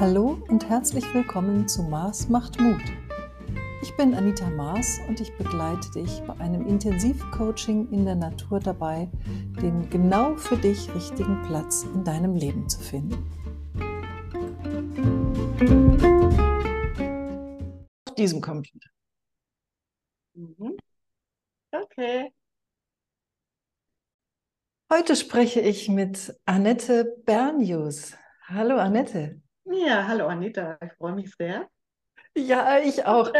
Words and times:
Hallo 0.00 0.40
und 0.46 0.68
herzlich 0.68 1.12
willkommen 1.12 1.66
zu 1.66 1.82
Mars 1.82 2.28
macht 2.28 2.60
Mut. 2.60 2.80
Ich 3.82 3.96
bin 3.96 4.14
Anita 4.14 4.48
Maas 4.48 5.00
und 5.08 5.20
ich 5.20 5.36
begleite 5.36 5.90
dich 5.90 6.22
bei 6.24 6.34
einem 6.34 6.68
Intensivcoaching 6.68 7.90
in 7.90 8.04
der 8.04 8.14
Natur 8.14 8.60
dabei, 8.60 9.10
den 9.60 9.90
genau 9.90 10.36
für 10.36 10.56
dich 10.56 10.94
richtigen 10.94 11.42
Platz 11.48 11.82
in 11.82 12.04
deinem 12.04 12.36
Leben 12.36 12.68
zu 12.68 12.78
finden. 12.78 13.28
Auf 18.06 18.14
diesem 18.14 18.40
Computer. 18.40 18.90
Mhm. 20.34 20.76
Okay. 21.72 22.32
Heute 24.92 25.16
spreche 25.16 25.58
ich 25.58 25.88
mit 25.88 26.40
Annette 26.44 27.16
Bernius. 27.24 28.12
Hallo 28.46 28.76
Annette. 28.76 29.42
Ja, 29.70 30.06
hallo 30.06 30.26
Anita, 30.26 30.78
ich 30.82 30.92
freue 30.94 31.14
mich 31.14 31.34
sehr. 31.34 31.68
Ja, 32.34 32.78
ich 32.78 33.04
auch. 33.04 33.32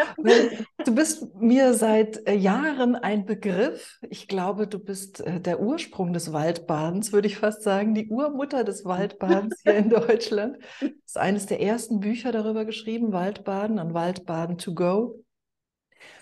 Du 0.85 0.95
bist 0.95 1.35
mir 1.37 1.75
seit 1.75 2.27
äh, 2.27 2.35
Jahren 2.35 2.97
ein 2.97 3.27
Begriff. 3.27 3.99
Ich 4.11 4.27
glaube, 4.27 4.67
du 4.67 4.79
bist 4.79 5.21
äh, 5.21 5.41
der 5.41 5.61
Ursprung 5.61 6.13
des 6.13 6.33
Waldbadens, 6.33 7.13
würde 7.13 7.29
ich 7.29 7.37
fast 7.37 7.63
sagen, 7.63 7.95
die 7.95 8.09
Urmutter 8.09 8.65
des 8.65 8.85
Waldbadens 8.85 9.61
hier 9.63 9.77
in 9.77 9.91
Deutschland. 9.91 10.59
Das 10.81 10.91
ist 11.07 11.19
eines 11.19 11.47
der 11.47 11.61
ersten 11.61 12.01
Bücher 12.01 12.33
darüber 12.33 12.65
geschrieben, 12.65 13.13
Waldbaden 13.13 13.79
und 13.79 13.95
Waldbaden 13.95 14.59
to 14.59 14.75
go. 14.75 15.25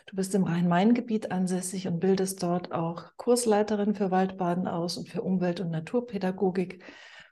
Du 0.07 0.15
bist 0.15 0.35
im 0.35 0.45
Rhein-Main-Gebiet 0.45 1.33
ansässig 1.33 1.89
und 1.89 1.99
bildest 1.99 2.43
dort 2.43 2.73
auch 2.73 3.17
Kursleiterin 3.17 3.95
für 3.95 4.11
Waldbaden 4.11 4.69
aus 4.69 4.99
und 4.99 5.09
für 5.09 5.23
Umwelt- 5.23 5.61
und 5.61 5.71
Naturpädagogik 5.71 6.85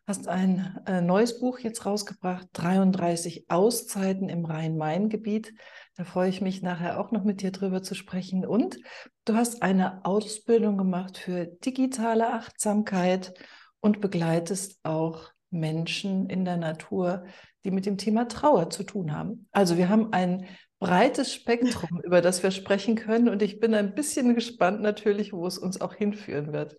hast 0.07 0.29
ein 0.29 0.79
äh, 0.87 1.01
neues 1.01 1.41
Buch 1.41 1.59
jetzt 1.59 1.87
rausgebracht, 1.87 2.49
33 2.53 3.47
Auszeiten 3.49 4.29
im 4.29 4.45
Rhein-Main-Gebiet. 4.45 5.55
Da 5.97 6.05
freue 6.05 6.29
ich 6.29 6.41
mich 6.41 6.63
nachher 6.63 7.01
auch 7.01 7.11
noch 7.11 7.25
mit 7.25 7.41
dir 7.41 7.53
drüber 7.53 7.83
zu 7.83 7.95
sprechen. 7.95 8.45
Und 8.45 8.77
du 9.25 9.35
hast 9.35 9.63
eine 9.63 10.05
Ausbildung 10.05 10.77
gemacht 10.77 11.17
für 11.17 11.47
digitale 11.47 12.33
Achtsamkeit 12.33 13.33
und 13.81 14.01
begleitest 14.01 14.81
auch 14.83 15.31
Menschen 15.51 16.29
in 16.29 16.45
der 16.45 16.57
Natur, 16.57 17.25
die 17.65 17.71
mit 17.71 17.87
dem 17.87 17.97
Thema 17.97 18.29
Trauer 18.29 18.71
zu 18.71 18.83
tun 18.83 19.17
haben. 19.17 19.49
Also 19.53 19.79
wir 19.79 19.89
haben 19.89 20.13
ein 20.13 20.47
breites 20.81 21.33
Spektrum, 21.33 22.01
über 22.05 22.21
das 22.21 22.43
wir 22.43 22.51
sprechen 22.51 22.97
können. 22.97 23.29
Und 23.29 23.41
ich 23.41 23.59
bin 23.59 23.75
ein 23.75 23.95
bisschen 23.95 24.35
gespannt 24.35 24.83
natürlich, 24.83 25.33
wo 25.33 25.47
es 25.47 25.57
uns 25.57 25.81
auch 25.81 25.95
hinführen 25.95 26.53
wird. 26.53 26.77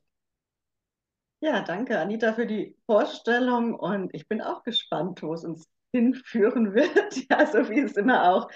Ja, 1.39 1.61
danke, 1.61 1.99
Anita, 1.99 2.33
für 2.33 2.47
die 2.47 2.75
Vorstellung. 2.85 3.75
Und 3.75 4.13
ich 4.13 4.27
bin 4.27 4.41
auch 4.41 4.63
gespannt, 4.63 5.21
wo 5.21 5.33
es 5.33 5.43
uns 5.43 5.67
hinführen 5.91 6.73
wird. 6.73 6.85
Ja, 7.29 7.45
so 7.45 7.69
wie 7.69 7.79
es 7.79 7.93
immer 7.93 8.31
auch 8.31 8.49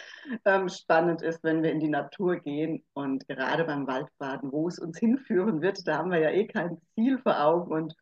ähm, 0.46 0.70
spannend 0.70 1.22
ist, 1.22 1.44
wenn 1.44 1.64
wir 1.64 1.72
in 1.72 1.80
die 1.80 1.90
Natur 1.90 2.38
gehen 2.38 2.84
und 2.94 3.28
gerade 3.28 3.64
beim 3.64 3.88
Waldbaden, 3.88 4.52
wo 4.52 4.68
es 4.68 4.80
uns 4.80 4.98
hinführen 5.00 5.62
wird, 5.62 5.88
da 5.88 5.98
haben 5.98 6.12
wir 6.12 6.20
ja 6.20 6.32
eh 6.32 6.48
kein 6.48 6.82
Ziel 6.96 7.20
vor 7.20 7.42
Augen. 7.42 7.72
Und 7.72 7.96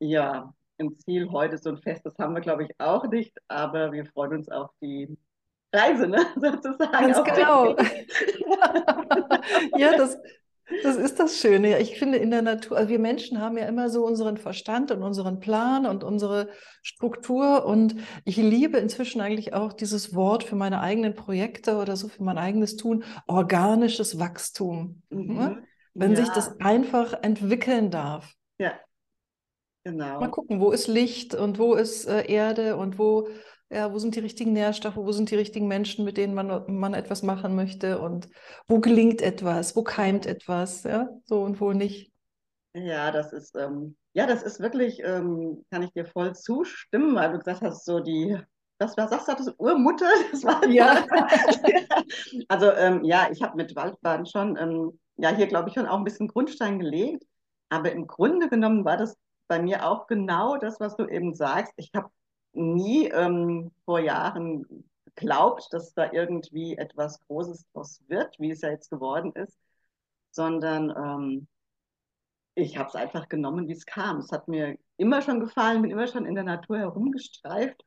ja, 0.00 0.52
ein 0.78 0.98
Ziel 0.98 1.30
heute, 1.30 1.58
so 1.58 1.70
ein 1.70 1.78
Fest, 1.78 2.04
das 2.04 2.18
haben 2.18 2.34
wir, 2.34 2.40
glaube 2.40 2.64
ich, 2.64 2.70
auch 2.78 3.06
nicht, 3.06 3.36
aber 3.48 3.92
wir 3.92 4.06
freuen 4.06 4.34
uns 4.34 4.48
auf 4.48 4.70
die 4.80 5.16
Reise, 5.72 6.08
ne? 6.08 6.26
sozusagen. 6.34 7.12
Ganz 7.12 7.24
genau. 7.24 7.76
ja, 9.76 9.96
das, 9.96 10.18
das 10.82 10.96
ist 10.96 11.20
das 11.20 11.38
Schöne. 11.38 11.78
Ich 11.80 11.98
finde 11.98 12.18
in 12.18 12.30
der 12.30 12.42
Natur, 12.42 12.76
also 12.76 12.88
wir 12.88 12.98
Menschen 12.98 13.40
haben 13.40 13.58
ja 13.58 13.66
immer 13.66 13.90
so 13.90 14.06
unseren 14.06 14.36
Verstand 14.36 14.90
und 14.90 15.02
unseren 15.02 15.38
Plan 15.40 15.86
und 15.86 16.04
unsere 16.04 16.48
Struktur. 16.82 17.66
Und 17.66 17.96
ich 18.24 18.36
liebe 18.36 18.78
inzwischen 18.78 19.20
eigentlich 19.20 19.52
auch 19.52 19.72
dieses 19.72 20.14
Wort 20.14 20.44
für 20.44 20.56
meine 20.56 20.80
eigenen 20.80 21.14
Projekte 21.14 21.76
oder 21.76 21.96
so 21.96 22.08
für 22.08 22.22
mein 22.22 22.38
eigenes 22.38 22.76
Tun, 22.76 23.04
organisches 23.26 24.18
Wachstum. 24.18 25.02
Mhm. 25.10 25.34
Ne? 25.34 25.64
Wenn 25.92 26.12
ja. 26.12 26.16
sich 26.16 26.28
das 26.30 26.58
einfach 26.60 27.22
entwickeln 27.22 27.90
darf. 27.90 28.34
Ja, 28.58 28.72
genau. 29.84 30.20
Mal 30.20 30.30
gucken, 30.30 30.60
wo 30.60 30.70
ist 30.70 30.88
Licht 30.88 31.34
und 31.34 31.58
wo 31.58 31.74
ist 31.74 32.06
äh, 32.06 32.26
Erde 32.26 32.76
und 32.76 32.98
wo 32.98 33.28
ja, 33.70 33.92
wo 33.92 33.98
sind 33.98 34.14
die 34.14 34.20
richtigen 34.20 34.52
Nährstoffe, 34.52 34.96
wo 34.96 35.10
sind 35.12 35.30
die 35.30 35.36
richtigen 35.36 35.66
Menschen, 35.66 36.04
mit 36.04 36.16
denen 36.16 36.34
man, 36.34 36.64
man 36.68 36.94
etwas 36.94 37.22
machen 37.22 37.56
möchte 37.56 37.98
und 37.98 38.28
wo 38.68 38.78
gelingt 38.80 39.22
etwas, 39.22 39.74
wo 39.74 39.82
keimt 39.82 40.26
etwas, 40.26 40.84
ja, 40.84 41.08
so 41.24 41.42
und 41.42 41.60
wo 41.60 41.72
nicht. 41.72 42.12
Ja, 42.74 43.10
das 43.10 43.32
ist, 43.32 43.56
ähm, 43.56 43.96
ja, 44.12 44.26
das 44.26 44.42
ist 44.42 44.60
wirklich, 44.60 45.00
ähm, 45.02 45.64
kann 45.70 45.82
ich 45.82 45.92
dir 45.92 46.06
voll 46.06 46.34
zustimmen, 46.34 47.14
weil 47.14 47.32
du 47.32 47.38
gesagt 47.38 47.62
hast, 47.62 47.84
so 47.84 48.00
die, 48.00 48.38
was, 48.78 48.96
was 48.96 49.10
sagst 49.10 49.28
du, 49.28 49.34
das 49.34 49.54
Urmutter 49.58 50.08
des 50.32 50.44
Waldbadens? 50.44 50.74
Ja. 50.74 51.06
also, 52.48 52.70
ähm, 52.72 53.04
ja, 53.04 53.28
ich 53.30 53.42
habe 53.42 53.56
mit 53.56 53.74
Waldbaden 53.76 54.26
schon, 54.26 54.56
ähm, 54.56 54.98
ja, 55.16 55.30
hier 55.30 55.46
glaube 55.46 55.68
ich 55.68 55.74
schon 55.74 55.86
auch 55.86 55.98
ein 55.98 56.04
bisschen 56.04 56.28
Grundstein 56.28 56.78
gelegt, 56.78 57.24
aber 57.68 57.92
im 57.92 58.06
Grunde 58.06 58.48
genommen 58.48 58.84
war 58.84 58.96
das 58.96 59.16
bei 59.46 59.60
mir 59.60 59.86
auch 59.86 60.06
genau 60.06 60.56
das, 60.56 60.80
was 60.80 60.96
du 60.96 61.06
eben 61.06 61.34
sagst. 61.34 61.72
Ich 61.76 61.90
habe 61.94 62.08
nie 62.54 63.08
ähm, 63.08 63.72
vor 63.84 64.00
Jahren 64.00 64.84
geglaubt, 65.04 65.68
dass 65.72 65.94
da 65.94 66.12
irgendwie 66.12 66.76
etwas 66.76 67.20
Großes 67.26 67.66
draus 67.72 68.02
wird, 68.08 68.38
wie 68.38 68.50
es 68.50 68.62
ja 68.62 68.70
jetzt 68.70 68.90
geworden 68.90 69.32
ist, 69.32 69.58
sondern 70.30 70.90
ähm, 70.90 71.48
ich 72.54 72.76
habe 72.76 72.88
es 72.88 72.94
einfach 72.94 73.28
genommen, 73.28 73.68
wie 73.68 73.72
es 73.72 73.86
kam. 73.86 74.18
Es 74.18 74.30
hat 74.32 74.48
mir 74.48 74.76
immer 74.96 75.22
schon 75.22 75.40
gefallen, 75.40 75.82
bin 75.82 75.90
immer 75.90 76.06
schon 76.06 76.26
in 76.26 76.34
der 76.34 76.44
Natur 76.44 76.78
herumgestreift. 76.78 77.84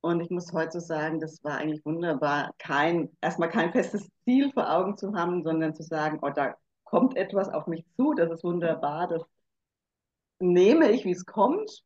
Und 0.00 0.20
ich 0.20 0.30
muss 0.30 0.52
heute 0.52 0.80
sagen, 0.80 1.20
das 1.20 1.42
war 1.42 1.58
eigentlich 1.58 1.84
wunderbar, 1.84 2.54
kein, 2.58 3.10
erstmal 3.20 3.48
kein 3.50 3.72
festes 3.72 4.08
Ziel 4.24 4.52
vor 4.52 4.70
Augen 4.70 4.96
zu 4.96 5.14
haben, 5.14 5.42
sondern 5.42 5.74
zu 5.74 5.82
sagen, 5.82 6.20
oh, 6.22 6.30
da 6.30 6.54
kommt 6.84 7.16
etwas 7.16 7.48
auf 7.48 7.66
mich 7.66 7.84
zu, 7.96 8.14
das 8.14 8.30
ist 8.30 8.44
wunderbar, 8.44 9.08
das 9.08 9.22
nehme 10.38 10.90
ich, 10.90 11.04
wie 11.04 11.12
es 11.12 11.26
kommt 11.26 11.85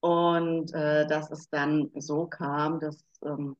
und 0.00 0.72
äh, 0.74 1.06
dass 1.06 1.30
es 1.30 1.48
dann 1.50 1.90
so 1.96 2.26
kam, 2.26 2.80
dass 2.80 3.02
ähm, 3.24 3.56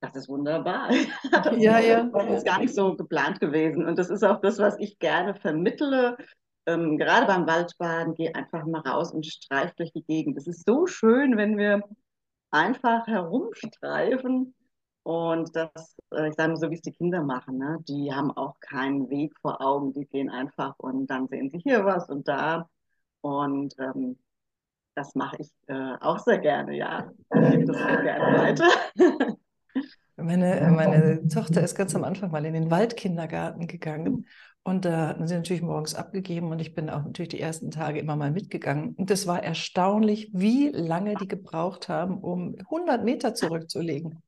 das 0.00 0.14
ist 0.14 0.28
wunderbar. 0.28 0.90
das 1.32 1.56
ja, 1.56 1.80
ja. 1.80 2.04
Das 2.04 2.30
ist 2.30 2.46
gar 2.46 2.60
nicht 2.60 2.74
so 2.74 2.96
geplant 2.96 3.40
gewesen. 3.40 3.86
Und 3.86 3.98
das 3.98 4.10
ist 4.10 4.22
auch 4.22 4.40
das, 4.40 4.58
was 4.58 4.78
ich 4.78 4.98
gerne 4.98 5.34
vermittle. 5.34 6.16
Ähm, 6.66 6.98
gerade 6.98 7.26
beim 7.26 7.46
Waldbaden, 7.46 8.14
geh 8.14 8.32
einfach 8.32 8.64
mal 8.66 8.80
raus 8.80 9.12
und 9.12 9.26
streif 9.26 9.72
durch 9.74 9.92
die 9.92 10.04
Gegend. 10.04 10.36
Es 10.36 10.46
ist 10.46 10.66
so 10.66 10.86
schön, 10.86 11.36
wenn 11.36 11.56
wir 11.56 11.82
einfach 12.50 13.06
herumstreifen. 13.06 14.54
Und 15.02 15.56
das, 15.56 15.96
äh, 16.12 16.28
ich 16.28 16.34
sage 16.34 16.50
mal 16.50 16.56
so, 16.56 16.70
wie 16.70 16.74
es 16.74 16.82
die 16.82 16.92
Kinder 16.92 17.22
machen, 17.22 17.58
ne? 17.58 17.78
die 17.88 18.12
haben 18.12 18.30
auch 18.30 18.60
keinen 18.60 19.08
Weg 19.10 19.34
vor 19.40 19.60
Augen. 19.60 19.94
Die 19.94 20.06
gehen 20.06 20.30
einfach 20.30 20.74
und 20.78 21.06
dann 21.08 21.28
sehen 21.28 21.50
sie 21.50 21.58
hier 21.58 21.84
was 21.84 22.08
und 22.08 22.28
da. 22.28 22.68
Und 23.22 23.74
ähm, 23.78 24.18
das 24.98 25.14
mache 25.14 25.36
ich 25.38 25.48
äh, 25.68 25.94
auch 26.00 26.18
sehr 26.18 26.38
gerne, 26.38 26.76
ja. 26.76 27.10
Ich 27.32 27.50
gebe 27.52 27.64
das 27.66 27.76
auch 27.76 28.02
gerne 28.02 28.38
weiter. 28.38 28.68
Meine, 30.20 30.72
meine 30.74 31.28
Tochter 31.28 31.62
ist 31.62 31.76
ganz 31.76 31.94
am 31.94 32.02
Anfang 32.02 32.32
mal 32.32 32.44
in 32.44 32.52
den 32.52 32.72
Waldkindergarten 32.72 33.68
gegangen 33.68 34.26
und 34.64 34.84
da 34.84 35.06
hatten 35.06 35.28
sie 35.28 35.36
natürlich 35.36 35.62
morgens 35.62 35.94
abgegeben 35.94 36.50
und 36.50 36.58
ich 36.58 36.74
bin 36.74 36.90
auch 36.90 37.04
natürlich 37.04 37.28
die 37.28 37.40
ersten 37.40 37.70
Tage 37.70 38.00
immer 38.00 38.16
mal 38.16 38.32
mitgegangen. 38.32 38.96
Und 38.96 39.12
es 39.12 39.28
war 39.28 39.44
erstaunlich, 39.44 40.30
wie 40.32 40.70
lange 40.70 41.14
die 41.14 41.28
gebraucht 41.28 41.88
haben, 41.88 42.18
um 42.18 42.56
100 42.58 43.04
Meter 43.04 43.32
zurückzulegen. 43.34 44.20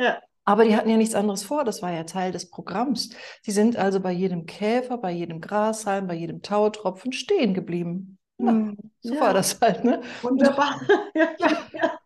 Ja. 0.00 0.20
Aber 0.44 0.64
die 0.64 0.76
hatten 0.76 0.88
ja 0.88 0.96
nichts 0.96 1.16
anderes 1.16 1.42
vor, 1.42 1.64
das 1.64 1.82
war 1.82 1.92
ja 1.92 2.04
Teil 2.04 2.30
des 2.30 2.48
Programms. 2.48 3.10
Die 3.44 3.50
sind 3.50 3.76
also 3.76 3.98
bei 3.98 4.12
jedem 4.12 4.46
Käfer, 4.46 4.98
bei 4.98 5.10
jedem 5.10 5.40
Grashalm, 5.40 6.06
bei 6.06 6.14
jedem 6.14 6.42
Tautropfen 6.42 7.12
stehen 7.12 7.54
geblieben. 7.54 8.18
Na, 8.38 8.52
hm, 8.52 8.76
so 9.00 9.14
ja. 9.14 9.20
war 9.20 9.34
das 9.34 9.60
halt, 9.60 9.84
ne? 9.84 10.00
Wunderbar. 10.22 10.80
ja. 11.14 11.28
ja. 11.72 11.98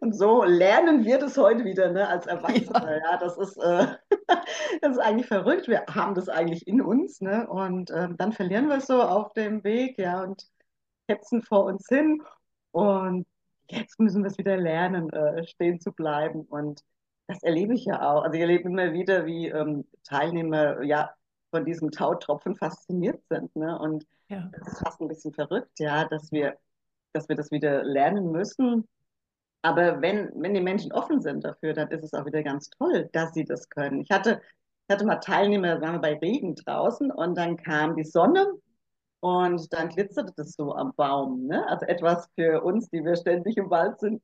Und 0.00 0.14
so 0.14 0.44
lernen 0.44 1.04
wir 1.04 1.18
das 1.18 1.36
heute 1.36 1.64
wieder, 1.64 1.90
ne, 1.90 2.08
als 2.08 2.26
Erwachsene. 2.26 3.00
Ja, 3.04 3.16
das 3.16 3.36
ist, 3.36 3.56
äh, 3.56 3.86
das 4.80 4.92
ist 4.92 4.98
eigentlich 4.98 5.26
verrückt. 5.26 5.66
Wir 5.68 5.84
haben 5.88 6.14
das 6.14 6.28
eigentlich 6.28 6.66
in 6.68 6.80
uns, 6.80 7.20
ne? 7.20 7.48
Und 7.48 7.90
äh, 7.90 8.08
dann 8.16 8.32
verlieren 8.32 8.68
wir 8.68 8.76
es 8.76 8.86
so 8.86 9.02
auf 9.02 9.32
dem 9.32 9.64
Weg, 9.64 9.98
ja, 9.98 10.22
und 10.22 10.46
hetzen 11.08 11.42
vor 11.42 11.64
uns 11.64 11.86
hin. 11.88 12.22
Und 12.72 13.26
jetzt 13.68 13.98
müssen 13.98 14.22
wir 14.22 14.30
es 14.30 14.38
wieder 14.38 14.56
lernen, 14.56 15.10
äh, 15.10 15.46
stehen 15.46 15.80
zu 15.80 15.92
bleiben. 15.92 16.42
Und 16.42 16.82
das 17.26 17.42
erlebe 17.42 17.74
ich 17.74 17.86
ja 17.86 18.02
auch. 18.02 18.22
Also 18.22 18.34
ich 18.34 18.40
erlebe 18.42 18.68
immer 18.68 18.92
wieder, 18.92 19.26
wie 19.26 19.48
ähm, 19.48 19.86
Teilnehmer 20.04 20.82
ja 20.82 21.10
von 21.50 21.64
diesem 21.64 21.90
Tautropfen 21.90 22.54
fasziniert 22.56 23.22
sind. 23.28 23.54
Ne? 23.56 23.78
Und 23.78 24.06
ja. 24.28 24.50
Das 24.52 24.68
ist 24.68 24.78
fast 24.80 25.00
ein 25.00 25.08
bisschen 25.08 25.32
verrückt, 25.32 25.78
ja, 25.78 26.04
dass 26.06 26.30
wir, 26.32 26.56
dass 27.12 27.28
wir 27.28 27.36
das 27.36 27.50
wieder 27.50 27.84
lernen 27.84 28.30
müssen. 28.30 28.86
Aber 29.62 30.00
wenn, 30.00 30.30
wenn 30.36 30.54
die 30.54 30.60
Menschen 30.60 30.92
offen 30.92 31.20
sind 31.20 31.44
dafür, 31.44 31.72
dann 31.72 31.90
ist 31.90 32.04
es 32.04 32.14
auch 32.14 32.24
wieder 32.26 32.42
ganz 32.42 32.70
toll, 32.70 33.08
dass 33.12 33.32
sie 33.34 33.44
das 33.44 33.68
können. 33.68 34.00
Ich 34.00 34.10
hatte, 34.10 34.40
ich 34.86 34.94
hatte 34.94 35.04
mal 35.04 35.16
Teilnehmer, 35.16 35.80
waren 35.80 35.94
wir 35.94 36.00
bei 36.00 36.14
Regen 36.18 36.54
draußen 36.54 37.10
und 37.10 37.36
dann 37.36 37.56
kam 37.56 37.96
die 37.96 38.04
Sonne 38.04 38.46
und 39.20 39.72
dann 39.72 39.88
glitzerte 39.88 40.32
das 40.36 40.52
so 40.52 40.74
am 40.74 40.92
Baum. 40.94 41.46
Ne? 41.46 41.66
Also 41.68 41.86
etwas 41.86 42.28
für 42.36 42.62
uns, 42.62 42.88
die 42.90 43.04
wir 43.04 43.16
ständig 43.16 43.56
im 43.56 43.70
Wald 43.70 43.98
sind, 43.98 44.22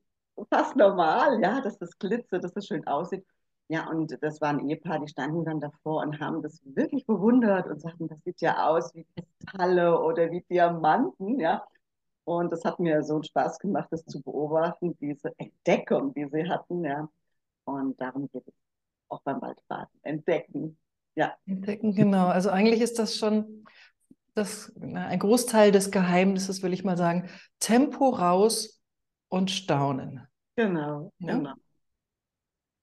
fast 0.49 0.75
normal, 0.75 1.41
ja, 1.41 1.61
dass 1.61 1.77
das 1.77 1.97
glitzert, 1.99 2.43
dass 2.43 2.53
das 2.53 2.67
schön 2.67 2.85
aussieht. 2.87 3.25
Ja, 3.69 3.89
und 3.89 4.17
das 4.21 4.41
war 4.41 4.49
ein 4.49 4.69
Ehepaar, 4.69 4.99
die 4.99 5.07
standen 5.07 5.45
dann 5.45 5.59
davor 5.59 6.01
und 6.03 6.19
haben 6.19 6.41
das 6.41 6.61
wirklich 6.65 7.05
bewundert 7.05 7.67
und 7.67 7.79
sagten, 7.81 8.07
das 8.07 8.21
sieht 8.23 8.41
ja 8.41 8.67
aus 8.67 8.93
wie 8.93 9.05
Kristalle 9.15 9.99
oder 10.01 10.29
wie 10.31 10.41
Diamanten, 10.49 11.39
ja. 11.39 11.63
Und 12.25 12.51
das 12.51 12.63
hat 12.63 12.79
mir 12.79 13.03
so 13.03 13.15
einen 13.15 13.23
Spaß 13.23 13.59
gemacht, 13.59 13.87
das 13.91 14.05
zu 14.05 14.21
beobachten, 14.21 14.97
diese 14.99 15.31
Entdeckung, 15.37 16.13
die 16.13 16.27
sie 16.31 16.47
hatten, 16.49 16.83
ja. 16.83 17.09
Und 17.65 17.99
darum 17.99 18.29
geht 18.31 18.47
es 18.47 18.53
auch 19.09 19.21
beim 19.21 19.41
Waldbaden. 19.41 19.99
Entdecken, 20.03 20.77
ja. 21.15 21.33
Entdecken, 21.45 21.95
genau. 21.95 22.27
Also 22.27 22.49
eigentlich 22.49 22.81
ist 22.81 22.99
das 22.99 23.17
schon 23.17 23.65
das, 24.33 24.73
ein 24.81 25.19
Großteil 25.19 25.71
des 25.71 25.91
Geheimnisses, 25.91 26.63
will 26.63 26.73
ich 26.73 26.83
mal 26.83 26.97
sagen. 26.97 27.29
Tempo 27.59 28.09
raus 28.09 28.81
und 29.29 29.51
staunen. 29.51 30.27
Genau, 30.55 31.11
ja? 31.19 31.35
genau. 31.35 31.53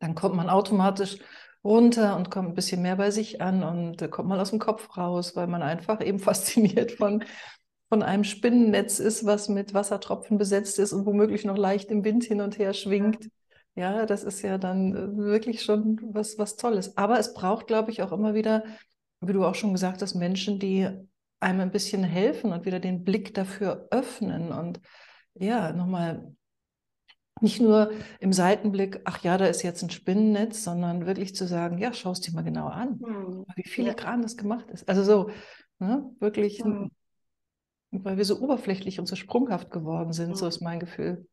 Dann 0.01 0.15
kommt 0.15 0.35
man 0.35 0.51
automatisch 0.51 1.19
runter 1.63 2.17
und 2.17 2.31
kommt 2.31 2.49
ein 2.49 2.55
bisschen 2.55 2.83
mehr 2.83 2.97
bei 2.97 3.11
sich 3.11 3.41
an 3.41 3.63
und 3.63 4.11
kommt 4.11 4.29
man 4.29 4.41
aus 4.41 4.51
dem 4.51 4.59
Kopf 4.59 4.97
raus, 4.97 5.37
weil 5.37 5.47
man 5.47 5.63
einfach 5.63 6.01
eben 6.01 6.19
fasziniert 6.19 6.93
von, 6.93 7.25
von 7.89 8.03
einem 8.03 8.25
Spinnennetz 8.25 8.99
ist, 8.99 9.25
was 9.27 9.49
mit 9.49 9.75
Wassertropfen 9.75 10.39
besetzt 10.39 10.79
ist 10.79 10.93
und 10.93 11.07
womöglich 11.07 11.45
noch 11.45 11.57
leicht 11.57 11.91
im 11.91 12.05
Wind 12.05 12.25
hin 12.25 12.41
und 12.41 12.59
her 12.59 12.73
schwingt. 12.73 13.29
Ja, 13.77 14.05
das 14.05 14.25
ist 14.25 14.43
ja 14.43 14.59
dann 14.59 14.95
äh, 14.95 15.17
wirklich 15.17 15.63
schon 15.63 16.01
was, 16.13 16.39
was 16.39 16.57
Tolles. 16.57 16.97
Aber 16.97 17.19
es 17.19 17.35
braucht, 17.35 17.67
glaube 17.67 17.91
ich, 17.91 18.03
auch 18.03 18.13
immer 18.13 18.35
wieder, 18.35 18.65
wie 19.21 19.33
du 19.33 19.45
auch 19.45 19.55
schon 19.55 19.73
gesagt 19.73 20.03
hast, 20.03 20.15
Menschen, 20.15 20.59
die 20.59 20.89
einem 21.41 21.61
ein 21.61 21.71
bisschen 21.71 22.05
helfen 22.05 22.53
und 22.53 22.67
wieder 22.67 22.81
den 22.81 23.05
Blick 23.05 23.33
dafür 23.35 23.89
öffnen 23.91 24.53
und 24.53 24.81
ja, 25.35 25.73
nochmal 25.73 26.35
nicht 27.43 27.61
nur 27.61 27.93
im 28.21 28.33
Seitenblick, 28.33 29.01
ach 29.05 29.23
ja, 29.23 29.39
da 29.39 29.47
ist 29.47 29.63
jetzt 29.63 29.83
ein 29.83 29.91
Spinnennetz, 29.91 30.65
sondern 30.65 31.07
wirklich 31.07 31.35
zu 31.35 31.47
sagen, 31.47 31.79
ja, 31.79 31.93
schau 31.93 32.13
es 32.13 32.21
dir 32.21 32.33
mal 32.33 32.45
genau 32.45 32.67
an, 32.67 33.01
hm. 33.01 33.45
wie 33.57 33.69
filigran 33.69 34.21
ja. 34.21 34.23
das 34.23 34.37
gemacht 34.37 34.71
ist. 34.71 34.89
Also 34.89 35.03
so, 35.03 35.31
ne, 35.79 36.11
wirklich, 36.21 36.63
hm. 36.63 36.91
weil 37.91 38.17
wir 38.17 38.25
so 38.25 38.41
oberflächlich 38.41 38.99
und 39.01 39.07
so 39.07 39.17
sprunghaft 39.17 39.71
geworden 39.71 40.13
sind, 40.13 40.31
hm. 40.31 40.35
so 40.35 40.47
ist 40.47 40.61
mein 40.61 40.81
Gefühl. 40.81 41.27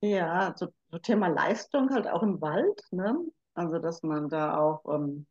Ja, 0.00 0.52
so, 0.56 0.68
so, 0.90 0.98
Thema 0.98 1.28
Leistung 1.28 1.90
halt 1.90 2.08
auch 2.08 2.22
im 2.22 2.40
Wald, 2.40 2.82
ne? 2.90 3.16
Also 3.54 3.78
dass 3.78 4.02
man 4.02 4.28
da 4.28 4.58
auch, 4.58 4.84
ähm, 4.92 5.26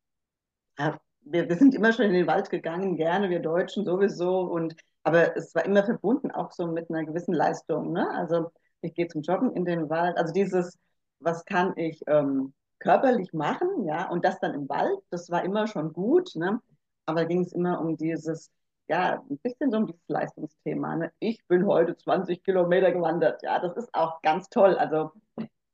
ja, 0.78 1.00
wir, 1.22 1.50
wir 1.50 1.58
sind 1.58 1.76
immer 1.76 1.92
schon 1.92 2.06
in 2.06 2.14
den 2.14 2.28
Wald 2.28 2.50
gegangen, 2.50 2.96
gerne, 2.96 3.30
wir 3.30 3.42
Deutschen 3.42 3.84
sowieso, 3.84 4.42
und 4.42 4.76
aber 5.04 5.36
es 5.36 5.54
war 5.56 5.66
immer 5.66 5.84
verbunden 5.84 6.32
auch 6.32 6.52
so 6.52 6.68
mit 6.68 6.90
einer 6.90 7.06
gewissen 7.06 7.34
Leistung, 7.34 7.92
ne? 7.92 8.10
Also 8.12 8.52
ich 8.82 8.94
gehe 8.94 9.08
zum 9.08 9.22
Joggen 9.22 9.54
in 9.54 9.66
den 9.66 9.90
Wald. 9.90 10.18
Also 10.18 10.34
dieses, 10.34 10.78
was 11.20 11.46
kann 11.46 11.74
ich 11.78 12.02
ähm, 12.08 12.54
körperlich 12.80 13.34
machen, 13.34 13.86
ja, 13.86 14.10
und 14.10 14.26
das 14.26 14.40
dann 14.40 14.54
im 14.54 14.68
Wald, 14.70 15.00
das 15.12 15.30
war 15.30 15.44
immer 15.44 15.68
schon 15.68 15.94
gut, 15.94 16.36
ne? 16.36 16.60
Aber 17.06 17.26
ging 17.26 17.42
es 17.42 17.54
immer 17.54 17.80
um 17.82 17.98
dieses, 17.98 18.52
ja, 18.88 19.24
ein 19.30 19.38
bisschen 19.40 19.72
so 19.72 19.78
um 19.78 19.88
dieses 19.88 20.08
Leistungsthema. 20.08 20.96
Ne? 20.96 21.12
Ich 21.20 21.46
bin 21.48 21.66
heute 21.66 21.96
20 21.96 22.44
Kilometer 22.44 22.92
gewandert, 22.92 23.42
ja, 23.44 23.60
das 23.60 23.76
ist 23.78 23.94
auch 23.94 24.22
ganz 24.22 24.50
toll. 24.50 24.76
Also 24.78 25.12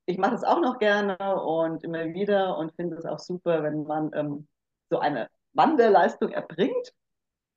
ich 0.06 0.18
mache 0.18 0.32
das 0.32 0.44
auch 0.44 0.62
noch 0.62 0.80
gerne 0.80 1.18
und 1.42 1.84
immer 1.84 2.06
wieder 2.14 2.58
und 2.58 2.74
finde 2.76 2.98
es 2.98 3.06
auch 3.06 3.20
super, 3.20 3.64
wenn 3.64 3.84
man 3.84 4.12
ähm, 4.14 4.48
so 4.90 5.00
eine 5.00 5.30
Wanderleistung 5.54 6.32
erbringt. 6.32 6.94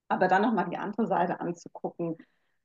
Aber 0.09 0.29
dann 0.29 0.43
nochmal 0.43 0.69
die 0.71 0.77
andere 0.77 1.07
Seite 1.07 1.41
anzugucken, 1.41 2.17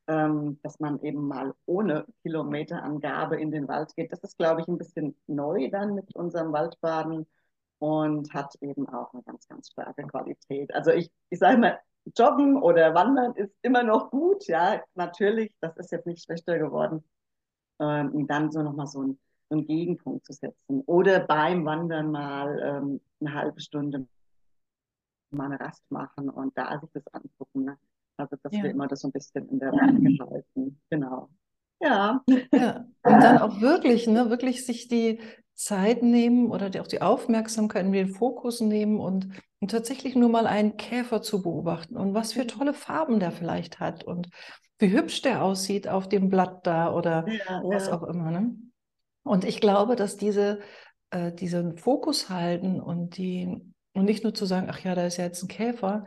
ähm, 0.08 0.60
dass 0.64 0.80
man 0.80 1.02
eben 1.02 1.28
mal 1.28 1.54
ohne 1.66 2.06
Kilometerangabe 2.22 3.40
in 3.40 3.52
den 3.52 3.68
Wald 3.68 3.96
geht. 3.96 4.12
Das 4.12 4.24
ist, 4.24 4.38
glaube 4.38 4.62
ich, 4.62 4.68
ein 4.68 4.78
bisschen 4.78 5.16
neu 5.28 5.70
dann 5.70 5.96
mit 5.96 6.16
unserem 6.16 6.54
Waldbaden 6.54 7.26
und 7.80 8.34
hat 8.34 8.56
eben 8.62 8.88
auch 8.90 9.14
eine 9.14 9.24
ganz, 9.24 9.48
ganz 9.48 9.72
starke 9.72 10.04
Qualität. 10.08 10.74
Also 10.74 10.92
ich, 10.92 11.12
ich 11.30 11.40
sage 11.40 11.58
mal, 11.58 11.80
Joggen 12.18 12.62
oder 12.62 12.94
Wandern 12.94 13.34
ist 13.34 13.54
immer 13.64 13.84
noch 13.84 14.12
gut, 14.12 14.46
ja, 14.48 14.82
natürlich, 14.94 15.56
das 15.60 15.76
ist 15.78 15.92
jetzt 15.92 16.06
nicht 16.06 16.24
schlechter 16.24 16.60
geworden. 16.60 17.04
Ähm, 17.80 18.28
dann 18.28 18.52
so 18.52 18.62
nochmal 18.62 18.88
so 18.88 19.02
ein, 19.02 19.20
so 19.50 19.56
einen 19.56 19.68
Gegenpunkt 19.68 20.26
zu 20.26 20.34
setzen. 20.34 20.82
Oder 20.86 21.20
beim 21.22 21.66
Wandern 21.66 22.12
mal 22.12 22.60
ähm, 22.64 23.02
eine 23.20 23.34
halbe 23.34 23.60
Stunde 23.60 24.08
mal 25.32 25.46
eine 25.46 25.60
Rast 25.60 25.84
machen 25.90 26.30
und 26.30 26.58
da 26.58 26.80
sich 26.80 26.90
das 26.94 27.08
angucken. 27.14 27.66
Ne? 27.66 27.78
Also, 28.18 28.36
dass 28.42 28.54
ja. 28.54 28.64
wir 28.64 28.72
immer 28.72 28.88
das 28.88 29.02
so 29.02 29.08
ein 29.08 29.12
bisschen 29.12 29.48
in 29.50 29.60
der 29.60 29.72
Waage 29.72 30.32
halten. 30.32 30.80
Genau. 30.90 31.30
Ja. 31.82 32.24
ja. 32.54 32.86
Und 33.04 33.22
dann 33.22 33.38
auch 33.40 33.62
wirklich, 33.62 34.08
ne, 34.08 34.30
wirklich 34.30 34.66
sich 34.66 34.88
die 34.88 35.20
Zeit 35.54 36.04
nehmen 36.04 36.52
oder 36.52 36.70
die, 36.70 36.80
auch 36.80 36.88
die 36.88 37.02
Aufmerksamkeit 37.02 37.86
in 37.86 37.92
den 37.92 38.14
Fokus 38.14 38.62
nehmen 38.62 39.00
und, 39.00 39.30
und 39.60 39.72
tatsächlich 39.72 40.16
nur 40.16 40.30
mal 40.30 40.48
einen 40.48 40.78
Käfer 40.78 41.22
zu 41.22 41.42
beobachten 41.42 41.96
und 41.96 42.14
was 42.14 42.34
für 42.34 42.46
tolle 42.46 42.74
Farben 42.74 43.20
der 43.20 43.32
vielleicht 43.32 43.80
hat 43.80 44.04
und 44.04 44.30
wie 44.80 44.92
hübsch 44.92 45.22
der 45.22 45.44
aussieht 45.44 45.88
auf 45.88 46.10
dem 46.10 46.30
Blatt 46.30 46.68
da 46.68 46.94
oder 46.94 47.26
ja, 47.28 47.62
was 47.64 47.88
ja. 47.88 47.94
auch 47.94 48.04
immer. 48.04 48.32
Ne? 48.32 48.56
Und 49.24 49.46
ich 49.46 49.62
glaube, 49.62 49.96
dass 49.96 50.18
diese, 50.18 50.60
äh, 51.12 51.32
diesen 51.32 51.78
Fokus 51.78 52.30
halten 52.30 52.82
und 52.82 53.18
die 53.18 53.74
und 53.94 54.04
nicht 54.06 54.24
nur 54.24 54.34
zu 54.34 54.46
sagen, 54.46 54.68
ach 54.70 54.80
ja, 54.80 54.94
da 54.94 55.06
ist 55.06 55.16
ja 55.18 55.24
jetzt 55.24 55.42
ein 55.42 55.48
Käfer, 55.48 56.06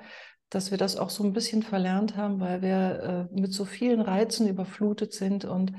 dass 0.50 0.70
wir 0.70 0.78
das 0.78 0.96
auch 0.96 1.10
so 1.10 1.24
ein 1.24 1.32
bisschen 1.32 1.62
verlernt 1.62 2.16
haben, 2.16 2.40
weil 2.40 2.62
wir 2.62 3.28
äh, 3.32 3.40
mit 3.40 3.52
so 3.52 3.64
vielen 3.64 4.00
Reizen 4.00 4.48
überflutet 4.48 5.12
sind. 5.12 5.44
Und 5.44 5.72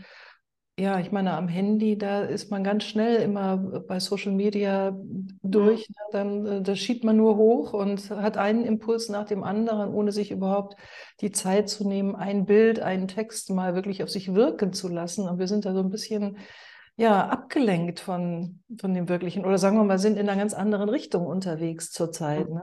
ja, 0.77 0.99
ich 0.99 1.11
meine, 1.11 1.33
am 1.33 1.47
Handy, 1.47 1.97
da 1.97 2.21
ist 2.21 2.51
man 2.51 2.63
ganz 2.63 2.85
schnell 2.85 3.17
immer 3.21 3.57
bei 3.57 3.99
Social 3.99 4.31
Media 4.31 4.97
durch. 5.41 5.89
Ne? 5.89 5.95
Dann 6.11 6.45
äh, 6.45 6.61
da 6.61 6.75
schiebt 6.75 7.03
man 7.03 7.17
nur 7.17 7.35
hoch 7.35 7.73
und 7.73 8.09
hat 8.11 8.37
einen 8.37 8.63
Impuls 8.63 9.09
nach 9.09 9.25
dem 9.25 9.43
anderen, 9.43 9.93
ohne 9.93 10.11
sich 10.11 10.31
überhaupt 10.31 10.75
die 11.21 11.31
Zeit 11.31 11.67
zu 11.67 11.87
nehmen, 11.87 12.15
ein 12.15 12.45
Bild, 12.45 12.79
einen 12.79 13.07
Text 13.07 13.49
mal 13.49 13.75
wirklich 13.75 14.03
auf 14.03 14.09
sich 14.09 14.33
wirken 14.33 14.71
zu 14.71 14.87
lassen. 14.87 15.27
Und 15.27 15.39
wir 15.39 15.47
sind 15.47 15.65
da 15.65 15.73
so 15.73 15.79
ein 15.79 15.89
bisschen 15.89 16.37
ja, 16.95 17.27
abgelenkt 17.27 17.99
von, 17.99 18.61
von 18.79 18.93
dem 18.93 19.09
Wirklichen. 19.09 19.45
Oder 19.45 19.57
sagen 19.57 19.77
wir 19.77 19.83
mal, 19.83 19.99
sind 19.99 20.17
in 20.17 20.29
einer 20.29 20.39
ganz 20.39 20.53
anderen 20.53 20.89
Richtung 20.89 21.25
unterwegs 21.25 21.91
zurzeit. 21.91 22.49
Ne? 22.49 22.61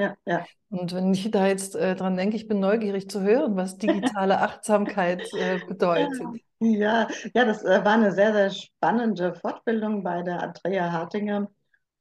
Ja, 0.00 0.16
ja. 0.24 0.46
Und 0.70 0.94
wenn 0.94 1.12
ich 1.12 1.30
da 1.30 1.46
jetzt 1.46 1.76
äh, 1.76 1.94
dran 1.94 2.16
denke, 2.16 2.34
ich 2.34 2.48
bin 2.48 2.58
neugierig 2.58 3.10
zu 3.10 3.20
hören, 3.20 3.54
was 3.56 3.76
digitale 3.76 4.38
Achtsamkeit 4.40 5.28
äh, 5.38 5.58
bedeutet. 5.66 6.18
Ja, 6.58 7.06
ja, 7.34 7.44
das 7.44 7.62
äh, 7.64 7.84
war 7.84 7.94
eine 7.94 8.12
sehr, 8.12 8.32
sehr 8.32 8.50
spannende 8.50 9.34
Fortbildung 9.34 10.02
bei 10.02 10.22
der 10.22 10.42
Andrea 10.42 10.90
Hartinger. 10.90 11.50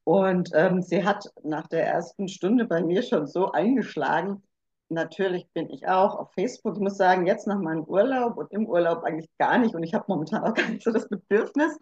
Und 0.05 0.51
ähm, 0.53 0.81
sie 0.81 1.03
hat 1.03 1.25
nach 1.43 1.67
der 1.67 1.87
ersten 1.87 2.29
Stunde 2.29 2.65
bei 2.65 2.81
mir 2.81 3.03
schon 3.03 3.27
so 3.27 3.51
eingeschlagen. 3.51 4.43
Natürlich 4.87 5.49
bin 5.53 5.69
ich 5.69 5.87
auch 5.89 6.15
auf 6.15 6.31
Facebook. 6.33 6.75
Ich 6.75 6.81
muss 6.81 6.95
sagen, 6.95 7.27
jetzt 7.27 7.47
nach 7.47 7.59
meinem 7.59 7.83
Urlaub 7.83 8.37
und 8.37 8.49
im 8.53 8.65
Urlaub 8.65 9.03
eigentlich 9.03 9.29
gar 9.37 9.57
nicht. 9.57 9.75
Und 9.75 9.83
ich 9.83 9.93
habe 9.93 10.05
momentan 10.07 10.43
auch 10.43 10.53
gar 10.53 10.69
nicht 10.69 10.83
so 10.83 10.91
das 10.91 11.09
Bedürfnis, 11.09 11.77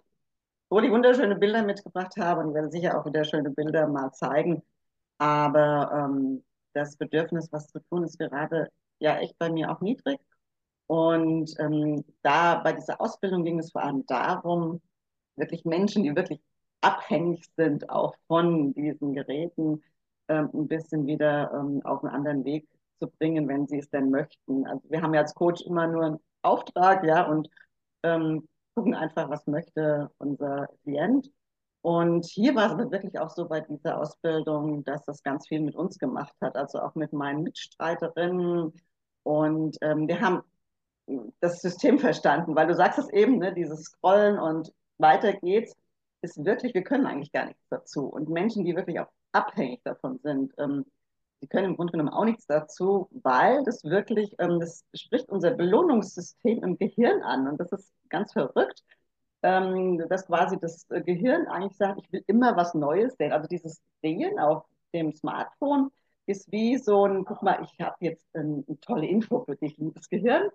wo 0.70 0.80
ich 0.80 0.90
wunderschöne 0.90 1.36
Bilder 1.36 1.62
mitgebracht 1.62 2.16
habe. 2.18 2.42
Und 2.42 2.56
werde 2.56 2.72
sicher 2.72 3.00
auch 3.00 3.06
wieder 3.06 3.24
schöne 3.24 3.52
Bilder 3.52 3.88
mal 3.88 4.12
zeigen 4.14 4.64
aber 5.18 5.92
ähm, 5.94 6.44
das 6.74 6.98
Bedürfnis, 6.98 7.52
was 7.52 7.68
zu 7.68 7.80
tun, 7.90 8.04
ist 8.04 8.20
gerade 8.20 8.70
ja 9.00 9.18
echt 9.20 9.38
bei 9.38 9.50
mir 9.50 9.72
auch 9.72 9.82
niedrig. 9.82 10.20
Und 10.88 11.54
ähm, 11.60 12.04
da 12.22 12.56
bei 12.56 12.74
dieser 12.74 13.02
Ausbildung 13.02 13.44
ging 13.44 13.60
es 13.60 13.72
vor 13.72 13.84
allem 13.84 14.06
darum, 14.06 14.82
wirklich 15.36 15.66
Menschen, 15.66 16.04
die 16.04 16.16
wirklich 16.16 16.42
abhängig 16.82 17.46
sind, 17.58 17.90
auch 17.90 18.16
von 18.28 18.74
diesen 18.74 19.14
Geräten, 19.14 19.84
ähm, 20.30 20.50
ein 20.54 20.68
bisschen 20.68 21.06
wieder 21.08 21.52
ähm, 21.54 21.82
auf 21.86 22.04
einen 22.04 22.14
anderen 22.14 22.46
Weg 22.46 22.68
zu 23.00 23.08
bringen, 23.08 23.48
wenn 23.48 23.68
sie 23.68 23.80
es 23.80 23.90
denn 23.90 24.10
möchten. 24.10 24.66
Also 24.68 24.90
wir 24.90 25.02
haben 25.02 25.14
ja 25.14 25.22
als 25.22 25.36
Coach 25.36 25.62
immer 25.66 25.88
nur 25.88 26.06
einen 26.06 26.20
Auftrag, 26.42 27.04
ja, 27.06 27.24
und 27.28 27.50
ähm, 28.04 28.48
gucken 28.76 28.96
einfach, 28.96 29.30
was 29.30 29.46
möchte 29.48 30.12
unser 30.18 30.68
Klient. 30.84 31.32
Und 31.88 32.26
hier 32.26 32.54
war 32.54 32.66
es 32.66 32.74
aber 32.74 32.92
wirklich 32.92 33.18
auch 33.18 33.30
so 33.30 33.48
bei 33.48 33.62
dieser 33.62 33.98
Ausbildung, 33.98 34.84
dass 34.84 35.06
das 35.06 35.24
ganz 35.24 35.48
viel 35.48 35.62
mit 35.62 35.74
uns 35.74 35.98
gemacht 35.98 36.34
hat, 36.42 36.58
also 36.58 36.82
auch 36.82 36.96
mit 36.96 37.14
meinen 37.14 37.44
Mitstreiterinnen. 37.44 38.74
Und 39.24 39.78
ähm, 39.80 40.06
wir 40.10 40.20
haben 40.20 40.44
das 41.40 41.62
System 41.62 41.98
verstanden, 42.00 42.58
weil 42.58 42.68
du 42.68 42.76
sagst 42.76 43.00
es 43.00 43.10
eben, 43.14 43.38
ne, 43.38 43.54
dieses 43.54 43.84
Scrollen 43.84 44.38
und 44.38 44.74
weiter 44.98 45.32
geht's, 45.32 45.78
ist 46.22 46.44
wirklich, 46.44 46.74
wir 46.74 46.84
können 46.84 47.06
eigentlich 47.06 47.32
gar 47.32 47.46
nichts 47.46 47.64
dazu. 47.70 48.08
Und 48.08 48.28
Menschen, 48.28 48.66
die 48.66 48.76
wirklich 48.76 49.00
auch 49.00 49.08
abhängig 49.32 49.82
davon 49.86 50.20
sind, 50.22 50.54
ähm, 50.58 50.86
die 51.42 51.48
können 51.48 51.68
im 51.68 51.76
Grunde 51.78 51.92
genommen 51.92 52.10
auch 52.10 52.26
nichts 52.26 52.48
dazu, 52.48 53.08
weil 53.12 53.64
das 53.64 53.86
wirklich, 53.86 54.36
ähm, 54.40 54.60
das 54.60 54.84
spricht 54.94 55.30
unser 55.30 55.52
Belohnungssystem 55.52 56.66
im 56.66 56.78
Gehirn 56.78 57.22
an. 57.22 57.48
Und 57.48 57.62
das 57.62 57.72
ist 57.72 57.94
ganz 58.10 58.34
verrückt 58.34 58.84
ähm, 59.44 60.04
dass 60.10 60.26
quasi 60.26 60.58
das 60.60 60.88
Gehirn 60.88 61.48
eigentlich 61.48 61.78
sagt, 61.78 62.02
ich 62.04 62.12
will 62.12 62.24
immer 62.28 62.56
was 62.56 62.74
Neues 62.74 63.16
sehen. 63.18 63.32
Also 63.32 63.48
dieses 63.48 63.82
Sehen 64.02 64.40
auf 64.40 64.64
dem 64.94 65.14
Smartphone 65.14 65.92
ist 66.26 66.52
wie 66.52 66.78
so 66.78 67.06
ein, 67.06 67.26
guck 67.26 67.42
mal, 67.44 67.64
ich 67.64 67.80
habe 67.80 67.96
jetzt 68.02 68.28
ein, 68.36 68.66
eine 68.68 68.80
tolle 68.80 69.08
Info 69.08 69.42
für 69.46 69.56
dich, 69.56 69.78
liebes 69.78 70.10
Gehirn, 70.10 70.50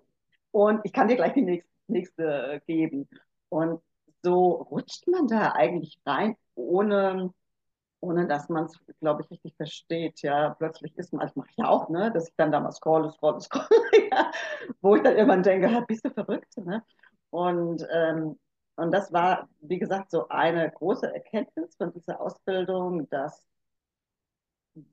und 0.53 0.81
ich 0.83 0.93
kann 0.93 1.07
dir 1.07 1.15
gleich 1.15 1.33
die 1.33 1.41
nächste, 1.41 1.69
nächste 1.87 2.61
geben. 2.67 3.09
Und 3.49 3.81
so 4.21 4.51
rutscht 4.51 5.07
man 5.07 5.27
da 5.27 5.51
eigentlich 5.53 5.99
rein, 6.05 6.35
ohne, 6.55 7.33
ohne 8.01 8.27
dass 8.27 8.49
man 8.49 8.65
es, 8.65 8.79
glaube 8.99 9.23
ich, 9.23 9.31
richtig 9.31 9.55
versteht. 9.55 10.21
Ja, 10.21 10.51
plötzlich 10.51 10.95
ist 10.97 11.11
man, 11.11 11.23
also 11.23 11.39
mache 11.39 11.49
ich 11.51 11.57
ja 11.57 11.69
auch, 11.69 11.89
ne, 11.89 12.11
dass 12.11 12.29
ich 12.29 12.35
dann 12.37 12.51
da 12.51 12.59
mal 12.59 12.71
scrolle, 12.71 13.11
scrolle, 13.11 13.41
scrolle, 13.41 13.67
ja, 14.11 14.31
wo 14.81 14.95
ich 14.95 15.01
dann 15.01 15.15
irgendwann 15.15 15.43
denke, 15.43 15.83
bist 15.87 16.05
du 16.05 16.11
verrückt, 16.11 16.55
ne? 16.57 16.83
Und, 17.31 17.85
ähm, 17.91 18.37
und 18.75 18.91
das 18.91 19.13
war, 19.13 19.49
wie 19.61 19.79
gesagt, 19.79 20.11
so 20.11 20.27
eine 20.29 20.71
große 20.71 21.13
Erkenntnis 21.13 21.75
von 21.75 21.93
dieser 21.93 22.19
Ausbildung, 22.19 23.07
dass 23.09 23.43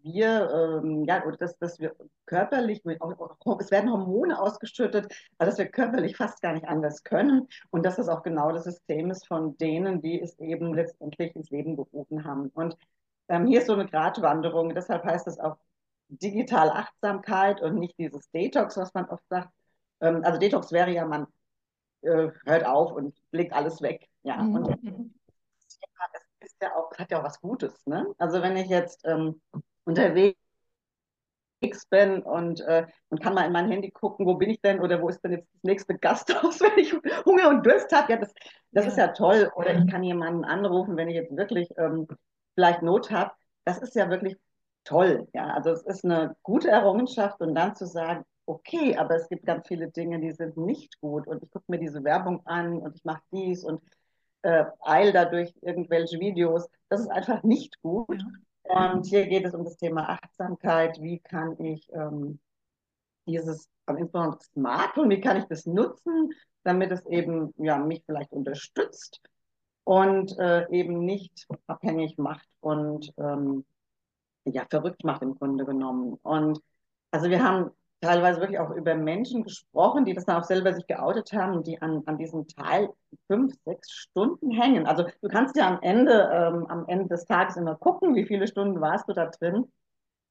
wir, 0.02 0.82
ähm, 0.82 1.04
ja, 1.04 1.25
oder 1.25 1.37
dass, 1.38 1.56
dass 1.58 1.78
wir 1.80 1.96
körperlich, 2.26 2.82
es 2.84 3.70
werden 3.70 3.90
Hormone 3.90 4.38
ausgeschüttet, 4.38 5.06
also 5.38 5.50
dass 5.50 5.58
wir 5.58 5.68
körperlich 5.68 6.16
fast 6.16 6.42
gar 6.42 6.52
nicht 6.52 6.68
anders 6.68 7.02
können 7.02 7.49
und 7.70 7.84
dass 7.84 7.96
das 7.96 8.08
auch 8.08 8.22
genau 8.22 8.52
das 8.52 8.64
System 8.64 9.10
ist 9.10 9.26
von 9.26 9.56
denen, 9.56 10.02
die 10.02 10.20
es 10.20 10.38
eben 10.38 10.75
letztendlich 10.75 11.34
ins 11.34 11.50
Leben 11.50 11.76
gerufen 11.76 12.25
haben. 12.25 12.50
Und 12.50 12.76
ähm, 13.28 13.46
hier 13.46 13.60
ist 13.60 13.66
so 13.68 13.75
eine 13.75 13.87
Gratwanderung, 13.87 14.75
deshalb 14.75 15.04
heißt 15.04 15.26
es 15.26 15.38
auch 15.38 15.56
digital 16.08 16.70
Achtsamkeit 16.70 17.62
und 17.62 17.76
nicht 17.76 17.96
dieses 17.99 18.30
Detox, 18.32 18.76
was 18.76 18.92
man 18.94 19.06
oft 19.06 19.26
sagt. 19.30 19.50
Ähm, 20.00 20.22
also 20.25 20.38
Detox 20.38 20.72
wäre 20.72 20.90
ja, 20.92 21.06
man 21.06 21.26
äh, 22.02 22.30
hört 22.45 22.64
auf 22.64 22.92
und 22.92 23.16
legt 23.30 23.52
alles 23.52 23.83
weg. 23.83 24.09
Ja, 24.23 24.37
mhm. 24.37 24.57
und 24.57 24.69
das 24.69 26.23
ist 26.40 26.57
ja 26.62 26.75
auch, 26.75 26.92
hat 26.97 27.11
ja 27.11 27.21
auch 27.21 27.25
was 27.25 27.40
Gutes. 27.40 27.87
Ne? 27.87 28.07
Also 28.19 28.42
wenn 28.42 28.57
ich 28.57 28.69
jetzt 28.69 29.07
ähm, 29.07 29.40
unterwegs 29.85 30.37
bin 31.90 32.23
und, 32.23 32.61
äh, 32.62 32.87
und 33.09 33.23
kann 33.23 33.35
mal 33.35 33.47
in 33.47 33.52
mein 33.52 33.71
Handy 33.71 33.90
gucken, 33.90 34.26
wo 34.26 34.35
bin 34.35 34.50
ich 34.50 34.61
denn 34.61 34.80
oder 34.80 35.00
wo 35.02 35.09
ist 35.09 35.23
denn 35.23 35.33
jetzt 35.33 35.49
das 35.54 35.62
nächste 35.62 35.99
Gasthaus, 35.99 36.61
wenn 36.61 36.78
ich 36.78 36.92
Hunger 37.25 37.49
und 37.49 37.64
Durst 37.64 37.92
habe. 37.92 38.12
Ja, 38.12 38.19
das, 38.19 38.33
das 38.73 38.85
ja. 38.85 38.90
ist 38.90 38.99
ja 38.99 39.09
toll. 39.09 39.50
Oder 39.54 39.75
ich 39.75 39.90
kann 39.90 40.02
jemanden 40.02 40.45
anrufen, 40.45 40.97
wenn 40.97 41.09
ich 41.09 41.16
jetzt 41.16 41.37
wirklich 41.37 41.69
ähm, 41.76 42.07
vielleicht 42.54 42.83
Not 42.83 43.11
habe. 43.11 43.33
Das 43.64 43.78
ist 43.78 43.95
ja 43.95 44.09
wirklich 44.09 44.37
toll. 44.85 45.28
Ja, 45.35 45.49
also 45.49 45.71
es 45.71 45.83
ist 45.83 46.04
eine 46.04 46.35
gute 46.42 46.71
Errungenschaft 46.71 47.40
und 47.40 47.54
dann 47.54 47.76
zu 47.76 47.87
sagen, 47.87 48.25
okay, 48.50 48.97
aber 48.97 49.14
es 49.16 49.28
gibt 49.28 49.47
ganz 49.47 49.69
viele 49.69 49.90
Dinge, 49.90 50.21
die 50.21 50.33
sind 50.33 50.57
nicht 50.57 51.00
gut 51.00 51.26
und 51.26 51.42
ich 51.42 51.50
gucke 51.50 51.66
mir 51.69 51.78
diese 51.78 52.02
Werbung 52.02 52.45
an 52.47 52.78
und 52.78 52.97
ich 52.97 53.04
mache 53.04 53.23
dies 53.33 53.64
und 53.64 53.80
äh, 54.42 54.64
eil 54.80 55.12
dadurch 55.12 55.54
irgendwelche 55.62 56.19
Videos. 56.19 56.69
Das 56.88 57.00
ist 57.00 57.11
einfach 57.11 57.42
nicht 57.45 57.80
gut. 57.83 58.21
Ja. 58.69 58.92
Und 58.92 59.07
hier 59.07 59.26
geht 59.26 59.45
es 59.45 59.54
um 59.54 59.64
das 59.64 59.76
Thema 59.76 60.09
Achtsamkeit. 60.09 61.00
Wie 61.00 61.21
kann 61.21 61.59
ich 61.61 61.88
ähm, 61.92 62.40
dieses, 63.26 63.69
insbesondere 63.87 64.40
Smartphone, 64.42 65.11
wie 65.11 65.21
kann 65.21 65.37
ich 65.37 65.45
das 65.45 65.66
nutzen, 65.66 66.33
damit 66.64 66.90
es 66.90 67.07
eben 67.07 67.54
ja, 67.57 67.78
mich 67.78 68.02
vielleicht 68.04 68.33
unterstützt 68.33 69.21
und 69.85 70.37
äh, 70.38 70.69
eben 70.71 71.04
nicht 71.04 71.47
abhängig 71.69 72.19
macht 72.19 72.49
und 72.61 73.12
ähm, 73.19 73.64
ja, 74.45 74.66
verrückt 74.69 75.04
macht 75.04 75.23
im 75.23 75.37
Grunde 75.37 75.64
genommen. 75.64 76.19
Und 76.23 76.61
also 77.12 77.28
wir 77.30 77.42
haben 77.45 77.71
teilweise 78.00 78.40
wirklich 78.40 78.59
auch 78.59 78.71
über 78.71 78.95
Menschen 78.95 79.42
gesprochen, 79.45 80.04
die 80.04 80.14
das 80.14 80.25
dann 80.25 80.40
auch 80.40 80.45
selber 80.45 80.73
sich 80.73 80.87
geoutet 80.87 81.33
haben, 81.33 81.62
die 81.62 81.80
an, 81.83 82.02
an 82.07 82.19
diesem 82.19 82.47
Teil 82.49 82.90
fünf, 83.26 83.54
sechs 83.64 83.90
Stunden 83.90 84.50
hängen. 84.50 84.87
Also 84.87 85.04
du 85.23 85.28
kannst 85.28 85.57
ja 85.57 85.69
am 85.69 85.78
Ende, 85.83 86.30
ähm, 86.33 86.66
am 86.69 86.87
Ende 86.88 87.09
des 87.09 87.25
Tages 87.26 87.57
immer 87.57 87.76
gucken, 87.76 88.14
wie 88.14 88.26
viele 88.26 88.47
Stunden 88.47 88.80
warst 88.80 89.09
du 89.09 89.12
da 89.12 89.26
drin. 89.26 89.71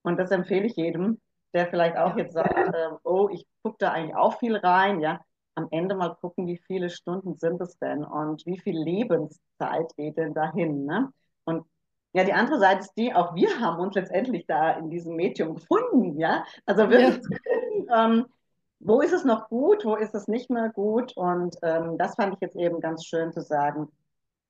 Und 0.03 0.17
das 0.17 0.31
empfehle 0.31 0.65
ich 0.65 0.75
jedem, 0.75 1.19
der 1.53 1.67
vielleicht 1.67 1.97
auch 1.97 2.15
jetzt 2.17 2.33
sagt, 2.33 2.73
äh, 2.73 2.89
oh, 3.03 3.29
ich 3.31 3.45
gucke 3.63 3.77
da 3.79 3.91
eigentlich 3.91 4.15
auch 4.15 4.39
viel 4.39 4.55
rein, 4.55 4.99
ja. 5.01 5.19
Am 5.55 5.67
Ende 5.71 5.95
mal 5.95 6.15
gucken, 6.15 6.47
wie 6.47 6.57
viele 6.57 6.89
Stunden 6.89 7.35
sind 7.35 7.59
es 7.61 7.77
denn 7.79 8.03
und 8.05 8.45
wie 8.45 8.59
viel 8.59 8.77
Lebenszeit 8.77 9.93
geht 9.97 10.17
denn 10.17 10.33
dahin, 10.33 10.85
ne? 10.85 11.11
Ja, 12.13 12.23
die 12.23 12.33
andere 12.33 12.59
Seite 12.59 12.81
ist 12.81 12.93
die, 12.93 13.13
auch 13.13 13.35
wir 13.35 13.59
haben 13.59 13.79
uns 13.79 13.95
letztendlich 13.95 14.45
da 14.47 14.71
in 14.71 14.89
diesem 14.89 15.15
Medium 15.15 15.55
gefunden, 15.55 16.17
ja. 16.17 16.43
Also 16.65 16.89
wirklich 16.89 17.19
ja. 17.87 18.05
ähm, 18.05 18.25
wo 18.79 19.01
ist 19.01 19.13
es 19.13 19.25
noch 19.25 19.49
gut, 19.49 19.85
wo 19.85 19.95
ist 19.95 20.15
es 20.15 20.27
nicht 20.27 20.49
mehr 20.49 20.69
gut. 20.69 21.15
Und 21.17 21.57
ähm, 21.61 21.97
das 21.97 22.15
fand 22.15 22.33
ich 22.33 22.39
jetzt 22.41 22.55
eben 22.55 22.79
ganz 22.79 23.05
schön 23.05 23.31
zu 23.31 23.41
sagen. 23.41 23.91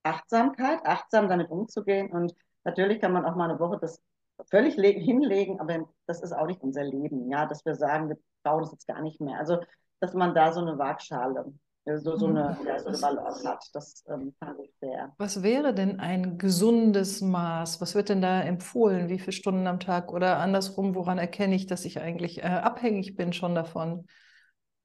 Achtsamkeit, 0.03 0.79
achtsam 0.85 1.27
damit 1.27 1.49
umzugehen. 1.49 2.11
Und 2.11 2.33
natürlich 2.63 3.01
kann 3.01 3.11
man 3.11 3.25
auch 3.25 3.35
mal 3.35 3.49
eine 3.49 3.59
Woche 3.59 3.79
das 3.79 4.01
völlig 4.49 4.75
hinlegen, 4.75 5.59
aber 5.59 5.89
das 6.07 6.21
ist 6.21 6.31
auch 6.31 6.45
nicht 6.45 6.61
unser 6.61 6.83
Leben, 6.83 7.29
ja, 7.29 7.45
dass 7.45 7.65
wir 7.65 7.75
sagen, 7.75 8.07
wir 8.09 8.17
brauchen 8.43 8.63
es 8.63 8.71
jetzt 8.71 8.87
gar 8.87 9.01
nicht 9.01 9.19
mehr. 9.19 9.37
Also, 9.37 9.59
dass 9.99 10.13
man 10.13 10.33
da 10.33 10.53
so 10.53 10.61
eine 10.61 10.77
Waagschale 10.77 11.53
so, 11.97 12.15
so, 12.15 12.27
eine, 12.27 12.57
ja, 12.65 12.79
so 12.79 12.89
eine 12.89 12.97
Balance 12.97 13.47
hat. 13.47 13.63
Das 13.73 14.03
ähm, 14.07 14.33
fand 14.39 14.59
ich 14.59 14.71
sehr. 14.79 15.11
Was 15.17 15.43
wäre 15.43 15.73
denn 15.73 15.99
ein 15.99 16.37
gesundes 16.37 17.21
Maß? 17.21 17.81
Was 17.81 17.95
wird 17.95 18.09
denn 18.09 18.21
da 18.21 18.41
empfohlen? 18.41 19.09
Wie 19.09 19.19
viele 19.19 19.31
Stunden 19.31 19.67
am 19.67 19.79
Tag? 19.79 20.13
Oder 20.13 20.37
andersrum, 20.37 20.95
woran 20.95 21.17
erkenne 21.17 21.55
ich, 21.55 21.67
dass 21.67 21.85
ich 21.85 21.99
eigentlich 21.99 22.39
äh, 22.39 22.47
abhängig 22.47 23.15
bin 23.15 23.33
schon 23.33 23.55
davon? 23.55 24.05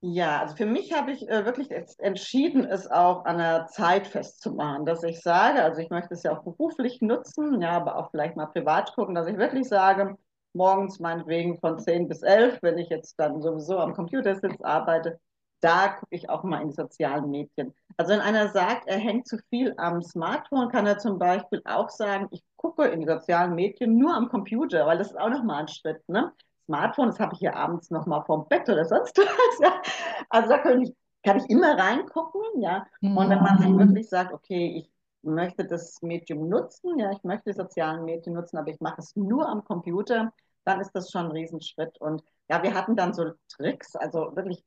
Ja, 0.06 0.40
also 0.40 0.54
für 0.56 0.66
mich 0.66 0.92
habe 0.92 1.12
ich 1.12 1.26
äh, 1.30 1.46
wirklich 1.46 1.70
entschieden, 1.98 2.64
es 2.64 2.90
auch 2.90 3.24
an 3.24 3.38
der 3.38 3.68
Zeit 3.68 4.06
festzumachen, 4.06 4.84
dass 4.84 5.02
ich 5.02 5.22
sage, 5.22 5.62
also 5.62 5.80
ich 5.80 5.88
möchte 5.88 6.12
es 6.12 6.22
ja 6.22 6.36
auch 6.36 6.44
beruflich 6.44 7.00
nutzen, 7.00 7.62
ja, 7.62 7.70
aber 7.70 7.96
auch 7.96 8.10
vielleicht 8.10 8.36
mal 8.36 8.46
privat 8.46 8.94
gucken, 8.94 9.14
dass 9.14 9.28
ich 9.28 9.38
wirklich 9.38 9.66
sage, 9.66 10.18
morgens 10.52 11.00
meinetwegen 11.00 11.58
von 11.58 11.78
10 11.78 12.06
bis 12.08 12.22
11, 12.22 12.58
wenn 12.60 12.76
ich 12.76 12.90
jetzt 12.90 13.18
dann 13.18 13.40
sowieso 13.40 13.78
am 13.78 13.94
Computer 13.94 14.34
sitze, 14.34 14.62
arbeite, 14.62 15.20
da 15.64 15.88
gucke 15.88 16.14
ich 16.14 16.28
auch 16.28 16.44
mal 16.44 16.60
in 16.60 16.68
die 16.68 16.74
sozialen 16.74 17.30
Medien. 17.30 17.72
Also 17.96 18.12
wenn 18.12 18.20
einer 18.20 18.48
sagt, 18.48 18.86
er 18.86 18.98
hängt 18.98 19.26
zu 19.26 19.38
viel 19.48 19.72
am 19.78 20.02
Smartphone, 20.02 20.68
kann 20.68 20.86
er 20.86 20.98
zum 20.98 21.18
Beispiel 21.18 21.62
auch 21.64 21.88
sagen, 21.88 22.28
ich 22.32 22.44
gucke 22.56 22.84
in 22.84 23.00
die 23.00 23.06
sozialen 23.06 23.54
Medien 23.54 23.96
nur 23.96 24.14
am 24.14 24.28
Computer, 24.28 24.86
weil 24.86 24.98
das 24.98 25.12
ist 25.12 25.18
auch 25.18 25.30
nochmal 25.30 25.62
ein 25.62 25.68
Schritt. 25.68 26.06
Ne? 26.06 26.32
Smartphone, 26.66 27.06
das 27.06 27.18
habe 27.18 27.32
ich 27.32 27.38
hier 27.38 27.56
abends 27.56 27.90
nochmal 27.90 28.22
vorm 28.26 28.46
Bett 28.46 28.68
oder 28.68 28.84
sonst 28.84 29.16
was. 29.18 29.58
Ja? 29.60 29.80
Also 30.28 30.50
da 30.50 30.58
kann 30.58 30.82
ich, 30.82 30.92
kann 31.22 31.38
ich 31.38 31.48
immer 31.48 31.78
reingucken. 31.78 32.60
Ja? 32.60 32.86
Und 33.00 33.30
wenn 33.30 33.42
man 33.42 33.56
sich 33.58 33.68
mhm. 33.68 33.78
wirklich 33.78 34.10
sagt, 34.10 34.34
okay, 34.34 34.76
ich 34.76 34.90
möchte 35.22 35.64
das 35.64 36.02
Medium 36.02 36.50
nutzen, 36.50 36.98
ja, 36.98 37.10
ich 37.10 37.24
möchte 37.24 37.50
die 37.52 37.56
sozialen 37.56 38.04
Medien 38.04 38.34
nutzen, 38.34 38.58
aber 38.58 38.68
ich 38.68 38.80
mache 38.80 39.00
es 39.00 39.16
nur 39.16 39.48
am 39.48 39.64
Computer, 39.64 40.30
dann 40.64 40.80
ist 40.80 40.92
das 40.92 41.10
schon 41.10 41.26
ein 41.26 41.32
Riesenschritt. 41.32 41.98
Und 42.02 42.22
ja, 42.50 42.62
wir 42.62 42.74
hatten 42.74 42.96
dann 42.96 43.14
so 43.14 43.32
Tricks, 43.48 43.96
also 43.96 44.36
wirklich 44.36 44.62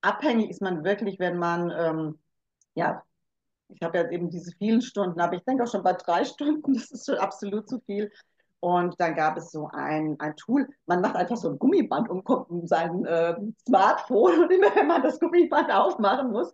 abhängig 0.00 0.50
ist 0.50 0.62
man 0.62 0.84
wirklich, 0.84 1.18
wenn 1.18 1.38
man, 1.38 1.70
ähm, 1.70 2.18
ja, 2.74 3.02
ich 3.68 3.82
habe 3.82 3.98
ja 3.98 4.10
eben 4.10 4.30
diese 4.30 4.52
vielen 4.52 4.80
Stunden, 4.82 5.20
aber 5.20 5.34
ich 5.34 5.44
denke 5.44 5.64
auch 5.64 5.70
schon 5.70 5.82
bei 5.82 5.92
drei 5.92 6.24
Stunden, 6.24 6.74
das 6.74 6.90
ist 6.90 7.06
schon 7.06 7.18
absolut 7.18 7.68
zu 7.68 7.80
viel. 7.80 8.10
Und 8.60 8.98
dann 8.98 9.14
gab 9.14 9.36
es 9.36 9.52
so 9.52 9.68
ein, 9.72 10.16
ein 10.18 10.34
Tool, 10.34 10.66
man 10.86 11.00
macht 11.00 11.14
einfach 11.14 11.36
so 11.36 11.48
ein 11.48 11.58
Gummiband 11.58 12.08
um, 12.08 12.20
um 12.22 12.66
sein 12.66 13.04
äh, 13.04 13.36
Smartphone 13.66 14.42
und 14.42 14.50
immer 14.50 14.74
wenn 14.74 14.88
man 14.88 15.02
das 15.02 15.20
Gummiband 15.20 15.70
aufmachen 15.70 16.32
muss, 16.32 16.52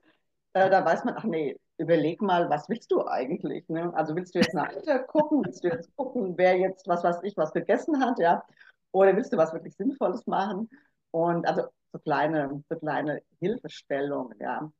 äh, 0.52 0.68
da 0.68 0.84
weiß 0.84 1.04
man, 1.04 1.14
ach 1.16 1.24
nee, 1.24 1.58
überleg 1.78 2.20
mal, 2.20 2.50
was 2.50 2.68
willst 2.68 2.90
du 2.92 3.06
eigentlich? 3.06 3.68
Ne? 3.68 3.92
Also 3.94 4.14
willst 4.14 4.34
du 4.34 4.40
jetzt 4.40 4.54
nach 4.54 4.68
Alter 4.68 4.98
gucken, 5.06 5.42
willst 5.44 5.64
du 5.64 5.68
jetzt 5.68 5.94
gucken, 5.96 6.34
wer 6.36 6.58
jetzt, 6.58 6.86
was 6.86 7.02
weiß 7.02 7.20
ich, 7.22 7.36
was 7.36 7.52
gegessen 7.52 8.00
hat, 8.04 8.18
ja? 8.18 8.44
Oder 8.92 9.16
willst 9.16 9.32
du 9.32 9.36
was 9.36 9.52
wirklich 9.52 9.74
Sinnvolles 9.76 10.26
machen? 10.26 10.68
Und 11.10 11.46
also 11.48 11.62
so 11.94 12.00
kleine, 12.00 12.64
so 12.68 12.76
kleine 12.80 13.22
Hilfestellung, 13.40 14.34
ja. 14.40 14.70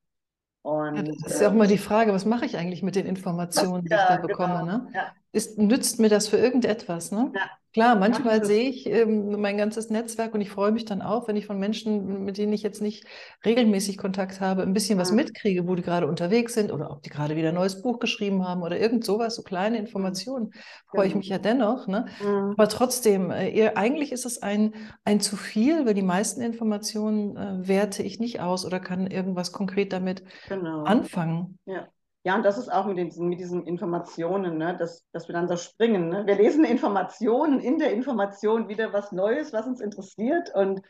Und, 0.62 1.06
ja, 1.06 1.12
das 1.23 1.33
ist 1.35 1.40
ja 1.40 1.49
auch 1.50 1.54
mal 1.54 1.66
die 1.68 1.78
Frage, 1.78 2.12
was 2.12 2.25
mache 2.25 2.47
ich 2.47 2.56
eigentlich 2.56 2.83
mit 2.83 2.94
den 2.97 3.06
Informationen, 3.06 3.88
die 3.88 3.97
ich 3.97 4.06
da 4.06 4.16
bekomme? 4.16 4.62
Genau, 4.62 4.64
ne? 4.64 4.92
Ja. 5.34 5.38
ist, 5.38 5.58
nützt 5.58 6.00
mir 6.00 6.08
das 6.08 6.28
für 6.28 6.36
irgendetwas? 6.36 7.12
Ne? 7.12 7.32
Ja. 7.34 7.50
Klar, 7.74 7.96
manchmal 7.96 8.38
ja, 8.38 8.44
sehe 8.44 8.70
ich 8.70 8.86
ähm, 8.86 9.40
mein 9.40 9.56
ganzes 9.56 9.90
Netzwerk 9.90 10.32
und 10.32 10.40
ich 10.40 10.48
freue 10.48 10.70
mich 10.70 10.84
dann 10.84 11.02
auch, 11.02 11.26
wenn 11.26 11.34
ich 11.34 11.46
von 11.46 11.58
Menschen, 11.58 12.24
mit 12.24 12.38
denen 12.38 12.52
ich 12.52 12.62
jetzt 12.62 12.80
nicht 12.80 13.04
regelmäßig 13.44 13.98
Kontakt 13.98 14.40
habe, 14.40 14.62
ein 14.62 14.72
bisschen 14.72 14.96
was 14.96 15.10
mhm. 15.10 15.16
mitkriege, 15.16 15.66
wo 15.66 15.74
die 15.74 15.82
gerade 15.82 16.06
unterwegs 16.06 16.54
sind 16.54 16.70
oder 16.70 16.92
ob 16.92 17.02
die 17.02 17.10
gerade 17.10 17.34
wieder 17.34 17.48
ein 17.48 17.56
neues 17.56 17.82
Buch 17.82 17.98
geschrieben 17.98 18.46
haben 18.46 18.62
oder 18.62 18.78
irgend 18.78 19.04
sowas, 19.04 19.34
so 19.34 19.42
kleine 19.42 19.76
mhm. 19.76 19.86
Informationen, 19.86 20.52
freue 20.88 21.08
ich 21.08 21.16
mich 21.16 21.28
ja 21.28 21.38
dennoch. 21.38 21.88
Ne? 21.88 22.06
Aber 22.22 22.68
trotzdem, 22.68 23.32
äh, 23.32 23.72
eigentlich 23.74 24.12
ist 24.12 24.24
es 24.24 24.40
ein, 24.40 24.74
ein 25.04 25.18
zu 25.18 25.36
viel, 25.36 25.84
weil 25.84 25.94
die 25.94 26.02
meisten 26.02 26.42
Informationen 26.42 27.36
äh, 27.36 27.66
werte 27.66 28.04
ich 28.04 28.20
nicht 28.20 28.38
aus 28.38 28.64
oder 28.64 28.78
kann 28.78 29.08
irgendwas 29.08 29.50
konkret 29.50 29.92
damit 29.92 30.22
genau. 30.48 30.84
anfangen. 30.84 31.58
Ja. 31.66 31.88
Ja, 32.25 32.37
und 32.37 32.43
das 32.43 32.57
ist 32.57 32.73
auch 32.73 32.87
mit 32.87 32.97
diesen, 32.97 33.28
mit 33.28 33.38
diesen 33.38 33.66
Informationen, 33.66 34.57
ne, 34.57 34.75
dass, 34.78 35.04
dass 35.12 35.28
wir 35.28 35.35
dann 35.35 35.47
so 35.47 35.57
springen. 35.57 36.09
Ne? 36.09 36.26
Wir 36.26 36.37
lesen 36.37 36.64
Informationen, 36.64 37.61
in 37.61 37.78
der 37.78 37.93
Information 37.93 38.69
wieder 38.69 38.95
was 38.95 39.12
Neues, 39.12 39.52
was 39.52 39.66
uns 39.66 39.81
interessiert. 39.81 40.54
Und 40.54 40.81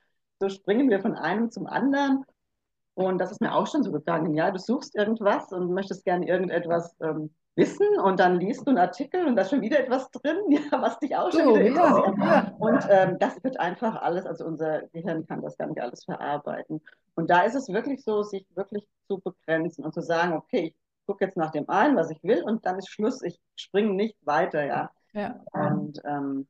so 0.40 0.48
springen 0.48 0.90
wir 0.90 1.00
von 1.00 1.16
einem 1.16 1.50
zum 1.50 1.66
anderen. 1.66 2.24
Und 2.94 3.18
das 3.18 3.32
ist 3.32 3.40
mir 3.40 3.52
auch 3.52 3.66
schon 3.66 3.82
so 3.82 3.90
gegangen. 3.90 4.34
Ja, 4.34 4.52
du 4.52 4.60
suchst 4.60 4.94
irgendwas 4.94 5.50
und 5.52 5.72
möchtest 5.72 6.04
gerne 6.04 6.28
irgendetwas 6.28 6.94
ähm, 7.00 7.34
wissen 7.56 7.86
und 7.98 8.18
dann 8.20 8.40
liest 8.40 8.66
du 8.66 8.70
einen 8.70 8.78
Artikel 8.78 9.26
und 9.26 9.36
da 9.36 9.42
ist 9.42 9.50
schon 9.50 9.60
wieder 9.60 9.78
etwas 9.78 10.10
drin, 10.10 10.36
ja, 10.48 10.60
was 10.70 10.98
dich 10.98 11.16
auch 11.16 11.30
schon 11.30 11.44
so, 11.44 11.54
wieder 11.54 11.66
interessiert. 11.66 12.18
Ja. 12.18 12.54
Und 12.58 12.86
ähm, 12.88 13.18
das 13.18 13.42
wird 13.42 13.58
einfach 13.58 14.00
alles, 14.02 14.26
also 14.26 14.44
unser 14.44 14.82
Gehirn 14.92 15.26
kann 15.26 15.42
das 15.42 15.56
gar 15.56 15.66
nicht 15.66 15.80
alles 15.80 16.04
verarbeiten. 16.04 16.80
Und 17.14 17.30
da 17.30 17.42
ist 17.42 17.54
es 17.54 17.68
wirklich 17.68 18.04
so, 18.04 18.22
sich 18.22 18.46
wirklich 18.54 18.86
zu 19.08 19.18
begrenzen 19.18 19.84
und 19.84 19.94
zu 19.94 20.00
sagen, 20.00 20.34
okay, 20.34 20.68
ich 20.68 20.83
gucke 21.06 21.24
jetzt 21.24 21.36
nach 21.36 21.50
dem 21.50 21.68
einen, 21.68 21.96
was 21.96 22.10
ich 22.10 22.22
will, 22.22 22.42
und 22.42 22.66
dann 22.66 22.78
ist 22.78 22.88
Schluss. 22.88 23.22
Ich 23.22 23.40
springe 23.56 23.94
nicht 23.94 24.16
weiter, 24.22 24.64
ja. 24.64 24.90
Ja. 25.12 25.40
Und 25.52 26.00
ähm, 26.04 26.46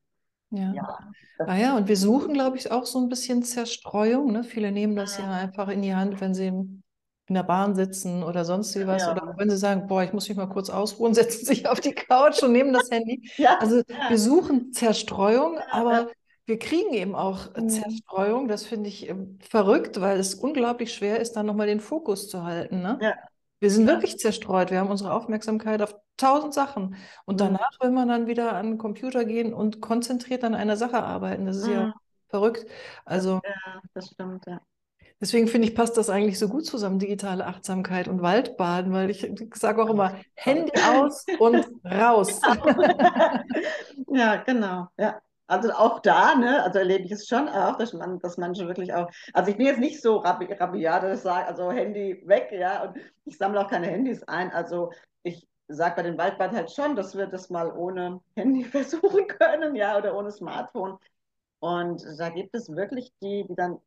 ja. 0.51 0.73
ja 0.73 0.99
ah 1.39 1.57
ja, 1.57 1.77
und 1.77 1.89
wir 1.89 1.97
suchen, 1.97 2.35
glaube 2.35 2.57
ich, 2.57 2.71
auch 2.71 2.87
so 2.87 2.99
ein 2.99 3.09
bisschen 3.09 3.43
Zerstreuung. 3.43 4.33
Ne? 4.33 4.45
Viele 4.45 4.73
nehmen 4.73 4.97
das 4.97 5.19
ja 5.19 5.31
einfach 5.31 5.69
in 5.69 5.83
die 5.83 5.95
Hand, 5.95 6.21
wenn 6.21 6.35
sie 6.35 6.47
in 6.47 7.35
der 7.35 7.43
Bahn 7.43 7.75
sitzen 7.75 8.23
oder 8.23 8.45
sonst 8.45 8.79
wie 8.79 8.87
was. 8.87 9.03
Ja. 9.03 9.13
Oder 9.13 9.35
wenn 9.37 9.51
sie 9.51 9.57
sagen, 9.57 9.87
boah, 9.87 10.03
ich 10.03 10.13
muss 10.13 10.29
mich 10.29 10.37
mal 10.37 10.49
kurz 10.49 10.71
ausruhen, 10.71 11.15
setzen 11.15 11.45
sich 11.45 11.69
auf 11.69 11.81
die 11.81 11.95
Couch 11.95 12.43
und 12.43 12.53
nehmen 12.53 12.73
das 12.73 12.91
Handy. 12.91 13.31
Ja. 13.37 13.59
Also 13.59 13.83
wir 14.09 14.19
suchen 14.19 14.73
Zerstreuung, 14.73 15.59
aber 15.71 16.09
wir 16.47 16.59
kriegen 16.59 16.93
eben 16.93 17.15
auch 17.15 17.55
mhm. 17.57 17.69
Zerstreuung. 17.69 18.49
Das 18.49 18.65
finde 18.65 18.89
ich 18.89 19.09
ähm, 19.09 19.39
verrückt, 19.41 20.01
weil 20.01 20.19
es 20.19 20.35
unglaublich 20.35 20.93
schwer 20.93 21.21
ist, 21.21 21.33
dann 21.33 21.47
nochmal 21.47 21.67
den 21.67 21.81
Fokus 21.81 22.29
zu 22.29 22.45
halten. 22.45 22.83
Ne? 22.83 22.99
Ja. 23.01 23.15
Wir 23.61 23.71
sind 23.71 23.87
wirklich 23.87 24.19
zerstreut. 24.19 24.71
Wir 24.71 24.81
haben 24.81 24.91
unsere 24.91 25.13
Aufmerksamkeit 25.13 25.81
auf 25.83 25.95
tausend 26.17 26.55
Sachen. 26.55 26.97
Und 27.25 27.37
mhm. 27.37 27.39
danach 27.39 27.81
will 27.81 27.91
man 27.91 28.09
dann 28.09 28.27
wieder 28.27 28.55
an 28.55 28.73
den 28.73 28.79
Computer 28.79 29.25
gehen 29.25 29.55
und 29.55 29.81
konzentriert 29.81 30.45
an 30.45 30.55
einer 30.55 30.77
Sache 30.77 31.03
arbeiten. 31.03 31.47
Das 31.47 31.57
ist 31.57 31.67
mhm. 31.67 31.73
ja 31.73 31.95
verrückt. 32.29 32.67
Also, 33.05 33.41
ja, 33.45 33.81
das 33.95 34.09
stimmt, 34.09 34.45
ja. 34.47 34.61
Deswegen 35.21 35.47
finde 35.47 35.69
ich, 35.69 35.75
passt 35.75 35.97
das 35.97 36.11
eigentlich 36.11 36.39
so 36.39 36.49
gut 36.49 36.67
zusammen, 36.67 36.99
digitale 36.99 37.47
Achtsamkeit 37.47 38.09
und 38.09 38.21
Waldbaden, 38.21 38.93
weil 38.93 39.09
ich, 39.11 39.25
ich 39.25 39.55
sage 39.55 39.83
auch 39.83 39.89
immer, 39.89 40.17
Handy 40.35 40.73
aus 40.99 41.25
und 41.39 41.65
raus. 41.85 42.41
ja, 44.09 44.37
genau. 44.43 44.89
Ja. 44.99 45.21
Also 45.47 45.73
auch 45.73 46.01
da, 46.01 46.35
ne, 46.37 46.63
also 46.63 46.79
erlebe 46.79 47.05
ich 47.05 47.13
es 47.13 47.27
schon 47.29 47.49
auch, 47.49 47.77
dass 47.77 47.93
man, 47.93 48.19
dass 48.21 48.39
manche 48.39 48.67
wirklich 48.67 48.95
auch, 48.95 49.11
also 49.35 49.51
ich 49.51 49.59
bin 49.59 49.67
jetzt 49.67 49.79
nicht 49.81 50.01
so 50.01 50.17
rabi 50.17 50.51
rabiat, 50.53 51.03
dass 51.03 51.19
ich 51.19 51.23
sage, 51.23 51.47
also 51.47 51.71
Handy 51.71 52.23
weg, 52.27 52.49
ja, 52.51 52.85
und 52.85 52.97
ich 53.27 53.37
sammle 53.37 53.61
auch 53.61 53.69
keine 53.69 53.89
Handys 53.89 54.23
ein. 54.23 54.51
Also 54.53 54.91
ich 55.23 55.47
sage 55.69 55.97
bei 55.97 56.03
den 56.03 56.17
Waldbad 56.17 56.53
halt 56.53 56.71
schon, 56.71 56.97
dass 56.97 57.17
wir 57.17 57.27
das 57.27 57.51
mal 57.51 57.71
ohne 57.73 58.21
Handy 58.37 58.65
versuchen 58.65 59.27
können, 59.29 59.75
ja, 59.77 59.99
oder 59.99 60.17
ohne 60.17 60.31
Smartphone. 60.31 60.99
Und 61.61 62.03
da 62.19 62.31
gibt 62.31 62.55
es 62.55 62.71
wirklich 62.71 63.13
die, 63.23 63.47
die 63.47 63.55
dann 63.55 63.79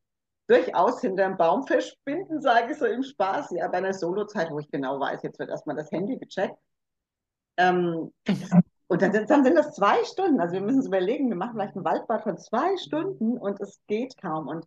durchaus 0.48 1.02
hinter 1.02 1.26
einem 1.26 1.38
Baum 1.38 1.66
verschwinden, 1.68 2.40
sage 2.42 2.74
ich 2.74 2.78
so 2.80 2.86
im 2.86 3.04
Spaß, 3.04 3.52
ja, 3.52 3.68
bei 3.68 3.80
einer 3.80 3.94
Solozeit, 3.94 4.52
wo 4.52 4.60
ich 4.60 4.70
genau 4.72 5.00
weiß, 5.00 5.24
jetzt 5.24 5.40
wird 5.40 5.50
erstmal 5.50 5.76
das 5.76 5.92
Handy 5.92 6.18
gecheckt. 6.18 6.58
Ähm, 7.58 8.14
und 8.88 9.02
dann 9.02 9.12
sind, 9.12 9.30
dann 9.30 9.44
sind 9.44 9.56
das 9.56 9.76
zwei 9.76 10.04
Stunden. 10.06 10.40
Also 10.40 10.54
wir 10.54 10.62
müssen 10.62 10.80
uns 10.80 10.88
überlegen, 10.88 11.30
wir 11.30 11.36
machen 11.36 11.54
vielleicht 11.54 11.76
ein 11.76 11.84
Waldbad 11.84 12.24
von 12.24 12.38
zwei 12.38 12.78
Stunden 12.78 13.38
und 13.38 13.60
es 13.60 13.82
geht 13.88 14.18
kaum. 14.18 14.48
Und 14.48 14.66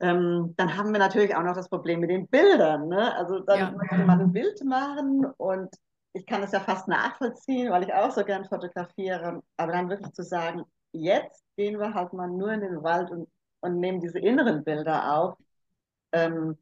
ähm, 0.00 0.54
dann 0.56 0.76
haben 0.76 0.92
wir 0.92 0.98
natürlich 0.98 1.34
auch 1.36 1.42
noch 1.42 1.54
das 1.54 1.68
Problem 1.68 2.00
mit 2.00 2.10
den 2.10 2.26
Bildern. 2.26 2.88
Ne? 2.88 3.14
Also 3.16 3.38
dann 3.40 3.58
ja. 3.58 3.70
möchte 3.70 4.04
man 4.04 4.20
ein 4.20 4.32
Bild 4.32 4.64
machen 4.64 5.26
und 5.36 5.70
ich 6.12 6.26
kann 6.26 6.42
es 6.42 6.52
ja 6.52 6.60
fast 6.60 6.88
nachvollziehen, 6.88 7.70
weil 7.70 7.84
ich 7.84 7.94
auch 7.94 8.10
so 8.10 8.24
gern 8.24 8.44
fotografiere. 8.46 9.42
Aber 9.56 9.72
dann 9.72 9.88
wirklich 9.88 10.12
zu 10.12 10.22
sagen, 10.24 10.64
jetzt 10.92 11.44
gehen 11.56 11.78
wir 11.78 11.94
halt 11.94 12.12
mal 12.12 12.28
nur 12.28 12.52
in 12.52 12.60
den 12.60 12.82
Wald 12.82 13.10
und, 13.10 13.28
und 13.60 13.78
nehmen 13.78 14.00
diese 14.00 14.18
inneren 14.18 14.64
Bilder 14.64 15.16
auf. 15.16 15.36
Ähm, 16.12 16.58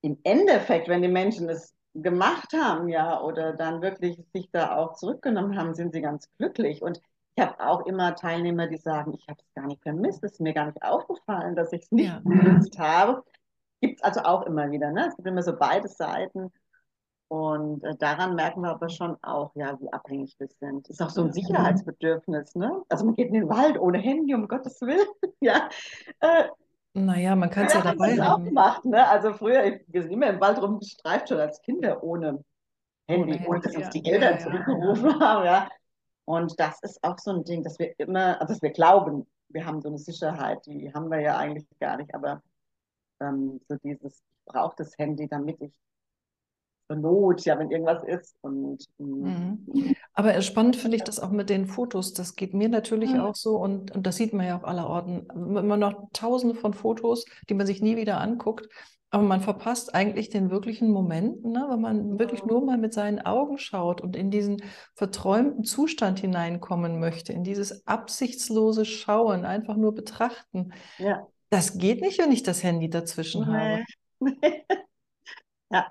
Im 0.00 0.18
Endeffekt, 0.24 0.88
wenn 0.88 1.02
die 1.02 1.08
Menschen 1.08 1.48
es 1.50 1.75
gemacht 2.02 2.52
haben, 2.52 2.88
ja, 2.88 3.20
oder 3.20 3.52
dann 3.52 3.82
wirklich 3.82 4.18
sich 4.32 4.50
da 4.50 4.76
auch 4.76 4.94
zurückgenommen 4.94 5.58
haben, 5.58 5.74
sind 5.74 5.92
sie 5.92 6.00
ganz 6.00 6.28
glücklich. 6.38 6.82
Und 6.82 7.00
ich 7.34 7.44
habe 7.44 7.60
auch 7.60 7.86
immer 7.86 8.14
Teilnehmer, 8.14 8.66
die 8.66 8.78
sagen, 8.78 9.14
ich 9.14 9.26
habe 9.28 9.38
es 9.40 9.54
gar 9.54 9.66
nicht 9.66 9.82
vermisst, 9.82 10.24
es 10.24 10.32
ist 10.32 10.40
mir 10.40 10.54
gar 10.54 10.66
nicht 10.66 10.82
aufgefallen, 10.82 11.54
dass 11.54 11.72
ich 11.72 11.82
es 11.82 11.92
nicht 11.92 12.08
ja. 12.08 12.78
habe. 12.78 13.24
Gibt 13.80 13.98
es 13.98 14.04
also 14.04 14.20
auch 14.20 14.42
immer 14.46 14.70
wieder, 14.70 14.90
ne? 14.90 15.08
Es 15.08 15.16
gibt 15.16 15.28
immer 15.28 15.42
so 15.42 15.54
beide 15.56 15.88
Seiten. 15.88 16.50
Und 17.28 17.82
äh, 17.84 17.96
daran 17.96 18.36
merken 18.36 18.60
wir 18.62 18.70
aber 18.70 18.88
schon 18.88 19.16
auch, 19.22 19.50
ja, 19.54 19.78
wie 19.80 19.92
abhängig 19.92 20.36
wir 20.38 20.48
sind. 20.60 20.88
Ist 20.88 21.02
auch 21.02 21.10
so 21.10 21.24
ein 21.24 21.32
Sicherheitsbedürfnis, 21.32 22.54
ne? 22.54 22.82
Also 22.88 23.04
man 23.04 23.14
geht 23.14 23.28
in 23.28 23.34
den 23.34 23.48
Wald 23.48 23.78
ohne 23.78 23.98
Handy, 23.98 24.34
um 24.34 24.48
Gottes 24.48 24.80
Willen. 24.80 25.06
ja. 25.40 25.68
Äh, 26.20 26.44
naja, 27.04 27.36
man 27.36 27.50
kann 27.50 27.66
es 27.66 27.74
ja, 27.74 27.80
ja 27.80 27.92
dabei 27.92 28.16
haben. 28.18 28.42
Auch 28.42 28.44
gemacht, 28.44 28.84
ne? 28.84 29.06
Also 29.08 29.32
früher, 29.34 29.80
wir 29.86 30.02
sind 30.02 30.12
immer 30.12 30.28
im 30.28 30.40
Wald 30.40 30.60
rumgestreift, 30.60 31.28
schon 31.28 31.38
als 31.38 31.60
Kinder 31.62 32.02
ohne 32.02 32.42
Handy, 33.08 33.34
ohne, 33.34 33.48
ohne 33.48 33.60
dass 33.60 33.74
uns 33.74 33.84
ja. 33.84 33.90
die 33.90 34.04
Eltern 34.04 34.34
ja, 34.34 34.38
zurückgerufen 34.38 35.20
haben, 35.20 35.44
ja. 35.44 35.68
Und 36.24 36.58
das 36.58 36.82
ist 36.82 37.02
auch 37.04 37.18
so 37.18 37.30
ein 37.30 37.44
Ding, 37.44 37.62
dass 37.62 37.78
wir 37.78 37.94
immer, 37.98 38.40
also 38.40 38.54
dass 38.54 38.62
wir 38.62 38.70
glauben, 38.70 39.26
wir 39.48 39.64
haben 39.64 39.80
so 39.80 39.88
eine 39.88 39.98
Sicherheit, 39.98 40.64
die 40.66 40.92
haben 40.92 41.08
wir 41.10 41.20
ja 41.20 41.36
eigentlich 41.36 41.66
gar 41.78 41.96
nicht, 41.98 42.12
aber 42.14 42.42
ähm, 43.20 43.60
so 43.68 43.76
dieses, 43.76 44.18
ich 44.18 44.44
brauche 44.44 44.74
das 44.76 44.98
Handy, 44.98 45.28
damit 45.28 45.60
ich 45.60 45.72
Not, 46.88 47.44
ja, 47.44 47.58
wenn 47.58 47.70
irgendwas 47.70 48.04
ist. 48.04 48.36
Und, 48.42 48.84
mhm. 48.98 49.94
Aber 50.14 50.40
spannend 50.42 50.76
finde 50.76 50.96
ich 50.96 51.04
das 51.04 51.18
auch 51.18 51.30
mit 51.30 51.50
den 51.50 51.66
Fotos. 51.66 52.12
Das 52.12 52.36
geht 52.36 52.54
mir 52.54 52.68
natürlich 52.68 53.12
mhm. 53.12 53.20
auch 53.20 53.34
so 53.34 53.56
und, 53.56 53.94
und 53.94 54.06
das 54.06 54.16
sieht 54.16 54.32
man 54.32 54.46
ja 54.46 54.58
auch 54.58 54.64
aller 54.64 54.88
Orten. 54.88 55.26
Immer 55.34 55.76
noch 55.76 56.08
tausende 56.12 56.54
von 56.54 56.74
Fotos, 56.74 57.24
die 57.48 57.54
man 57.54 57.66
sich 57.66 57.82
nie 57.82 57.96
wieder 57.96 58.20
anguckt. 58.20 58.68
Aber 59.10 59.22
man 59.22 59.40
verpasst 59.40 59.94
eigentlich 59.94 60.30
den 60.30 60.50
wirklichen 60.50 60.90
Moment, 60.90 61.44
ne? 61.44 61.66
wenn 61.70 61.80
man 61.80 62.18
wirklich 62.18 62.44
nur 62.44 62.64
mal 62.64 62.76
mit 62.76 62.92
seinen 62.92 63.20
Augen 63.20 63.56
schaut 63.56 64.00
und 64.00 64.16
in 64.16 64.30
diesen 64.30 64.62
verträumten 64.94 65.64
Zustand 65.64 66.18
hineinkommen 66.18 66.98
möchte, 66.98 67.32
in 67.32 67.44
dieses 67.44 67.86
absichtslose 67.86 68.84
Schauen, 68.84 69.44
einfach 69.44 69.76
nur 69.76 69.94
betrachten. 69.94 70.72
Ja. 70.98 71.26
Das 71.50 71.78
geht 71.78 72.00
nicht, 72.00 72.18
wenn 72.18 72.32
ich 72.32 72.42
das 72.42 72.64
Handy 72.64 72.90
dazwischen 72.90 73.42
nee. 73.42 73.84
habe. 74.20 74.36
ja, 75.70 75.86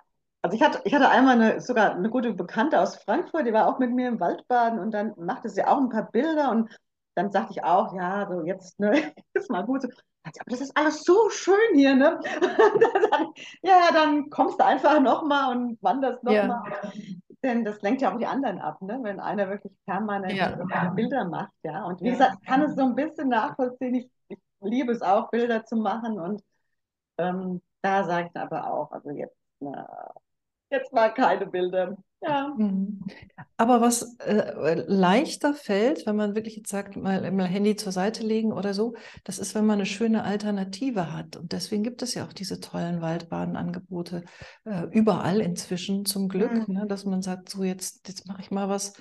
also 0.45 0.55
ich 0.57 0.61
hatte, 0.61 0.79
ich 0.83 0.93
hatte 0.93 1.09
einmal 1.09 1.41
eine, 1.41 1.59
sogar 1.59 1.95
eine 1.95 2.07
gute 2.07 2.31
Bekannte 2.31 2.79
aus 2.79 2.97
Frankfurt, 2.97 3.47
die 3.47 3.53
war 3.53 3.67
auch 3.67 3.79
mit 3.79 3.91
mir 3.91 4.07
im 4.07 4.19
Waldbaden 4.19 4.77
und 4.77 4.91
dann 4.91 5.15
machte 5.17 5.49
sie 5.49 5.65
auch 5.65 5.79
ein 5.79 5.89
paar 5.89 6.11
Bilder 6.11 6.51
und 6.51 6.69
dann 7.15 7.31
sagte 7.31 7.53
ich 7.53 7.63
auch, 7.63 7.95
ja, 7.95 8.27
so 8.29 8.43
jetzt 8.43 8.79
ne, 8.79 8.91
ist 9.33 9.49
mal 9.49 9.65
gut. 9.65 9.81
So, 9.81 9.87
aber 9.87 10.51
das 10.51 10.61
ist 10.61 10.77
alles 10.77 11.03
so 11.03 11.31
schön 11.31 11.55
hier, 11.73 11.95
ne? 11.95 12.19
dann, 13.11 13.27
ja, 13.63 13.91
dann 13.91 14.29
kommst 14.29 14.59
du 14.59 14.65
einfach 14.65 14.99
nochmal 14.99 15.57
und 15.57 15.81
wanderst 15.81 16.23
nochmal. 16.23 16.61
Ja. 16.69 16.91
Denn 17.41 17.65
das 17.65 17.81
lenkt 17.81 18.03
ja 18.03 18.13
auch 18.13 18.19
die 18.19 18.27
anderen 18.27 18.59
ab, 18.59 18.79
ne? 18.83 18.99
Wenn 19.01 19.19
einer 19.19 19.49
wirklich 19.49 19.73
permanent 19.87 20.33
ja. 20.33 20.89
Bilder 20.89 21.25
macht, 21.25 21.53
ja. 21.63 21.85
Und 21.85 22.01
wie 22.01 22.11
gesagt, 22.11 22.37
ich 22.39 22.47
kann 22.47 22.61
es 22.61 22.75
so 22.75 22.83
ein 22.83 22.93
bisschen 22.93 23.29
nachvollziehen. 23.29 23.95
Ich, 23.95 24.11
ich 24.27 24.37
liebe 24.61 24.91
es 24.91 25.01
auch, 25.01 25.31
Bilder 25.31 25.65
zu 25.65 25.75
machen 25.75 26.19
und 26.19 26.43
ähm, 27.17 27.63
da 27.81 28.03
sage 28.03 28.29
ich 28.31 28.39
aber 28.39 28.71
auch, 28.71 28.91
also 28.91 29.09
jetzt, 29.09 29.37
na, 29.59 30.13
Jetzt 30.69 30.93
mal 30.93 31.13
keine 31.13 31.45
Bilder. 31.47 31.97
Ja. 32.21 32.53
Mhm. 32.57 33.01
Aber 33.57 33.81
was 33.81 34.17
äh, 34.19 34.83
leichter 34.87 35.53
fällt, 35.53 36.05
wenn 36.05 36.15
man 36.15 36.35
wirklich 36.35 36.55
jetzt 36.55 36.69
sagt, 36.69 36.95
mal, 36.95 37.31
mal 37.31 37.45
Handy 37.45 37.75
zur 37.75 37.91
Seite 37.91 38.23
legen 38.23 38.51
oder 38.51 38.73
so, 38.73 38.95
das 39.23 39.39
ist, 39.39 39.53
wenn 39.55 39.65
man 39.65 39.75
eine 39.75 39.85
schöne 39.85 40.23
Alternative 40.23 41.13
hat. 41.13 41.37
Und 41.37 41.51
deswegen 41.51 41.83
gibt 41.83 42.01
es 42.01 42.15
ja 42.15 42.25
auch 42.25 42.33
diese 42.33 42.59
tollen 42.59 43.01
Waldbadenangebote 43.01 44.23
äh, 44.65 44.83
überall 44.91 45.39
inzwischen 45.39 46.05
zum 46.05 46.27
Glück, 46.27 46.67
mhm. 46.67 46.73
ne, 46.73 46.87
dass 46.87 47.05
man 47.05 47.21
sagt, 47.21 47.49
so 47.49 47.63
jetzt, 47.63 48.07
jetzt 48.07 48.27
mache 48.27 48.41
ich 48.41 48.51
mal 48.51 48.69
was, 48.69 48.93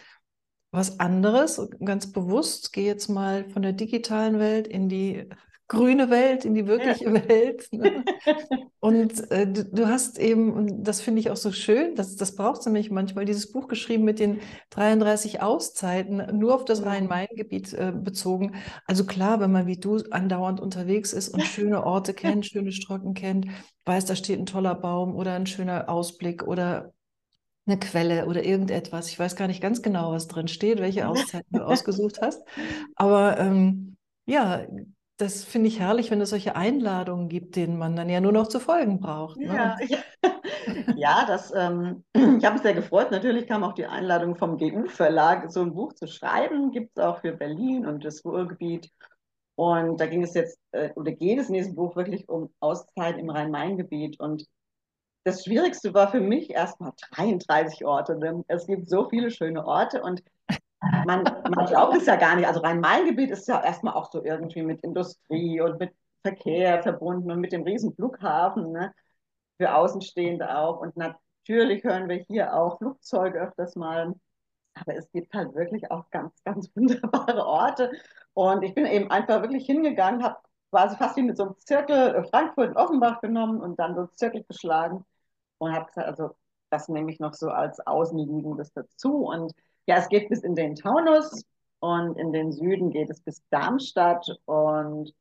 was 0.70 1.00
anderes, 1.00 1.60
ganz 1.84 2.12
bewusst, 2.12 2.72
gehe 2.72 2.86
jetzt 2.86 3.08
mal 3.08 3.48
von 3.48 3.62
der 3.62 3.72
digitalen 3.72 4.38
Welt 4.38 4.66
in 4.66 4.88
die 4.88 5.28
grüne 5.68 6.10
Welt, 6.10 6.44
in 6.44 6.54
die 6.54 6.66
wirkliche 6.66 7.06
ja. 7.06 7.28
Welt. 7.28 7.68
Ne? 7.72 8.04
Und 8.80 9.30
äh, 9.30 9.50
du, 9.50 9.64
du, 9.64 9.88
hast 9.88 10.18
eben, 10.18 10.52
und 10.52 10.84
das 10.84 11.00
finde 11.00 11.18
ich 11.18 11.30
auch 11.30 11.38
so 11.38 11.52
schön, 11.52 11.94
das, 11.94 12.16
das 12.16 12.36
braucht 12.36 12.60
es 12.60 12.66
nämlich 12.66 12.90
manchmal, 12.90 13.24
dieses 13.24 13.50
Buch 13.50 13.66
geschrieben 13.66 14.04
mit 14.04 14.18
den 14.18 14.40
33 14.70 15.40
Auszeiten, 15.40 16.38
nur 16.38 16.54
auf 16.54 16.66
das 16.66 16.82
mhm. 16.82 16.88
Rhein-Main-Gebiet 16.88 17.72
äh, 17.72 17.92
bezogen. 17.96 18.56
Also 18.86 19.06
klar, 19.06 19.40
wenn 19.40 19.52
man 19.52 19.66
wie 19.66 19.78
du 19.78 19.96
andauernd 20.10 20.60
unterwegs 20.60 21.14
ist 21.14 21.30
und 21.30 21.42
schöne 21.44 21.82
Orte 21.82 22.12
kennt, 22.12 22.44
schöne 22.44 22.72
Strocken 22.72 23.14
kennt, 23.14 23.46
weiß, 23.86 24.04
da 24.04 24.16
steht 24.16 24.38
ein 24.38 24.44
toller 24.44 24.74
Baum 24.74 25.16
oder 25.16 25.32
ein 25.32 25.46
schöner 25.46 25.88
Ausblick 25.88 26.42
oder 26.46 26.92
eine 27.64 27.78
Quelle 27.78 28.26
oder 28.26 28.44
irgendetwas. 28.44 29.08
Ich 29.08 29.18
weiß 29.18 29.34
gar 29.36 29.46
nicht 29.46 29.62
ganz 29.62 29.80
genau, 29.80 30.12
was 30.12 30.28
drin 30.28 30.48
steht, 30.48 30.80
welche 30.80 31.08
Auszeiten 31.08 31.56
du 31.56 31.64
ausgesucht 31.64 32.20
hast. 32.20 32.42
Aber 32.96 33.38
ähm, 33.38 33.96
ja, 34.26 34.66
das 35.16 35.44
finde 35.44 35.68
ich 35.68 35.78
herrlich, 35.78 36.10
wenn 36.10 36.20
es 36.20 36.30
solche 36.30 36.56
Einladungen 36.56 37.28
gibt, 37.28 37.54
denen 37.54 37.78
man 37.78 37.94
dann 37.94 38.08
ja 38.08 38.20
nur 38.20 38.32
noch 38.32 38.48
zu 38.48 38.58
folgen 38.58 38.98
braucht. 38.98 39.36
Ne? 39.36 39.46
Ja, 39.46 39.76
ja. 39.86 39.98
ja, 40.96 41.24
das, 41.26 41.52
ähm, 41.54 42.04
ich 42.14 42.44
habe 42.44 42.54
mich 42.54 42.62
sehr 42.62 42.74
gefreut. 42.74 43.12
Natürlich 43.12 43.46
kam 43.46 43.62
auch 43.62 43.74
die 43.74 43.86
Einladung 43.86 44.34
vom 44.34 44.58
GU-Verlag, 44.58 45.52
so 45.52 45.60
ein 45.60 45.74
Buch 45.74 45.92
zu 45.92 46.08
schreiben. 46.08 46.72
Gibt 46.72 46.98
es 46.98 47.04
auch 47.04 47.20
für 47.20 47.32
Berlin 47.32 47.86
und 47.86 48.04
das 48.04 48.24
Ruhrgebiet. 48.24 48.90
Und 49.56 50.00
da 50.00 50.06
ging 50.06 50.24
es 50.24 50.34
jetzt, 50.34 50.58
äh, 50.72 50.90
oder 50.94 51.12
geht 51.12 51.38
es 51.38 51.48
in 51.48 51.54
diesem 51.54 51.76
Buch 51.76 51.94
wirklich 51.94 52.28
um 52.28 52.52
Auszeit 52.58 53.16
im 53.16 53.30
Rhein-Main-Gebiet. 53.30 54.18
Und 54.18 54.46
das 55.22 55.44
Schwierigste 55.44 55.94
war 55.94 56.10
für 56.10 56.20
mich 56.20 56.50
erstmal 56.50 56.92
33 57.12 57.84
Orte. 57.84 58.18
Denn 58.18 58.44
es 58.48 58.66
gibt 58.66 58.88
so 58.88 59.08
viele 59.08 59.30
schöne 59.30 59.64
Orte 59.64 60.02
und 60.02 60.24
man, 61.06 61.24
man 61.24 61.66
glaubt 61.66 61.96
es 61.96 62.06
ja 62.06 62.16
gar 62.16 62.36
nicht. 62.36 62.46
Also 62.46 62.60
Rhein-Main-Gebiet 62.60 63.30
ist 63.30 63.48
ja 63.48 63.62
erstmal 63.62 63.94
auch 63.94 64.10
so 64.10 64.24
irgendwie 64.24 64.62
mit 64.62 64.82
Industrie 64.82 65.60
und 65.60 65.78
mit 65.78 65.92
Verkehr 66.22 66.82
verbunden 66.82 67.30
und 67.30 67.40
mit 67.40 67.52
dem 67.52 67.62
riesen 67.62 67.94
Flughafen, 67.94 68.72
ne? 68.72 68.94
für 69.58 69.74
Außenstehende 69.74 70.56
auch. 70.56 70.80
Und 70.80 70.96
Natürlich 71.46 71.84
hören 71.84 72.08
wir 72.08 72.16
hier 72.16 72.54
auch 72.54 72.78
Flugzeuge 72.78 73.38
öfters 73.40 73.76
mal. 73.76 74.14
Aber 74.74 74.96
es 74.96 75.10
gibt 75.12 75.34
halt 75.34 75.54
wirklich 75.54 75.90
auch 75.90 76.08
ganz, 76.10 76.42
ganz 76.44 76.70
wunderbare 76.74 77.44
Orte. 77.46 77.92
Und 78.32 78.62
ich 78.62 78.74
bin 78.74 78.86
eben 78.86 79.10
einfach 79.10 79.42
wirklich 79.42 79.66
hingegangen, 79.66 80.24
habe 80.24 80.36
quasi 80.70 80.96
fast 80.96 81.16
wie 81.16 81.22
mit 81.22 81.36
so 81.36 81.44
einem 81.44 81.58
Zirkel 81.58 82.14
äh, 82.16 82.24
Frankfurt 82.24 82.70
und 82.70 82.76
Offenbach 82.76 83.20
genommen 83.20 83.60
und 83.60 83.78
dann 83.78 83.94
so 83.94 84.00
einen 84.02 84.12
Zirkel 84.14 84.44
geschlagen 84.44 85.04
und 85.58 85.72
habe 85.72 85.86
gesagt, 85.86 86.06
also 86.08 86.36
das 86.70 86.88
nehme 86.88 87.12
ich 87.12 87.20
noch 87.20 87.34
so 87.34 87.50
als 87.50 87.80
Außenliegendes 87.86 88.72
dazu. 88.72 89.26
Und 89.26 89.52
ja, 89.86 89.96
es 89.96 90.08
geht 90.08 90.28
bis 90.28 90.42
in 90.42 90.54
den 90.54 90.74
Taunus 90.74 91.44
und 91.80 92.18
in 92.18 92.32
den 92.32 92.52
Süden 92.52 92.90
geht 92.90 93.10
es 93.10 93.20
bis 93.20 93.42
Darmstadt 93.50 94.26
und 94.46 95.12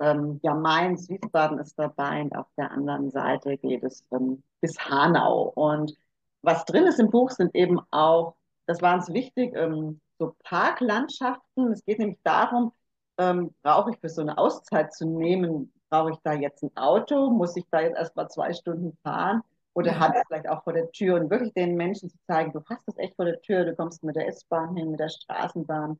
ähm, 0.00 0.40
ja, 0.42 0.54
Mainz, 0.54 1.08
Wiesbaden 1.08 1.58
ist 1.58 1.78
dabei 1.78 2.22
und 2.22 2.34
auf 2.34 2.46
der 2.56 2.70
anderen 2.70 3.10
Seite 3.10 3.56
geht 3.58 3.84
es 3.84 4.04
ähm, 4.12 4.42
bis 4.60 4.78
Hanau. 4.78 5.52
Und 5.54 5.94
was 6.42 6.64
drin 6.64 6.86
ist 6.86 6.98
im 6.98 7.10
Buch 7.10 7.30
sind 7.30 7.54
eben 7.54 7.80
auch, 7.90 8.34
das 8.66 8.80
war 8.82 8.94
uns 8.94 9.12
wichtig, 9.12 9.54
ähm, 9.54 10.00
so 10.18 10.34
Parklandschaften. 10.44 11.72
Es 11.72 11.84
geht 11.84 11.98
nämlich 11.98 12.18
darum, 12.24 12.72
ähm, 13.18 13.54
brauche 13.62 13.90
ich 13.90 13.98
für 13.98 14.08
so 14.08 14.22
eine 14.22 14.38
Auszeit 14.38 14.94
zu 14.94 15.06
nehmen, 15.06 15.72
brauche 15.90 16.12
ich 16.12 16.18
da 16.24 16.32
jetzt 16.32 16.62
ein 16.62 16.76
Auto? 16.76 17.30
Muss 17.30 17.56
ich 17.56 17.66
da 17.70 17.80
jetzt 17.80 17.96
erst 17.96 18.16
mal 18.16 18.28
zwei 18.28 18.54
Stunden 18.54 18.96
fahren? 19.02 19.42
Oder 19.74 19.98
hat 19.98 20.14
es 20.16 20.22
vielleicht 20.26 20.48
auch 20.48 20.64
vor 20.64 20.72
der 20.72 20.90
Tür 20.90 21.16
und 21.16 21.30
wirklich 21.30 21.52
den 21.54 21.76
Menschen 21.76 22.10
zu 22.10 22.18
zeigen, 22.26 22.52
du 22.52 22.62
hast 22.68 22.86
es 22.88 22.98
echt 22.98 23.14
vor 23.16 23.24
der 23.24 23.40
Tür, 23.40 23.64
du 23.64 23.74
kommst 23.74 24.02
mit 24.02 24.16
der 24.16 24.26
S-Bahn 24.28 24.76
hin, 24.76 24.90
mit 24.90 25.00
der 25.00 25.08
Straßenbahn. 25.08 25.98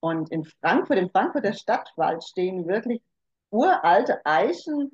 Und 0.00 0.30
in 0.30 0.44
Frankfurt, 0.44 0.98
im 0.98 1.10
Frankfurter 1.10 1.52
Stadtwald 1.52 2.24
stehen 2.24 2.66
wirklich 2.66 3.02
uralte 3.50 4.24
Eichen, 4.24 4.90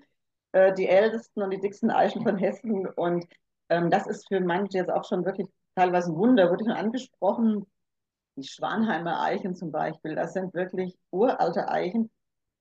äh, 0.53 0.73
die 0.75 0.89
ältesten 0.89 1.43
und 1.43 1.51
die 1.51 1.61
dicksten 1.61 1.91
Eichen 1.91 2.23
von 2.23 2.37
Hessen. 2.37 2.87
Und 2.87 3.27
ähm, 3.69 3.91
das 3.91 4.07
ist 4.07 4.29
für 4.29 4.41
manche 4.41 4.79
jetzt 4.79 4.91
auch 4.91 5.05
schon 5.05 5.25
wirklich 5.25 5.49
teilweise 5.75 6.13
ein 6.13 6.17
Wunder, 6.17 6.51
wurde 6.51 6.65
schon 6.65 6.75
angesprochen. 6.75 7.67
Die 8.37 8.45
Schwanheimer 8.45 9.21
Eichen 9.23 9.55
zum 9.55 9.71
Beispiel, 9.73 10.15
das 10.15 10.33
sind 10.33 10.55
wirklich 10.55 10.97
uralte 11.11 11.69
Eichen. 11.69 12.11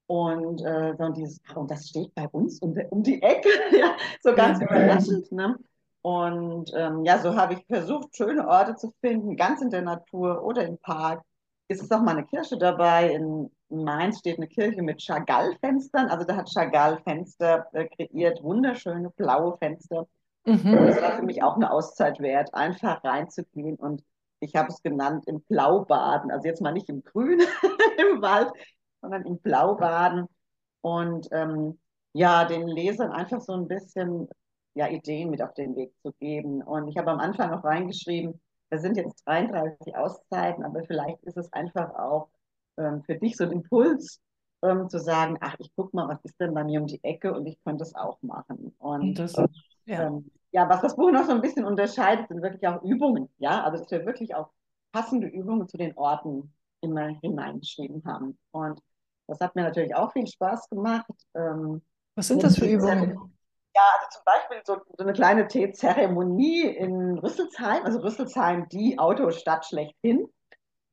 Und, 0.10 0.66
äh, 0.66 0.96
und, 0.98 1.18
dieses, 1.18 1.40
und 1.54 1.70
das 1.70 1.88
steht 1.88 2.16
bei 2.16 2.28
uns 2.30 2.60
um, 2.64 2.76
um 2.90 3.04
die 3.04 3.22
Ecke, 3.22 3.48
ja, 3.80 3.96
so 4.24 4.34
ganz 4.34 4.60
überraschend. 4.60 5.32
Ne? 5.32 5.56
Und 6.02 6.72
ähm, 6.76 7.06
ja, 7.06 7.20
so 7.20 7.36
habe 7.36 7.54
ich 7.54 7.66
versucht, 7.68 8.16
schöne 8.16 8.48
Orte 8.48 8.76
zu 8.76 8.92
finden, 9.02 9.36
ganz 9.36 9.62
in 9.62 9.70
der 9.70 9.84
Natur 9.84 10.44
oder 10.44 10.66
im 10.66 10.80
Park. 10.80 11.22
Es 11.68 11.80
ist 11.80 11.94
auch 11.94 12.02
mal 12.02 12.18
eine 12.18 12.26
Kirche 12.26 12.58
dabei. 12.58 13.14
In 13.14 13.52
Mainz 13.70 14.18
steht 14.18 14.38
eine 14.38 14.48
Kirche 14.48 14.82
mit 14.82 15.00
Chagall-Fenstern. 15.00 16.08
Also 16.08 16.26
da 16.26 16.38
hat 16.38 16.50
Chagall 16.52 16.98
Fenster 17.04 17.68
äh, 17.74 17.86
kreiert, 17.86 18.42
wunderschöne 18.42 19.12
blaue 19.12 19.58
Fenster. 19.58 20.08
Mhm. 20.44 20.74
Und 20.74 20.88
das 20.88 21.00
war 21.04 21.18
für 21.18 21.24
mich 21.24 21.44
auch 21.44 21.56
eine 21.56 21.72
Auszeit 21.72 22.20
wert, 22.20 22.52
einfach 22.56 23.04
reinzugehen 23.04 23.76
und 23.76 24.04
ich 24.40 24.56
habe 24.56 24.70
es 24.70 24.82
genannt 24.82 25.26
im 25.28 25.42
Blaubaden. 25.42 26.32
Also 26.32 26.48
jetzt 26.48 26.62
mal 26.62 26.72
nicht 26.72 26.90
im 26.90 27.04
Grün 27.04 27.42
im 27.98 28.22
Wald, 28.24 28.52
sondern 29.02 29.26
im 29.26 29.40
Blaubaden 29.40 30.28
und 30.82 31.28
ähm, 31.32 31.80
ja, 32.14 32.46
den 32.46 32.68
Lesern 32.68 33.12
einfach 33.12 33.42
so 33.42 33.54
ein 33.54 33.68
bisschen 33.68 34.28
ja, 34.74 34.88
Ideen 34.88 35.30
mit 35.30 35.42
auf 35.42 35.54
den 35.54 35.76
Weg 35.76 35.94
zu 36.02 36.12
geben. 36.20 36.62
Und 36.62 36.88
ich 36.88 36.98
habe 36.98 37.12
am 37.12 37.20
Anfang 37.20 37.52
noch 37.52 37.64
reingeschrieben, 37.64 38.40
da 38.70 38.78
sind 38.78 38.98
jetzt 38.98 39.28
33 39.28 39.96
Auszeiten, 39.96 40.64
aber 40.64 40.84
vielleicht 40.84 41.24
ist 41.24 41.38
es 41.38 41.52
einfach 41.54 41.94
auch 41.96 42.30
ähm, 42.78 43.04
für 43.04 43.16
dich 43.16 43.36
so 43.36 43.44
ein 43.44 43.52
Impuls, 43.52 44.22
ähm, 44.62 44.90
zu 44.90 45.00
sagen, 45.00 45.38
ach, 45.42 45.56
ich 45.60 45.74
gucke 45.76 45.96
mal, 45.96 46.08
was 46.08 46.24
ist 46.24 46.40
denn 46.40 46.54
bei 46.54 46.64
mir 46.64 46.82
um 46.82 46.88
die 46.88 47.04
Ecke 47.04 47.34
und 47.34 47.46
ich 47.46 47.62
könnte 47.64 47.84
es 47.84 47.96
auch 47.96 48.22
machen. 48.22 48.76
Und 48.80 49.18
das, 49.18 49.36
ja. 49.86 50.08
Ähm, 50.08 50.30
ja, 50.52 50.68
was 50.68 50.82
das 50.82 50.96
Buch 50.96 51.12
noch 51.12 51.26
so 51.26 51.32
ein 51.32 51.42
bisschen 51.42 51.66
unterscheidet, 51.66 52.28
sind 52.28 52.42
wirklich 52.42 52.68
auch 52.68 52.82
Übungen. 52.84 53.30
Ja, 53.38 53.64
also 53.64 53.78
dass 53.78 53.92
wir 53.92 54.06
wirklich 54.06 54.36
auch 54.36 54.50
passende 54.92 55.28
Übungen 55.28 55.68
zu 55.68 55.78
den 55.78 55.96
Orten 55.96 56.54
immer 56.82 57.08
hineingeschrieben 57.22 58.04
haben. 58.06 58.38
Und 58.52 58.82
das 59.30 59.40
hat 59.40 59.56
mir 59.56 59.64
natürlich 59.64 59.96
auch 59.96 60.12
viel 60.12 60.28
Spaß 60.28 60.70
gemacht. 60.70 61.12
Ähm, 61.36 61.82
Was 62.16 62.28
sind 62.28 62.44
das 62.44 62.58
für 62.58 62.66
Übungen? 62.66 63.12
Ja, 63.76 63.82
also 63.98 64.10
zum 64.12 64.24
Beispiel 64.26 64.62
so, 64.66 64.82
so 64.98 65.04
eine 65.04 65.14
kleine 65.14 65.48
Teezeremonie 65.48 66.64
in 66.64 67.20
Rüsselsheim, 67.20 67.84
also 67.86 68.00
Rüsselsheim, 68.00 68.68
die 68.70 68.98
Autostadt 68.98 69.66
schlechthin. 69.66 70.28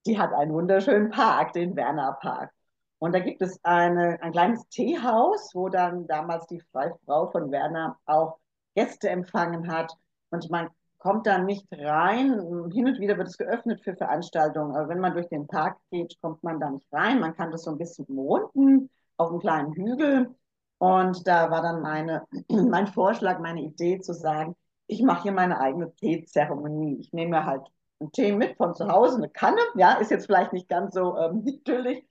Die 0.04 0.18
hat 0.18 0.32
einen 0.32 0.52
wunderschönen 0.52 1.10
Park, 1.10 1.52
den 1.52 1.74
Werner 1.74 2.16
Park. 2.20 2.52
Und 2.98 3.12
da 3.12 3.18
gibt 3.18 3.42
es 3.42 3.58
eine, 3.64 4.22
ein 4.22 4.32
kleines 4.32 4.68
Teehaus, 4.68 5.54
wo 5.54 5.68
dann 5.68 6.06
damals 6.06 6.46
die 6.46 6.62
Frau 6.70 7.30
von 7.30 7.50
Werner 7.50 7.98
auch 8.06 8.38
Gäste 8.74 9.08
empfangen 9.08 9.70
hat. 9.70 9.92
Und 10.30 10.48
man 10.50 10.70
kommt 11.06 11.26
da 11.26 11.38
nicht 11.38 11.66
rein. 11.70 12.32
Hin 12.72 12.86
und 12.88 12.98
wieder 12.98 13.16
wird 13.16 13.28
es 13.28 13.38
geöffnet 13.38 13.80
für 13.84 13.94
Veranstaltungen. 13.94 14.74
Aber 14.74 14.88
wenn 14.88 14.98
man 14.98 15.14
durch 15.14 15.28
den 15.28 15.46
Park 15.46 15.78
geht, 15.92 16.20
kommt 16.20 16.42
man 16.42 16.58
da 16.58 16.68
nicht 16.68 16.92
rein. 16.92 17.20
Man 17.20 17.36
kann 17.36 17.52
das 17.52 17.62
so 17.62 17.70
ein 17.70 17.78
bisschen 17.78 18.06
monden 18.08 18.90
auf 19.16 19.30
einem 19.30 19.38
kleinen 19.38 19.72
Hügel. 19.74 20.34
Und 20.78 21.24
da 21.28 21.48
war 21.52 21.62
dann 21.62 21.80
meine, 21.80 22.26
mein 22.48 22.88
Vorschlag, 22.88 23.38
meine 23.38 23.62
Idee 23.62 24.00
zu 24.00 24.14
sagen, 24.14 24.56
ich 24.88 25.00
mache 25.00 25.22
hier 25.22 25.32
meine 25.32 25.60
eigene 25.60 25.94
Teezeremonie. 25.94 26.98
Ich 26.98 27.12
nehme 27.12 27.30
mir 27.38 27.46
halt 27.46 27.62
einen 28.00 28.10
Tee 28.10 28.32
mit 28.32 28.56
von 28.56 28.74
zu 28.74 28.88
Hause, 28.88 29.18
eine 29.18 29.28
Kanne. 29.28 29.60
Ja, 29.76 29.94
ist 29.94 30.10
jetzt 30.10 30.26
vielleicht 30.26 30.52
nicht 30.52 30.68
ganz 30.68 30.94
so 30.94 31.16
ähm, 31.16 31.44
natürlich. 31.44 32.04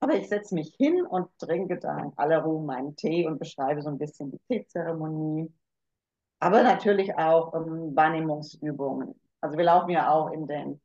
Aber 0.00 0.14
ich 0.14 0.26
setze 0.30 0.54
mich 0.54 0.74
hin 0.78 1.04
und 1.04 1.28
trinke 1.38 1.78
da 1.78 1.98
in 1.98 2.12
aller 2.16 2.38
Ruhe 2.38 2.64
meinen 2.64 2.96
Tee 2.96 3.26
und 3.26 3.38
beschreibe 3.38 3.82
so 3.82 3.90
ein 3.90 3.98
bisschen 3.98 4.30
die 4.30 4.40
Teezeremonie 4.48 5.52
aber 6.40 6.62
natürlich 6.62 7.16
auch 7.16 7.54
ähm, 7.54 7.94
Wahrnehmungsübungen. 7.96 9.14
Also 9.40 9.56
wir 9.56 9.64
laufen 9.64 9.90
ja 9.90 10.10
auch 10.10 10.30
in 10.30 10.46
den 10.46 10.80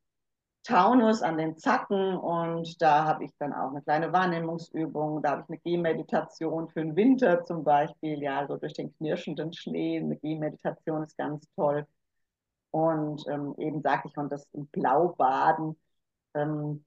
Taunus 0.63 1.21
an 1.21 1.37
den 1.37 1.57
Zacken 1.57 2.15
und 2.17 2.81
da 2.81 3.03
habe 3.05 3.25
ich 3.25 3.31
dann 3.37 3.53
auch 3.53 3.71
eine 3.71 3.81
kleine 3.81 4.13
Wahrnehmungsübung. 4.13 5.21
Da 5.21 5.31
habe 5.31 5.41
ich 5.41 5.49
eine 5.49 5.57
Gehmeditation 5.59 6.69
für 6.69 6.81
den 6.81 6.95
Winter 6.95 7.43
zum 7.43 7.63
Beispiel, 7.63 8.21
ja, 8.21 8.47
so 8.47 8.55
durch 8.55 8.73
den 8.73 8.95
knirschenden 8.95 9.51
Schnee. 9.53 9.99
Eine 9.99 10.15
Gehmeditation 10.17 11.03
ist 11.03 11.17
ganz 11.17 11.45
toll. 11.55 11.85
Und 12.71 13.25
ähm, 13.29 13.53
eben 13.57 13.81
sage 13.81 14.03
ich, 14.07 14.17
und 14.17 14.31
das 14.31 14.47
im 14.53 14.67
Blaubaden, 14.67 15.77
ähm, 16.33 16.85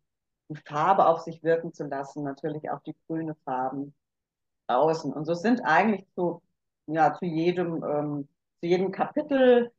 die 0.49 0.57
Farbe 0.57 1.07
auf 1.07 1.21
sich 1.21 1.43
wirken 1.43 1.73
zu 1.73 1.85
lassen, 1.85 2.25
natürlich 2.25 2.71
auch 2.71 2.81
die 2.83 2.97
grüne 3.07 3.35
Farben 3.45 3.95
außen. 4.69 5.13
Und 5.13 5.27
so 5.27 5.35
sind 5.35 5.61
eigentlich 5.65 6.07
zu, 6.15 6.43
ja, 6.87 7.13
zu 7.15 7.27
jedem 7.27 7.85
ähm, 7.85 8.29
zu 8.67 8.71
jedem 8.71 8.91
Kapitel 8.91 9.71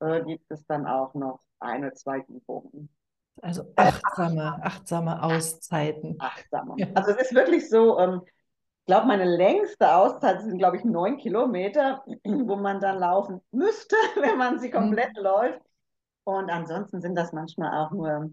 äh, 0.00 0.22
gibt 0.22 0.50
es 0.50 0.66
dann 0.66 0.86
auch 0.86 1.14
noch 1.14 1.40
eine, 1.60 1.94
zwei 1.94 2.18
Übungen. 2.28 2.90
Also 3.40 3.64
achtsame, 3.74 4.60
achtsame 4.62 5.22
Auszeiten. 5.22 6.16
Achtsame. 6.18 6.74
Ja. 6.76 6.88
Also 6.94 7.12
es 7.12 7.22
ist 7.22 7.34
wirklich 7.34 7.68
so, 7.70 7.98
ähm, 7.98 8.20
ich 8.24 8.86
glaube, 8.86 9.06
meine 9.06 9.24
längste 9.24 9.94
Auszeit 9.94 10.42
sind, 10.42 10.58
glaube 10.58 10.76
ich, 10.76 10.84
neun 10.84 11.16
Kilometer, 11.16 12.04
wo 12.24 12.56
man 12.56 12.80
dann 12.80 12.98
laufen 12.98 13.40
müsste, 13.50 13.96
wenn 14.20 14.36
man 14.36 14.58
sie 14.58 14.70
komplett 14.70 15.16
mhm. 15.16 15.22
läuft. 15.22 15.62
Und 16.24 16.50
ansonsten 16.50 17.00
sind 17.00 17.16
das 17.16 17.32
manchmal 17.32 17.78
auch 17.78 17.92
nur, 17.92 18.30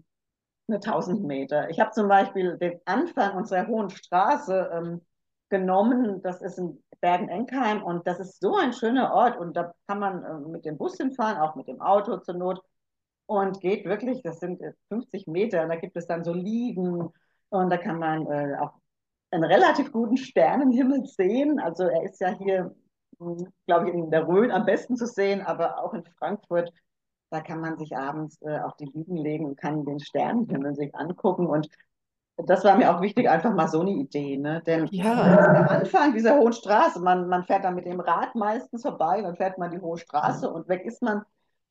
nur 0.66 0.76
1000 0.76 1.24
Meter. 1.24 1.70
Ich 1.70 1.80
habe 1.80 1.90
zum 1.92 2.08
Beispiel 2.08 2.58
den 2.58 2.80
Anfang 2.84 3.36
unserer 3.36 3.66
Hohen 3.66 3.90
Straße 3.90 4.70
ähm, 4.74 5.00
genommen. 5.48 6.22
Das 6.22 6.42
ist 6.42 6.58
in 6.58 6.82
Bergen-Enkheim 7.02 7.82
und 7.82 8.06
das 8.06 8.20
ist 8.20 8.40
so 8.40 8.56
ein 8.56 8.72
schöner 8.72 9.12
Ort. 9.12 9.36
Und 9.36 9.54
da 9.56 9.74
kann 9.86 9.98
man 9.98 10.24
äh, 10.24 10.48
mit 10.48 10.64
dem 10.64 10.78
Bus 10.78 10.96
hinfahren, 10.96 11.36
auch 11.36 11.56
mit 11.56 11.68
dem 11.68 11.82
Auto 11.82 12.16
zur 12.18 12.34
Not. 12.34 12.62
Und 13.26 13.60
geht 13.60 13.84
wirklich, 13.84 14.22
das 14.22 14.40
sind 14.40 14.62
50 14.88 15.26
Meter. 15.26 15.62
Und 15.62 15.68
da 15.68 15.76
gibt 15.76 15.96
es 15.96 16.06
dann 16.06 16.24
so 16.24 16.32
Liegen. 16.32 17.10
Und 17.50 17.70
da 17.70 17.76
kann 17.76 17.98
man 17.98 18.26
äh, 18.26 18.56
auch 18.58 18.72
einen 19.30 19.44
relativ 19.44 19.92
guten 19.92 20.16
Sternenhimmel 20.16 21.04
sehen. 21.06 21.58
Also 21.58 21.84
er 21.84 22.04
ist 22.04 22.20
ja 22.20 22.28
hier, 22.38 22.74
hm, 23.18 23.48
glaube 23.66 23.88
ich, 23.88 23.94
in 23.94 24.10
der 24.10 24.26
Rhön 24.28 24.50
am 24.50 24.64
besten 24.64 24.96
zu 24.96 25.06
sehen, 25.06 25.42
aber 25.42 25.82
auch 25.82 25.94
in 25.94 26.04
Frankfurt, 26.18 26.72
da 27.30 27.40
kann 27.40 27.60
man 27.60 27.78
sich 27.78 27.96
abends 27.96 28.40
äh, 28.42 28.58
auf 28.60 28.76
die 28.76 28.84
Liegen 28.86 29.16
legen 29.16 29.46
und 29.46 29.56
kann 29.56 29.84
den 29.84 30.00
Sternenhimmel 30.00 30.74
sich 30.74 30.94
angucken. 30.94 31.46
Und 31.46 31.68
das 32.36 32.64
war 32.64 32.76
mir 32.76 32.94
auch 32.94 33.00
wichtig, 33.00 33.28
einfach 33.28 33.54
mal 33.54 33.68
so 33.68 33.80
eine 33.80 33.90
Idee. 33.90 34.36
Ne? 34.36 34.62
Denn 34.66 34.86
ja. 34.90 35.56
am 35.56 35.68
Anfang 35.68 36.14
dieser 36.14 36.36
hohen 36.36 36.52
Straße, 36.52 37.00
man, 37.00 37.28
man 37.28 37.44
fährt 37.44 37.64
dann 37.64 37.74
mit 37.74 37.86
dem 37.86 38.00
Rad 38.00 38.34
meistens 38.34 38.82
vorbei, 38.82 39.22
dann 39.22 39.36
fährt 39.36 39.58
man 39.58 39.70
die 39.70 39.80
hohe 39.80 39.98
Straße 39.98 40.50
und 40.50 40.68
weg 40.68 40.84
ist 40.84 41.02
man. 41.02 41.22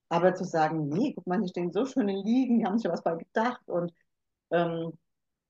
Aber 0.10 0.36
zu 0.36 0.43
sagen, 0.43 0.89
nee, 0.89 1.13
guck 1.15 1.26
mal, 1.26 1.39
hier 1.39 1.47
stehen 1.47 1.71
so 1.71 1.86
schöne 1.86 2.13
Liegen, 2.13 2.60
die 2.60 2.65
haben 2.65 2.78
sich 2.78 2.86
ja 2.86 2.91
was 2.91 3.04
bei 3.04 3.15
gedacht. 3.15 3.62
Und 3.67 3.93
ähm, 4.52 4.91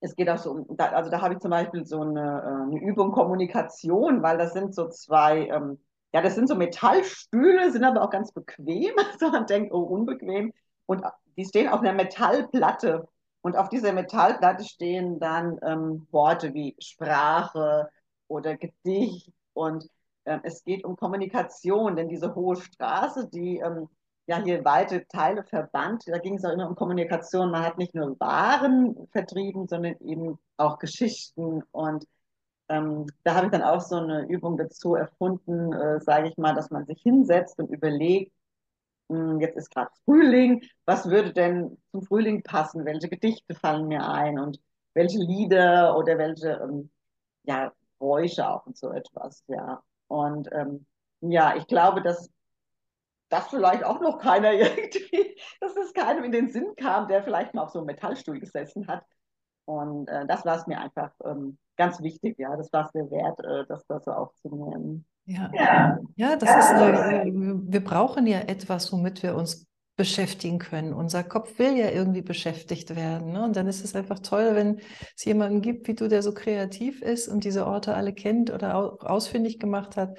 es 0.02 0.16
geht 0.16 0.30
auch 0.30 0.38
so 0.38 0.52
um, 0.52 0.78
da, 0.78 0.88
also 0.90 1.10
da 1.10 1.22
habe 1.22 1.34
ich 1.34 1.40
zum 1.40 1.52
Beispiel 1.52 1.86
so 1.86 2.02
eine, 2.02 2.22
äh, 2.22 2.72
eine 2.72 2.80
Übung 2.80 3.12
Kommunikation, 3.12 4.22
weil 4.22 4.38
das 4.38 4.54
sind 4.54 4.76
so 4.76 4.90
zwei, 4.90 5.48
ähm, 5.48 5.80
ja, 6.14 6.22
das 6.22 6.36
sind 6.36 6.48
so 6.48 6.56
Metallstühle, 6.56 7.72
sind 7.72 7.84
aber 7.84 8.04
auch 8.04 8.10
ganz 8.12 8.32
bequem. 8.32 8.94
Also 9.14 9.32
man 9.32 9.46
denkt, 9.48 9.74
oh, 9.74 9.82
unbequem. 9.82 10.54
Und 10.86 11.04
die 11.38 11.46
stehen 11.46 11.70
auf 11.70 11.82
einer 11.82 11.94
Metallplatte. 11.94 13.08
Und 13.42 13.58
auf 13.58 13.70
dieser 13.70 13.94
Metallplatte 13.94 14.64
stehen 14.64 15.20
dann 15.20 15.60
ähm, 15.64 16.08
Worte 16.12 16.54
wie 16.54 16.76
Sprache 16.80 17.90
oder 18.28 18.56
Gedicht. 18.58 19.32
Und 19.54 19.88
äh, 20.26 20.40
es 20.44 20.64
geht 20.64 20.86
um 20.86 20.96
Kommunikation, 20.96 21.96
denn 21.96 22.10
diese 22.10 22.36
hohe 22.36 22.56
Straße, 22.56 23.30
die, 23.30 23.58
ähm, 23.58 23.90
ja 24.28 24.38
hier 24.42 24.64
weite 24.64 25.08
Teile 25.08 25.44
verbannt. 25.44 26.04
Da 26.08 26.18
ging 26.18 26.36
es 26.36 26.46
auch 26.46 26.52
immer 26.52 26.70
um 26.70 26.76
Kommunikation. 26.76 27.52
Man 27.52 27.64
hat 27.64 27.78
nicht 27.78 27.96
nur 27.96 28.20
Waren 28.20 29.08
vertrieben, 29.12 29.68
sondern 29.68 29.96
eben 30.00 30.40
auch 30.58 30.80
Geschichten. 30.80 31.64
Und 31.72 32.06
ähm, 32.70 33.08
da 33.24 33.36
habe 33.36 33.48
ich 33.48 33.52
dann 33.52 33.64
auch 33.64 33.82
so 33.82 33.98
eine 33.98 34.26
Übung 34.28 34.58
dazu 34.58 34.96
erfunden, 34.96 35.74
äh, 35.74 36.00
sage 36.00 36.30
ich 36.30 36.38
mal, 36.38 36.56
dass 36.56 36.72
man 36.72 36.86
sich 36.86 37.02
hinsetzt 37.02 37.60
und 37.60 37.70
überlegt, 37.70 38.32
jetzt 39.40 39.58
ist 39.58 39.72
gerade 39.72 39.92
Frühling, 40.06 40.64
was 40.86 41.10
würde 41.10 41.34
denn 41.34 41.78
zum 41.92 42.04
Frühling 42.04 42.44
passen? 42.44 42.86
Welche 42.86 43.10
Gedichte 43.10 43.56
fallen 43.56 43.88
mir 43.88 44.08
ein 44.08 44.40
und 44.40 44.60
welche 44.94 45.20
Lieder 45.20 45.98
oder 45.98 46.18
welche 46.18 46.52
ähm, 46.64 46.90
ja, 47.44 47.72
Geräusche 48.00 48.48
auch 48.50 48.66
und 48.66 48.78
so 48.78 48.92
etwas, 48.92 49.44
ja. 49.48 49.82
Und 50.08 50.50
ähm, 50.52 50.86
ja, 51.22 51.56
ich 51.56 51.68
glaube, 51.68 52.02
dass 52.02 52.30
das 53.30 53.48
vielleicht 53.48 53.84
auch 53.84 54.02
noch 54.02 54.20
keiner 54.20 54.52
irgendwie, 54.54 55.38
dass 55.60 55.76
es 55.78 55.94
keinem 55.94 56.24
in 56.26 56.32
den 56.32 56.50
Sinn 56.50 56.74
kam, 56.76 57.08
der 57.08 57.24
vielleicht 57.24 57.54
mal 57.54 57.64
auf 57.64 57.72
so 57.72 57.80
einem 57.80 57.88
Metallstuhl 57.88 58.40
gesessen 58.40 58.88
hat. 58.88 59.06
Und 59.66 60.10
äh, 60.10 60.26
das 60.28 60.46
war 60.46 60.58
es 60.58 60.68
mir 60.68 60.80
einfach 60.80 61.12
ähm, 61.24 61.58
ganz 61.78 62.02
wichtig, 62.02 62.38
ja. 62.40 62.56
Das 62.58 62.74
war 62.74 62.88
es 62.88 62.94
mir 62.94 63.10
wert, 63.12 63.40
äh, 63.40 63.66
das, 63.68 63.86
das 63.88 64.04
so 64.06 64.12
aufzunehmen. 64.12 65.06
Ja, 65.26 65.50
ja, 65.54 66.00
ja 66.16 66.36
das 66.36 66.50
ist, 66.50 66.72
äh, 66.72 67.26
wir 67.26 67.84
brauchen 67.84 68.28
ja 68.28 68.40
etwas, 68.40 68.92
womit 68.92 69.24
wir 69.24 69.36
uns 69.36 69.68
beschäftigen 69.96 70.58
können. 70.58 70.94
Unser 70.94 71.24
Kopf 71.24 71.60
will 71.60 71.78
ja 71.78 71.92
irgendwie 71.92 72.24
beschäftigt 72.24 72.96
werden. 72.96 73.34
Ne? 73.34 73.44
Und 73.44 73.56
dann 73.56 73.68
ist 73.68 73.86
es 73.86 73.96
einfach 73.96 74.20
toll, 74.20 74.56
wenn 74.56 74.80
es 75.16 75.26
jemanden 75.26 75.62
gibt 75.62 75.88
wie 75.88 75.94
du, 75.94 76.08
der 76.08 76.24
so 76.24 76.34
kreativ 76.34 77.02
ist 77.02 77.28
und 77.28 77.44
diese 77.44 77.68
Orte 77.68 77.94
alle 77.94 78.14
kennt 78.14 78.52
oder 78.52 78.76
ausfindig 78.76 79.60
gemacht 79.60 79.98
hat 79.98 80.18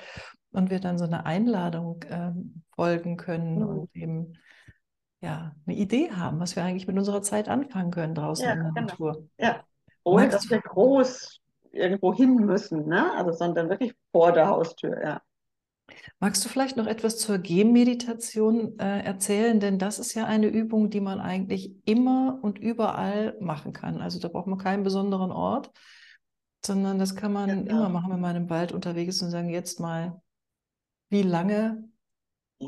und 0.52 0.70
wir 0.70 0.78
dann 0.78 0.98
so 0.98 1.04
eine 1.04 1.26
Einladung 1.26 2.02
äh, 2.04 2.30
folgen 2.76 3.16
können 3.16 3.56
mhm. 3.56 3.66
und 3.66 3.96
eben 3.96 4.38
ja, 5.20 5.52
eine 5.66 5.76
Idee 5.76 6.10
haben, 6.12 6.38
was 6.38 6.54
wir 6.54 6.62
eigentlich 6.62 6.86
mit 6.86 6.98
unserer 6.98 7.22
Zeit 7.22 7.48
anfangen 7.48 7.90
können 7.90 8.14
draußen 8.14 8.44
ja, 8.44 8.52
in 8.52 8.62
der 8.62 8.72
genau. 8.72 8.86
Natur. 8.86 9.28
Ja, 9.38 9.64
ohne 10.04 10.28
dass 10.28 10.48
wir 10.50 10.60
groß 10.60 11.40
irgendwo 11.72 12.14
hin 12.14 12.34
müssen, 12.36 12.86
ne? 12.86 13.12
also 13.14 13.32
sondern 13.32 13.68
wirklich 13.68 13.94
vor 14.12 14.32
der 14.32 14.48
Haustür, 14.48 15.02
ja. 15.02 15.22
Magst 16.20 16.44
du 16.44 16.48
vielleicht 16.48 16.76
noch 16.76 16.86
etwas 16.86 17.18
zur 17.18 17.38
Gehmeditation 17.38 18.78
äh, 18.78 19.02
erzählen? 19.02 19.60
Denn 19.60 19.78
das 19.78 19.98
ist 19.98 20.14
ja 20.14 20.24
eine 20.26 20.46
Übung, 20.46 20.90
die 20.90 21.00
man 21.00 21.20
eigentlich 21.20 21.74
immer 21.84 22.38
und 22.42 22.58
überall 22.58 23.36
machen 23.40 23.72
kann. 23.72 24.00
Also 24.00 24.18
da 24.18 24.28
braucht 24.28 24.46
man 24.46 24.58
keinen 24.58 24.84
besonderen 24.84 25.32
Ort, 25.32 25.70
sondern 26.64 26.98
das 26.98 27.16
kann 27.16 27.32
man 27.32 27.64
genau. 27.64 27.76
immer 27.76 27.88
machen, 27.88 28.12
wenn 28.12 28.20
man 28.20 28.36
im 28.36 28.50
Wald 28.50 28.72
unterwegs 28.72 29.16
ist 29.16 29.22
und 29.22 29.30
sagen, 29.30 29.50
jetzt 29.50 29.80
mal, 29.80 30.22
wie 31.10 31.22
lange? 31.22 31.84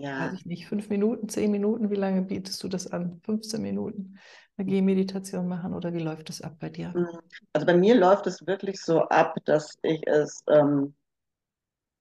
Ja. 0.03 0.27
Weiß 0.27 0.33
ich 0.35 0.47
nicht, 0.47 0.67
fünf 0.67 0.89
Minuten, 0.89 1.29
zehn 1.29 1.51
Minuten, 1.51 1.91
wie 1.91 1.95
lange 1.95 2.23
bietest 2.23 2.63
du 2.63 2.69
das 2.69 2.91
an? 2.91 3.21
15 3.25 3.63
Minuten 3.63 4.19
eine 4.57 4.67
Gehmeditation 4.67 5.49
machen 5.49 5.75
oder 5.75 5.93
wie 5.93 6.01
läuft 6.01 6.29
das 6.29 6.41
ab 6.41 6.57
bei 6.61 6.69
dir? 6.69 6.93
Mhm. 6.95 7.19
Also 7.53 7.67
bei 7.67 7.77
mir 7.77 7.95
läuft 7.95 8.27
es 8.27 8.47
wirklich 8.47 8.81
so 8.81 9.03
ab, 9.03 9.37
dass 9.45 9.77
ich 9.83 10.07
es 10.07 10.43
ähm, 10.49 10.95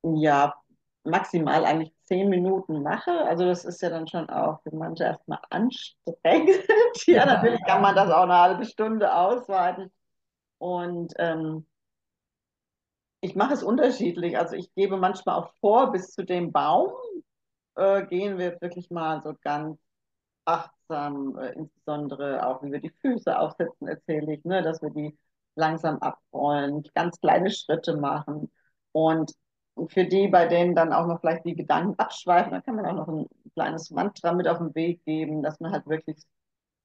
ja 0.04 0.54
maximal 1.04 1.66
eigentlich 1.66 1.94
zehn 2.04 2.30
Minuten 2.30 2.82
mache. 2.82 3.12
Also 3.12 3.46
das 3.46 3.66
ist 3.66 3.82
ja 3.82 3.90
dann 3.90 4.08
schon 4.08 4.30
auch 4.30 4.62
für 4.64 4.76
manche 4.76 5.04
erstmal 5.04 5.40
anstrengend. 5.50 6.08
ja, 7.08 7.16
ja, 7.16 7.26
natürlich 7.26 7.62
kann 7.66 7.82
man 7.82 7.96
das 7.96 8.10
auch 8.10 8.24
eine 8.24 8.40
halbe 8.40 8.66
Stunde 8.66 9.14
ausweiten. 9.14 9.92
Und 10.60 11.14
ähm, 11.18 11.66
ich 13.22 13.36
mache 13.36 13.54
es 13.54 13.64
unterschiedlich. 13.64 14.38
Also 14.38 14.56
ich 14.56 14.74
gebe 14.76 14.98
manchmal 14.98 15.40
auch 15.40 15.54
vor, 15.60 15.92
bis 15.92 16.12
zu 16.12 16.24
dem 16.24 16.52
Baum 16.52 16.92
äh, 17.76 18.06
gehen 18.06 18.38
wir 18.38 18.60
wirklich 18.62 18.90
mal 18.90 19.22
so 19.22 19.34
ganz 19.42 19.80
achtsam, 20.46 21.38
äh, 21.38 21.54
insbesondere 21.54 22.46
auch, 22.48 22.64
wie 22.64 22.72
wir 22.72 22.82
die 22.82 22.94
Füße 23.02 23.38
aufsetzen, 23.38 23.88
erzähle 23.88 24.36
ich, 24.36 24.46
ne, 24.46 24.62
dass 24.64 24.82
wir 24.82 24.90
die 24.92 25.18
langsam 25.56 26.00
abrollen, 26.00 26.84
ganz 26.96 27.20
kleine 27.20 27.52
Schritte 27.52 27.96
machen. 27.98 28.52
Und 28.92 29.34
für 29.90 30.06
die, 30.06 30.28
bei 30.28 30.48
denen 30.48 30.76
dann 30.76 30.94
auch 30.94 31.08
noch 31.08 31.22
vielleicht 31.22 31.46
die 31.46 31.56
Gedanken 31.56 32.00
abschweifen, 32.00 32.52
dann 32.52 32.64
kann 32.64 32.76
man 32.76 32.86
auch 32.86 32.96
noch 32.96 33.08
ein 33.08 33.28
kleines 33.54 33.92
Mantra 33.92 34.34
mit 34.34 34.48
auf 34.48 34.60
den 34.60 34.76
Weg 34.76 35.04
geben, 35.06 35.42
dass 35.44 35.60
man 35.60 35.72
halt 35.72 35.88
wirklich 35.88 36.18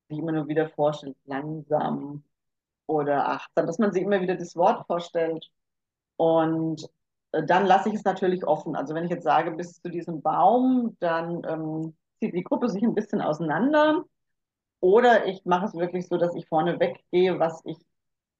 sich 0.08 0.18
immer 0.18 0.32
nur 0.32 0.48
wieder 0.48 0.68
vorstellt, 0.70 1.16
langsam 1.24 2.24
oder 2.86 3.28
achtsam, 3.28 3.66
dass 3.66 3.78
man 3.78 3.92
sich 3.92 4.02
immer 4.02 4.20
wieder 4.20 4.36
das 4.36 4.56
Wort 4.56 4.86
vorstellt. 4.86 5.50
Und 6.16 6.88
dann 7.32 7.66
lasse 7.66 7.88
ich 7.88 7.96
es 7.96 8.04
natürlich 8.04 8.44
offen. 8.46 8.76
Also 8.76 8.94
wenn 8.94 9.04
ich 9.04 9.10
jetzt 9.10 9.24
sage, 9.24 9.50
bis 9.52 9.80
zu 9.80 9.88
diesem 9.90 10.22
Baum, 10.22 10.96
dann 11.00 11.42
ähm, 11.46 11.96
zieht 12.18 12.34
die 12.34 12.44
Gruppe 12.44 12.68
sich 12.68 12.82
ein 12.82 12.94
bisschen 12.94 13.20
auseinander. 13.20 14.04
Oder 14.80 15.26
ich 15.26 15.44
mache 15.44 15.66
es 15.66 15.74
wirklich 15.74 16.08
so, 16.08 16.16
dass 16.18 16.34
ich 16.34 16.46
vorne 16.48 16.78
weggehe, 16.80 17.38
was 17.38 17.60
ich 17.64 17.78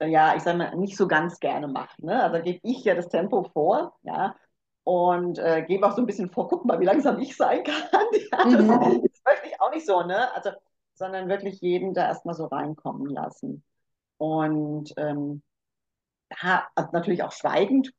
ja, 0.01 0.37
ich 0.37 0.43
sage 0.43 0.59
mal, 0.59 0.77
nicht 0.77 0.97
so 0.97 1.09
ganz 1.09 1.41
gerne 1.41 1.69
mache. 1.69 2.05
Ne? 2.05 2.23
Also 2.23 2.43
gebe 2.43 2.61
ich 2.63 2.85
ja 2.85 2.95
das 2.95 3.09
Tempo 3.09 3.45
vor, 3.53 3.97
ja, 4.03 4.37
und 4.85 5.39
äh, 5.39 5.65
gebe 5.67 5.87
auch 5.87 5.95
so 5.95 6.03
ein 6.03 6.07
bisschen 6.07 6.31
vor, 6.31 6.49
guck 6.49 6.65
mal, 6.65 6.81
wie 6.81 6.85
langsam 6.85 7.19
ich 7.19 7.37
sein 7.37 7.63
kann. 7.65 7.75
ja, 7.93 8.45
das, 8.45 8.63
mhm. 8.63 9.03
das 9.03 9.23
möchte 9.25 9.49
ich 9.49 9.61
auch 9.61 9.71
nicht 9.71 9.87
so, 9.87 10.03
ne? 10.03 10.35
Also, 10.35 10.51
sondern 10.95 11.29
wirklich 11.29 11.61
jeden 11.61 11.95
da 11.95 12.07
erstmal 12.07 12.35
so 12.35 12.47
reinkommen 12.47 13.07
lassen. 13.07 13.63
Und 14.17 14.93
ähm, 14.97 15.43
also 16.41 16.91
natürlich 16.93 17.23
auch 17.23 17.33
schweigend, 17.33 17.93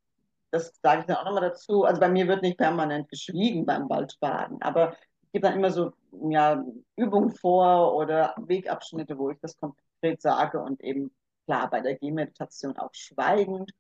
das 0.51 0.73
sage 0.81 1.01
ich 1.01 1.05
dann 1.07 1.17
auch 1.17 1.25
nochmal 1.25 1.49
dazu. 1.49 1.83
Also 1.83 1.99
bei 1.99 2.09
mir 2.09 2.27
wird 2.27 2.41
nicht 2.41 2.57
permanent 2.57 3.09
geschwiegen 3.09 3.65
beim 3.65 3.89
Waldbaden, 3.89 4.62
aber 4.62 4.93
ich 5.21 5.31
gebe 5.33 5.47
dann 5.47 5.57
immer 5.57 5.71
so 5.71 5.93
ja, 6.29 6.63
Übungen 6.95 7.31
vor 7.31 7.95
oder 7.95 8.35
Wegabschnitte, 8.38 9.17
wo 9.17 9.29
ich 9.29 9.39
das 9.41 9.57
konkret 9.57 10.21
sage 10.21 10.59
und 10.59 10.81
eben 10.81 11.12
klar, 11.45 11.69
bei 11.69 11.81
der 11.81 11.95
Gehmeditation 11.97 12.77
auch 12.77 12.93
schweigend. 12.93 13.71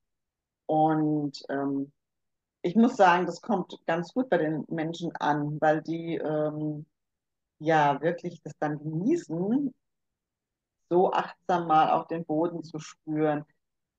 Und 0.65 1.41
ähm, 1.49 1.91
ich 2.61 2.75
muss 2.75 2.95
sagen, 2.97 3.25
das 3.25 3.41
kommt 3.41 3.79
ganz 3.87 4.13
gut 4.13 4.29
bei 4.29 4.37
den 4.37 4.65
Menschen 4.69 5.15
an, 5.15 5.59
weil 5.61 5.81
die 5.81 6.15
ähm, 6.17 6.85
ja 7.59 8.01
wirklich 8.01 8.41
das 8.43 8.53
dann 8.59 8.79
genießen, 8.79 9.73
so 10.89 11.11
achtsam 11.11 11.67
mal 11.67 11.91
auf 11.91 12.07
den 12.07 12.25
Boden 12.25 12.63
zu 12.63 12.79
spüren. 12.79 13.45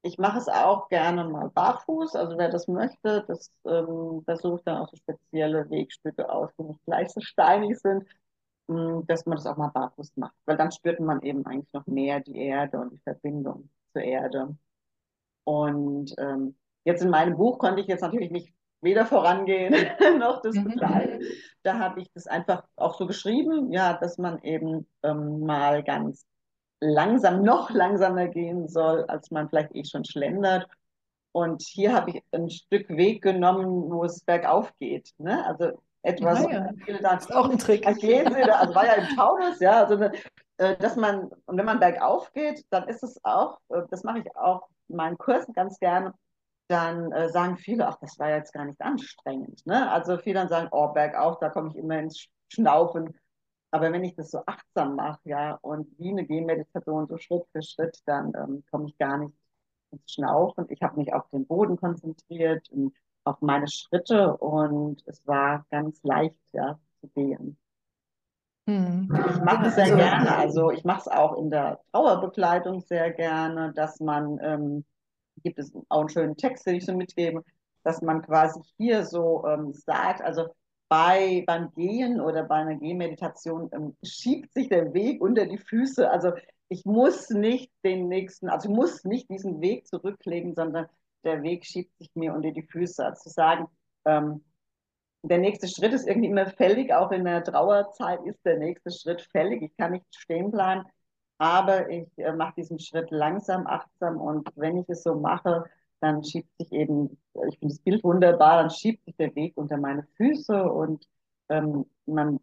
Ich 0.03 0.19
mache 0.19 0.39
es 0.39 0.49
auch 0.49 0.89
gerne 0.89 1.25
mal 1.25 1.51
barfuß, 1.51 2.17
also 2.17 2.39
wer 2.39 2.49
das 2.49 2.69
möchte, 2.69 3.25
das 3.29 3.53
ähm, 3.67 4.23
versucht 4.25 4.67
dann 4.67 4.79
auch 4.79 4.89
so 4.89 4.97
spezielle 4.97 5.69
Wegstücke 5.69 6.31
aus, 6.33 6.51
die 6.59 6.65
nicht 6.65 6.85
gleich 6.85 7.11
so 7.11 7.21
steinig 7.21 7.79
sind, 7.79 8.07
dass 9.07 9.27
man 9.27 9.37
das 9.37 9.47
auch 9.47 9.57
mal 9.57 9.69
barfuß 9.69 10.17
macht, 10.17 10.35
weil 10.47 10.57
dann 10.57 10.71
spürt 10.71 11.01
man 11.01 11.21
eben 11.23 11.45
eigentlich 11.45 11.73
noch 11.73 11.87
mehr 11.87 12.21
die 12.21 12.37
Erde 12.37 12.79
und 12.79 12.93
die 12.93 13.01
Verbindung 13.01 13.69
zur 13.93 14.03
Erde. 14.03 14.57
Und 15.45 16.15
ähm, 16.19 16.55
jetzt 16.85 17.03
in 17.03 17.11
meinem 17.11 17.37
Buch 17.37 17.59
konnte 17.59 17.81
ich 17.81 17.89
jetzt 17.89 18.03
natürlich 18.03 18.31
nicht 18.31 18.55
weder 18.81 19.07
vorangehen 19.07 19.75
noch 20.19 20.41
das 20.43 20.55
mhm. 20.55 20.65
begleiten. 20.65 21.25
Da 21.63 21.79
habe 21.79 22.01
ich 22.01 22.11
das 22.15 22.27
einfach 22.27 22.65
auch 22.77 22.97
so 22.97 23.07
geschrieben, 23.07 23.73
ja, 23.73 23.95
dass 23.95 24.19
man 24.19 24.43
eben 24.43 24.87
ähm, 25.03 25.41
mal 25.41 25.83
ganz 25.83 26.25
langsam, 26.81 27.43
noch 27.43 27.71
langsamer 27.71 28.29
gehen 28.29 28.69
soll, 28.69 29.05
als 29.05 29.31
man 29.31 29.49
vielleicht 29.49 29.75
eh 29.75 29.85
schon 29.85 30.05
schlendert. 30.05 30.67
Und 31.33 31.63
hier 31.63 31.95
habe 31.95 32.11
ich 32.11 32.23
ein 32.33 32.51
Stück 32.51 32.89
Weg 32.89 33.23
genommen, 33.23 33.91
wo 33.91 34.05
es 34.05 34.25
bergauf 34.25 34.73
geht. 34.79 35.11
Ne? 35.19 35.45
Also 35.47 35.81
etwas. 36.03 36.43
Ja, 36.43 36.73
ja. 36.87 36.99
Das 37.01 37.25
ist 37.25 37.35
auch 37.35 37.49
ein 37.49 37.59
Trick. 37.59 37.87
Also 37.87 38.03
war 38.03 38.87
ja 38.87 38.95
im 38.95 39.17
Taunus, 39.17 39.61
ja, 39.61 39.85
also 39.85 40.03
äh, 40.61 40.77
dass 40.77 40.97
man, 40.97 41.31
und 41.47 41.57
wenn 41.57 41.65
man 41.65 41.81
bergauf 41.81 42.33
geht, 42.33 42.65
dann 42.71 42.89
ist 42.89 43.03
es 43.03 43.19
auch, 43.25 43.59
äh, 43.69 43.83
das 43.91 44.03
mache 44.05 44.21
ich 44.21 44.37
auch 44.37 44.69
in 44.89 44.97
meinen 44.97 45.19
Kursen 45.19 45.53
ganz 45.55 45.79
gerne, 45.79 46.13
dann 46.69 47.13
äh, 47.13 47.29
sagen 47.31 47.57
viele, 47.57 47.87
ach, 47.89 47.97
das 48.01 48.19
war 48.19 48.31
jetzt 48.31 48.53
gar 48.53 48.65
nicht 48.65 48.81
anstrengend. 48.81 49.67
Ne? 49.67 49.91
Also 49.91 50.19
viele 50.19 50.41
dann 50.41 50.49
sagen, 50.49 50.69
oh, 50.71 50.89
bergauf, 50.89 51.39
da 51.41 51.49
komme 51.49 51.71
ich 51.71 51.77
immer 51.77 51.99
ins 51.99 52.27
Schnaufen. 52.49 53.19
Aber 53.73 53.93
wenn 53.93 54.05
ich 54.05 54.15
das 54.17 54.31
so 54.31 54.43
achtsam 54.47 54.97
mache, 54.97 55.21
ja, 55.25 55.59
und 55.63 55.87
wie 55.99 56.11
eine 56.11 56.27
Gehmeditation, 56.27 57.07
so 57.07 57.19
Schritt 57.19 57.45
für 57.53 57.63
Schritt, 57.63 58.01
dann 58.07 58.33
ähm, 58.37 58.65
komme 58.71 58.89
ich 58.89 58.99
gar 58.99 59.19
nicht 59.19 59.35
ins 59.93 60.13
Schnaufen. 60.13 60.67
Ich 60.69 60.83
habe 60.83 60.97
mich 60.97 61.13
auf 61.13 61.29
den 61.31 61.47
Boden 61.47 61.77
konzentriert, 61.77 62.69
auf 63.25 63.41
meine 63.41 63.69
Schritte 63.69 64.37
und 64.37 65.03
es 65.07 65.27
war 65.27 65.67
ganz 65.71 66.03
leicht, 66.03 66.37
ja, 66.53 66.79
zu 67.01 67.09
gehen. 67.09 67.57
Hm. 68.67 69.09
Ich 69.31 69.41
mache 69.43 69.69
es 69.69 69.75
sehr 69.75 69.85
also, 69.85 69.97
gerne. 69.97 70.37
Also 70.37 70.71
ich 70.71 70.85
mache 70.85 71.01
es 71.01 71.09
auch 71.09 71.37
in 71.37 71.51
der 71.51 71.81
Trauerbegleitung 71.93 72.81
sehr 72.81 73.11
gerne, 73.13 73.73
dass 73.75 74.01
man, 74.01 74.39
ähm, 74.43 74.85
gibt 75.43 75.59
es 75.59 75.73
auch 75.89 76.01
einen 76.01 76.09
schönen 76.09 76.37
Text, 76.37 76.67
den 76.67 76.77
ich 76.77 76.87
so 76.87 76.95
mitgebe, 76.95 77.45
dass 77.83 78.03
man 78.03 78.23
quasi 78.23 78.61
hier 78.77 79.05
so 79.05 79.45
ähm, 79.47 79.73
sagt, 79.73 80.23
also 80.23 80.49
bei, 80.91 81.45
beim 81.47 81.73
Gehen 81.75 82.21
oder 82.21 82.43
bei 82.43 82.57
einer 82.57 82.75
Gehmeditation 82.75 83.71
ähm, 83.73 83.97
schiebt 84.03 84.53
sich 84.53 84.69
der 84.69 84.93
Weg 84.93 85.23
unter 85.23 85.47
die 85.47 85.59
Füße. 85.59 86.11
Also 86.11 86.33
ich 86.69 86.85
muss 86.85 87.31
nicht 87.31 87.71
den 87.85 88.09
nächsten, 88.09 88.49
also 88.49 88.69
ich 88.69 88.75
muss 88.75 89.05
nicht 89.05 89.31
diesen 89.31 89.61
Weg 89.61 89.87
zurücklegen, 89.87 90.53
sondern 90.57 90.89
der 91.23 91.45
Weg 91.45 91.65
schiebt 91.65 91.97
sich 91.99 92.11
mir 92.15 92.35
unter 92.35 92.51
die 92.51 92.65
Füße. 92.65 93.05
Also 93.05 93.23
zu 93.23 93.29
sagen, 93.31 93.69
ähm, 94.05 94.45
der 95.23 95.39
nächste 95.39 95.69
Schritt 95.69 95.93
ist 95.93 96.09
irgendwie 96.09 96.29
immer 96.29 96.47
fällig, 96.47 96.93
auch 96.93 97.13
in 97.13 97.25
der 97.25 97.45
Trauerzeit 97.45 98.25
ist 98.25 98.45
der 98.45 98.59
nächste 98.59 98.91
Schritt 98.91 99.23
fällig. 99.23 99.63
Ich 99.63 99.77
kann 99.77 99.93
nicht 99.93 100.07
stehen 100.11 100.51
bleiben, 100.51 100.85
aber 101.39 101.89
ich 101.89 102.09
äh, 102.17 102.33
mache 102.33 102.55
diesen 102.57 102.81
Schritt 102.81 103.13
langsam, 103.13 103.69
achtsam 103.69 104.21
und 104.21 104.49
wenn 104.57 104.79
ich 104.79 104.89
es 104.89 105.05
so 105.05 105.15
mache, 105.15 105.67
dann 106.01 106.25
schiebt 106.25 106.51
sich 106.59 106.73
eben, 106.73 107.19
ich 107.49 107.59
finde 107.59 107.75
das 107.75 107.83
Bild 107.83 108.03
wunderbar, 108.03 108.63
dann 108.63 108.71
schiebt 108.71 109.05
sich 109.05 109.17
der 109.17 109.35
Weg 109.35 109.57
unter 109.57 109.77
meine 109.77 110.07
Füße 110.17 110.65
und 110.71 111.07
ähm, 111.49 111.85
man, 112.07 112.41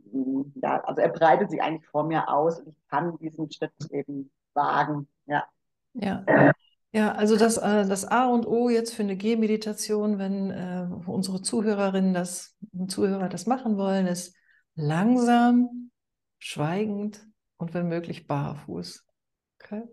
ja, 0.61 0.81
also 0.81 1.01
er 1.01 1.09
breitet 1.09 1.49
sich 1.49 1.61
eigentlich 1.61 1.87
vor 1.87 2.03
mir 2.03 2.29
aus 2.29 2.59
und 2.59 2.69
ich 2.69 2.87
kann 2.87 3.17
diesen 3.17 3.51
Schritt 3.51 3.71
eben 3.91 4.31
wagen, 4.53 5.07
ja. 5.25 5.43
Ja. 5.93 6.23
Ja, 6.93 7.11
also 7.11 7.35
das, 7.35 7.57
äh, 7.57 7.85
das 7.85 8.05
A 8.05 8.27
und 8.27 8.47
O 8.47 8.69
jetzt 8.69 8.95
für 8.95 9.03
eine 9.03 9.17
Gehmeditation, 9.17 10.19
wenn 10.19 10.51
äh, 10.51 10.87
unsere 11.05 11.41
Zuhörerinnen 11.41 12.13
das, 12.13 12.55
Zuhörer 12.87 13.27
das 13.27 13.45
machen 13.45 13.77
wollen, 13.77 14.07
ist 14.07 14.35
langsam, 14.73 15.91
schweigend 16.39 17.27
und 17.57 17.73
wenn 17.73 17.89
möglich 17.89 18.25
barfuß. 18.25 19.05
Okay. 19.59 19.83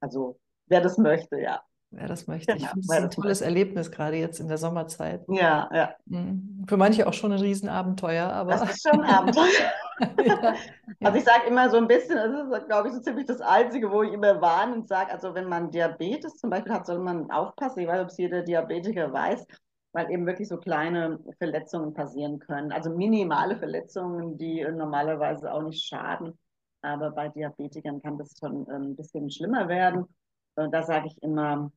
Also 0.00 0.38
wer 0.66 0.82
das 0.82 0.98
möchte, 0.98 1.40
ja 1.40 1.62
wer 1.90 2.08
das 2.08 2.26
möchte. 2.26 2.52
Genau, 2.52 2.64
ich 2.64 2.70
finde 2.70 2.86
es 2.88 2.90
ein 2.90 3.10
tolles 3.10 3.40
Erlebnis, 3.40 3.90
gerade 3.90 4.16
jetzt 4.16 4.40
in 4.40 4.48
der 4.48 4.58
Sommerzeit. 4.58 5.24
Ja, 5.28 5.68
ja. 5.72 5.94
Mhm. 6.06 6.64
Für 6.68 6.76
manche 6.76 7.06
auch 7.06 7.12
schon 7.12 7.32
ein 7.32 7.40
Riesenabenteuer, 7.40 8.26
aber. 8.26 8.52
Das 8.52 8.70
ist 8.70 8.88
schon 8.88 9.00
ein 9.00 9.10
Abenteuer. 9.10 9.72
ja, 10.24 10.54
also 11.02 11.18
ich 11.18 11.24
sage 11.24 11.46
immer 11.48 11.68
so 11.68 11.76
ein 11.76 11.88
bisschen, 11.88 12.16
das 12.16 12.60
ist, 12.60 12.66
glaube 12.66 12.88
ich, 12.88 12.94
so 12.94 13.00
ziemlich 13.00 13.26
das 13.26 13.40
Einzige, 13.40 13.90
wo 13.90 14.02
ich 14.02 14.12
immer 14.12 14.40
warne 14.40 14.74
und 14.74 14.88
sage, 14.88 15.12
also 15.12 15.34
wenn 15.34 15.48
man 15.48 15.70
Diabetes 15.70 16.36
zum 16.36 16.50
Beispiel 16.50 16.72
hat, 16.72 16.86
soll 16.86 16.98
man 16.98 17.30
aufpassen. 17.30 17.80
Ich 17.80 17.88
weiß, 17.88 18.02
ob 18.02 18.08
es 18.08 18.18
jeder 18.18 18.42
Diabetiker 18.42 19.12
weiß, 19.12 19.46
weil 19.92 20.10
eben 20.10 20.26
wirklich 20.26 20.48
so 20.48 20.56
kleine 20.56 21.18
Verletzungen 21.38 21.92
passieren 21.92 22.38
können. 22.38 22.72
Also 22.72 22.90
minimale 22.90 23.58
Verletzungen, 23.58 24.38
die 24.38 24.64
normalerweise 24.64 25.52
auch 25.52 25.62
nicht 25.62 25.84
schaden. 25.84 26.38
Aber 26.82 27.10
bei 27.10 27.28
Diabetikern 27.28 28.00
kann 28.00 28.16
das 28.16 28.34
schon 28.38 28.66
ähm, 28.70 28.92
ein 28.92 28.96
bisschen 28.96 29.30
schlimmer 29.30 29.68
werden. 29.68 30.06
Und 30.54 30.72
da 30.72 30.82
sage 30.82 31.08
ich 31.08 31.22
immer, 31.22 31.70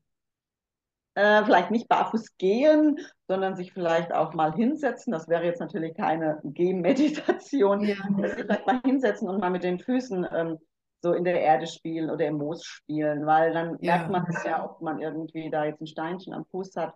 äh, 1.16 1.44
vielleicht 1.44 1.72
nicht 1.72 1.88
barfuß 1.88 2.38
gehen, 2.38 3.00
sondern 3.28 3.56
sich 3.56 3.74
vielleicht 3.74 4.14
auch 4.14 4.34
mal 4.34 4.54
hinsetzen. 4.54 5.12
Das 5.12 5.28
wäre 5.28 5.46
jetzt 5.46 5.60
natürlich 5.60 5.96
keine 5.96 6.40
Gehmeditation. 6.44 7.82
Ja. 7.82 7.96
Vielleicht 8.16 8.66
mal 8.66 8.82
hinsetzen 8.84 9.30
und 9.30 9.40
mal 9.40 9.52
mit 9.52 9.64
den 9.64 9.80
Füßen 9.80 10.28
ähm, 10.32 10.58
so 11.02 11.14
in 11.14 11.24
der 11.24 11.42
Erde 11.42 11.68
spielen 11.68 12.10
oder 12.10 12.26
im 12.26 12.38
Moos 12.38 12.64
spielen, 12.64 13.26
weil 13.26 13.54
dann 13.54 13.78
ja. 13.82 13.98
merkt 13.98 14.12
man 14.12 14.26
es 14.30 14.44
ja, 14.44 14.66
ob 14.66 14.82
man 14.82 15.00
irgendwie 15.00 15.50
da 15.50 15.66
jetzt 15.66 15.82
ein 15.82 15.88
Steinchen 15.88 16.34
am 16.34 16.46
Fuß 16.46 16.76
hat. 16.78 16.96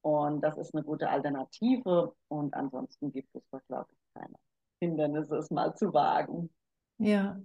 Und 0.00 0.40
das 0.42 0.56
ist 0.56 0.74
eine 0.74 0.84
gute 0.84 1.08
Alternative. 1.10 2.14
Und 2.28 2.54
ansonsten 2.54 3.12
gibt 3.12 3.34
es 3.34 3.42
glaube 3.66 3.88
ich, 3.90 3.98
keine 4.14 4.36
Hindernisse, 4.80 5.36
es 5.36 5.50
mal 5.50 5.74
zu 5.74 5.92
wagen. 5.92 6.50
Ja, 6.98 7.36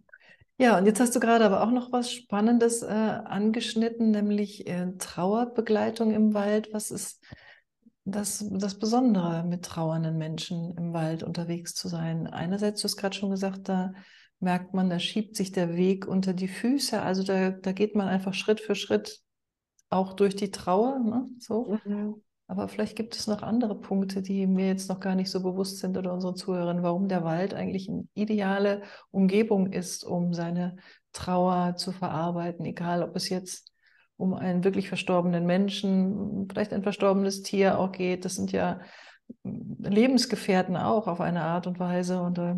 ja, 0.57 0.77
und 0.77 0.85
jetzt 0.85 0.99
hast 0.99 1.15
du 1.15 1.19
gerade 1.19 1.45
aber 1.45 1.63
auch 1.63 1.71
noch 1.71 1.91
was 1.91 2.11
Spannendes 2.11 2.83
äh, 2.83 2.85
angeschnitten, 2.87 4.11
nämlich 4.11 4.67
äh, 4.67 4.91
Trauerbegleitung 4.97 6.11
im 6.11 6.33
Wald. 6.33 6.69
Was 6.73 6.91
ist 6.91 7.23
das, 8.05 8.45
das 8.51 8.77
Besondere 8.77 9.43
mit 9.43 9.65
trauernden 9.65 10.17
Menschen 10.17 10.75
im 10.77 10.93
Wald 10.93 11.23
unterwegs 11.23 11.73
zu 11.73 11.87
sein? 11.87 12.27
Einerseits, 12.27 12.81
du 12.81 12.85
hast 12.85 12.97
gerade 12.97 13.15
schon 13.15 13.31
gesagt, 13.31 13.69
da 13.69 13.93
merkt 14.39 14.73
man, 14.73 14.89
da 14.89 14.99
schiebt 14.99 15.35
sich 15.35 15.51
der 15.51 15.75
Weg 15.75 16.05
unter 16.07 16.33
die 16.33 16.47
Füße. 16.47 17.01
Also 17.01 17.23
da, 17.23 17.51
da 17.51 17.71
geht 17.71 17.95
man 17.95 18.07
einfach 18.07 18.33
Schritt 18.33 18.59
für 18.59 18.75
Schritt 18.75 19.21
auch 19.89 20.13
durch 20.13 20.35
die 20.35 20.51
Trauer. 20.51 20.99
Ne? 20.99 21.29
So. 21.39 21.77
Mhm. 21.85 22.21
Aber 22.47 22.67
vielleicht 22.67 22.95
gibt 22.95 23.15
es 23.15 23.27
noch 23.27 23.41
andere 23.41 23.79
Punkte, 23.79 24.21
die 24.21 24.45
mir 24.47 24.67
jetzt 24.67 24.89
noch 24.89 24.99
gar 24.99 25.15
nicht 25.15 25.31
so 25.31 25.41
bewusst 25.41 25.79
sind 25.79 25.97
oder 25.97 26.13
unseren 26.13 26.35
Zuhörern, 26.35 26.83
warum 26.83 27.07
der 27.07 27.23
Wald 27.23 27.53
eigentlich 27.53 27.89
eine 27.89 28.05
ideale 28.13 28.81
Umgebung 29.11 29.71
ist, 29.71 30.03
um 30.03 30.33
seine 30.33 30.75
Trauer 31.13 31.75
zu 31.77 31.91
verarbeiten, 31.91 32.65
egal 32.65 33.01
ob 33.01 33.15
es 33.15 33.29
jetzt 33.29 33.71
um 34.17 34.33
einen 34.33 34.63
wirklich 34.63 34.89
verstorbenen 34.89 35.45
Menschen, 35.45 36.47
vielleicht 36.49 36.73
ein 36.73 36.83
verstorbenes 36.83 37.41
Tier 37.41 37.79
auch 37.79 37.91
geht. 37.91 38.25
Das 38.25 38.35
sind 38.35 38.51
ja 38.51 38.79
Lebensgefährten 39.43 40.77
auch 40.77 41.07
auf 41.07 41.21
eine 41.21 41.43
Art 41.43 41.67
und 41.67 41.79
Weise. 41.79 42.21
Und, 42.21 42.37
äh, 42.37 42.55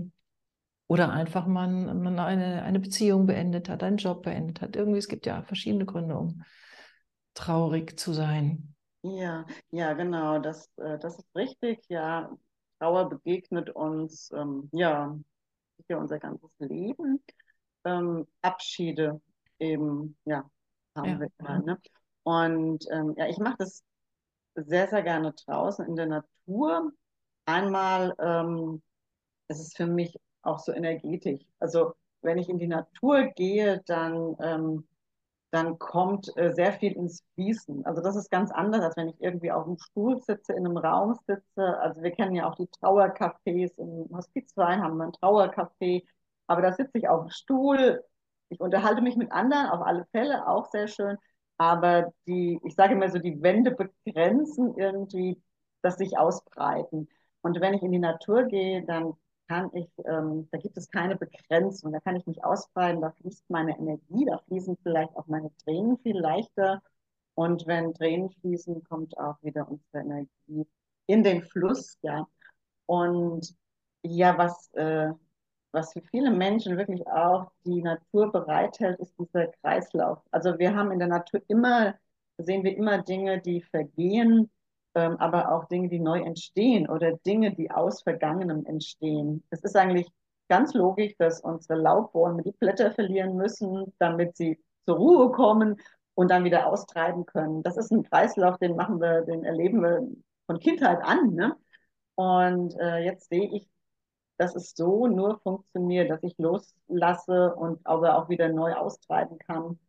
oder 0.88 1.12
einfach 1.12 1.48
man, 1.48 2.04
man 2.04 2.20
eine, 2.20 2.64
eine 2.64 2.80
Beziehung 2.80 3.26
beendet 3.26 3.70
hat, 3.70 3.84
einen 3.84 3.98
Job 3.98 4.24
beendet 4.24 4.62
hat. 4.62 4.76
Irgendwie, 4.76 5.00
es 5.00 5.08
gibt 5.08 5.26
ja 5.26 5.42
verschiedene 5.44 5.86
Gründe, 5.86 6.18
um 6.18 6.44
traurig 7.34 8.00
zu 8.00 8.14
sein. 8.14 8.75
Ja, 9.06 9.46
ja, 9.70 9.94
genau, 9.94 10.40
das, 10.40 10.68
äh, 10.78 10.98
das 10.98 11.20
ist 11.20 11.36
richtig. 11.36 11.80
Ja, 11.90 12.36
Trauer 12.80 13.08
begegnet 13.10 13.70
uns, 13.70 14.32
ähm, 14.32 14.68
ja, 14.72 15.16
ja, 15.88 15.98
unser 15.98 16.18
ganzes 16.18 16.50
Leben. 16.58 17.24
Ähm, 17.84 18.28
Abschiede 18.42 19.22
eben, 19.60 20.18
ja, 20.26 20.50
haben 20.96 21.10
ja. 21.10 21.20
wir 21.20 21.30
immer. 21.38 21.60
Ne? 21.60 21.80
Und 22.24 22.86
ähm, 22.92 23.14
ja, 23.16 23.28
ich 23.28 23.38
mache 23.38 23.58
das 23.60 23.84
sehr, 24.56 24.88
sehr 24.88 25.04
gerne 25.04 25.34
draußen 25.46 25.86
in 25.86 25.96
der 25.96 26.08
Natur. 26.08 26.92
Einmal, 27.46 28.16
ähm, 28.20 28.82
es 29.48 29.60
ist 29.60 29.78
für 29.78 29.86
mich 29.86 30.18
auch 30.42 30.58
so 30.58 30.72
energetisch. 30.72 31.46
Also 31.60 31.94
wenn 32.22 32.40
ich 32.40 32.50
in 32.50 32.58
die 32.58 32.68
Natur 32.68 33.26
gehe, 33.36 33.84
dann 33.86 34.36
ähm, 34.40 34.88
dann 35.56 35.80
kommt 35.80 36.36
äh, 36.38 36.54
sehr 36.54 36.74
viel 36.74 36.94
ins 36.94 37.24
Fließen. 37.36 37.86
Also 37.86 38.02
das 38.02 38.16
ist 38.16 38.30
ganz 38.32 38.52
anders, 38.52 38.82
als 38.82 38.98
wenn 38.98 39.10
ich 39.10 39.22
irgendwie 39.22 39.52
auf 39.52 39.66
einem 39.66 39.78
Stuhl 39.80 40.22
sitze, 40.22 40.54
in 40.54 40.66
einem 40.66 40.78
Raum 40.78 41.18
sitze. 41.28 41.80
Also 41.80 42.04
wir 42.04 42.12
kennen 42.12 42.36
ja 42.36 42.50
auch 42.50 42.56
die 42.56 42.68
Trauercafés. 42.68 43.78
Im 43.78 44.10
Hospizverein 44.16 44.84
haben 44.84 44.98
wir 44.98 45.06
ein 45.06 45.14
Trauercafé. 45.14 46.04
Aber 46.48 46.62
da 46.62 46.74
sitze 46.74 46.98
ich 46.98 47.08
auf 47.10 47.22
dem 47.26 47.30
Stuhl. 47.32 48.04
Ich 48.50 48.60
unterhalte 48.60 49.02
mich 49.02 49.16
mit 49.16 49.32
anderen, 49.32 49.68
auf 49.68 49.82
alle 49.82 50.06
Fälle, 50.12 50.48
auch 50.48 50.68
sehr 50.72 50.88
schön. 50.88 51.18
Aber 51.58 52.12
die, 52.28 52.60
ich 52.64 52.76
sage 52.76 52.94
immer 52.94 53.10
so, 53.10 53.20
die 53.20 53.42
Wände 53.42 53.72
begrenzen 53.72 54.76
irgendwie 54.78 55.42
das 55.86 55.98
sich 55.98 56.18
ausbreiten. 56.18 57.08
Und 57.42 57.62
wenn 57.62 57.76
ich 57.76 57.84
in 57.84 57.92
die 57.92 58.00
Natur 58.00 58.44
gehe, 58.46 58.84
dann 58.86 59.14
kann 59.48 59.70
ich, 59.74 59.90
ähm, 60.06 60.48
da 60.52 60.58
gibt 60.58 60.78
es 60.78 60.90
keine 60.90 61.16
Begrenzung, 61.16 61.92
da 61.92 62.00
kann 62.00 62.16
ich 62.16 62.26
mich 62.28 62.44
ausbreiten, 62.44 63.02
da 63.02 63.12
fließt 63.12 63.50
meine 63.50 63.78
Energie, 63.78 64.26
da 64.26 64.40
fließen 64.48 64.78
vielleicht 64.84 65.16
auch 65.16 65.28
meine 65.28 65.52
Tränen 65.64 65.98
viel 66.00 66.18
leichter. 66.18 66.82
Und 67.36 67.68
wenn 67.68 67.94
Tränen 67.94 68.30
fließen, 68.30 68.84
kommt 68.86 69.18
auch 69.18 69.36
wieder 69.42 69.70
unsere 69.70 70.00
Energie 70.00 70.68
in 71.08 71.24
den 71.24 71.44
Fluss, 71.44 71.98
ja. 72.02 72.28
Und 72.86 73.56
ja, 74.04 74.38
was, 74.38 74.72
äh, 74.74 75.12
was 75.72 75.94
für 75.94 76.02
viele 76.02 76.32
Menschen 76.32 76.78
wirklich 76.78 77.06
auch 77.08 77.52
die 77.66 77.82
Natur 77.82 78.32
bereithält, 78.32 79.00
ist 79.00 79.14
dieser 79.20 79.48
Kreislauf. 79.48 80.20
Also 80.32 80.58
wir 80.60 80.76
haben 80.76 80.92
in 80.92 81.00
der 81.00 81.08
Natur 81.10 81.42
immer, 81.48 81.96
sehen 82.38 82.64
wir 82.64 82.76
immer 82.78 83.02
Dinge, 83.02 83.42
die 83.42 83.62
vergehen, 83.62 84.50
ähm, 84.96 85.18
aber 85.18 85.52
auch 85.52 85.66
Dinge, 85.68 85.90
die 85.90 86.00
neu 86.00 86.22
entstehen 86.22 86.90
oder 86.90 87.14
Dinge, 87.26 87.54
die 87.54 87.72
aus 87.72 88.02
Vergangenem 88.04 88.66
entstehen. 88.66 89.44
Es 89.50 89.64
ist 89.64 89.76
eigentlich 89.76 90.08
ganz 90.50 90.74
logisch, 90.74 91.16
dass 91.18 91.42
unsere 91.42 91.80
Laubbäume 91.80 92.44
die 92.44 92.52
Blätter 92.54 92.92
verlieren 92.92 93.36
müssen, 93.36 93.94
damit 94.00 94.38
sie 94.38 94.60
zur 94.86 94.98
Ruhe 94.98 95.32
kommen 95.32 95.78
und 96.14 96.32
dann 96.32 96.44
wieder 96.44 96.68
austreiben 96.68 97.26
können. 97.26 97.64
Das 97.64 97.78
ist 97.78 97.92
ein 97.92 98.04
Kreislauf, 98.04 98.58
den 98.60 98.76
machen 98.76 99.00
wir, 99.02 99.22
den 99.22 99.44
erleben 99.44 99.82
wir 99.82 100.08
von 100.48 100.60
Kindheit 100.60 101.00
an. 101.04 101.34
Ne? 101.34 101.56
Und 102.16 102.76
äh, 102.80 103.00
jetzt 103.00 103.30
sehe 103.30 103.50
ich, 103.54 103.68
dass 104.38 104.56
es 104.56 104.74
so 104.76 105.08
nur 105.08 105.40
funktioniert, 105.40 106.10
dass 106.10 106.24
ich 106.24 106.38
loslasse 106.38 107.56
und 107.56 107.86
aber 107.86 108.18
auch 108.18 108.30
wieder 108.30 108.50
neu 108.50 108.74
austreiben 108.74 109.38
kann. 109.40 109.80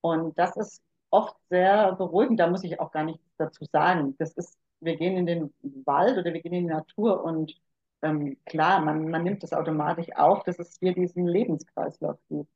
Und 0.00 0.38
das 0.38 0.56
ist 0.56 0.82
oft 1.10 1.36
sehr 1.50 1.92
beruhigend. 1.94 2.40
Da 2.40 2.48
muss 2.48 2.64
ich 2.64 2.80
auch 2.80 2.92
gar 2.92 3.04
nichts 3.04 3.24
dazu 3.36 3.64
sagen. 3.72 4.16
Das 4.18 4.32
ist, 4.34 4.58
wir 4.80 4.96
gehen 4.96 5.16
in 5.16 5.26
den 5.26 5.54
Wald 5.84 6.18
oder 6.18 6.32
wir 6.32 6.40
gehen 6.40 6.54
in 6.54 6.66
die 6.68 6.72
Natur 6.72 7.24
und 7.24 7.54
ähm, 8.02 8.38
klar, 8.46 8.80
man, 8.80 9.10
man 9.10 9.22
nimmt 9.24 9.42
das 9.42 9.52
automatisch 9.52 10.08
auf, 10.16 10.42
dass 10.44 10.58
es 10.58 10.78
hier 10.80 10.94
diesen 10.94 11.26
Lebenskreislauf 11.26 12.18
gibt. 12.28 12.50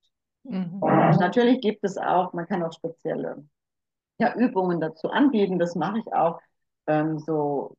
Mhm. 0.44 0.78
Und 0.80 1.20
natürlich 1.20 1.60
gibt 1.60 1.84
es 1.84 1.98
auch, 1.98 2.32
man 2.32 2.46
kann 2.46 2.62
auch 2.62 2.72
spezielle 2.72 3.44
ja, 4.18 4.34
Übungen 4.34 4.80
dazu 4.80 5.10
anbieten. 5.10 5.58
Das 5.58 5.74
mache 5.74 5.98
ich 5.98 6.12
auch. 6.12 6.40
Ähm, 6.86 7.18
so 7.18 7.76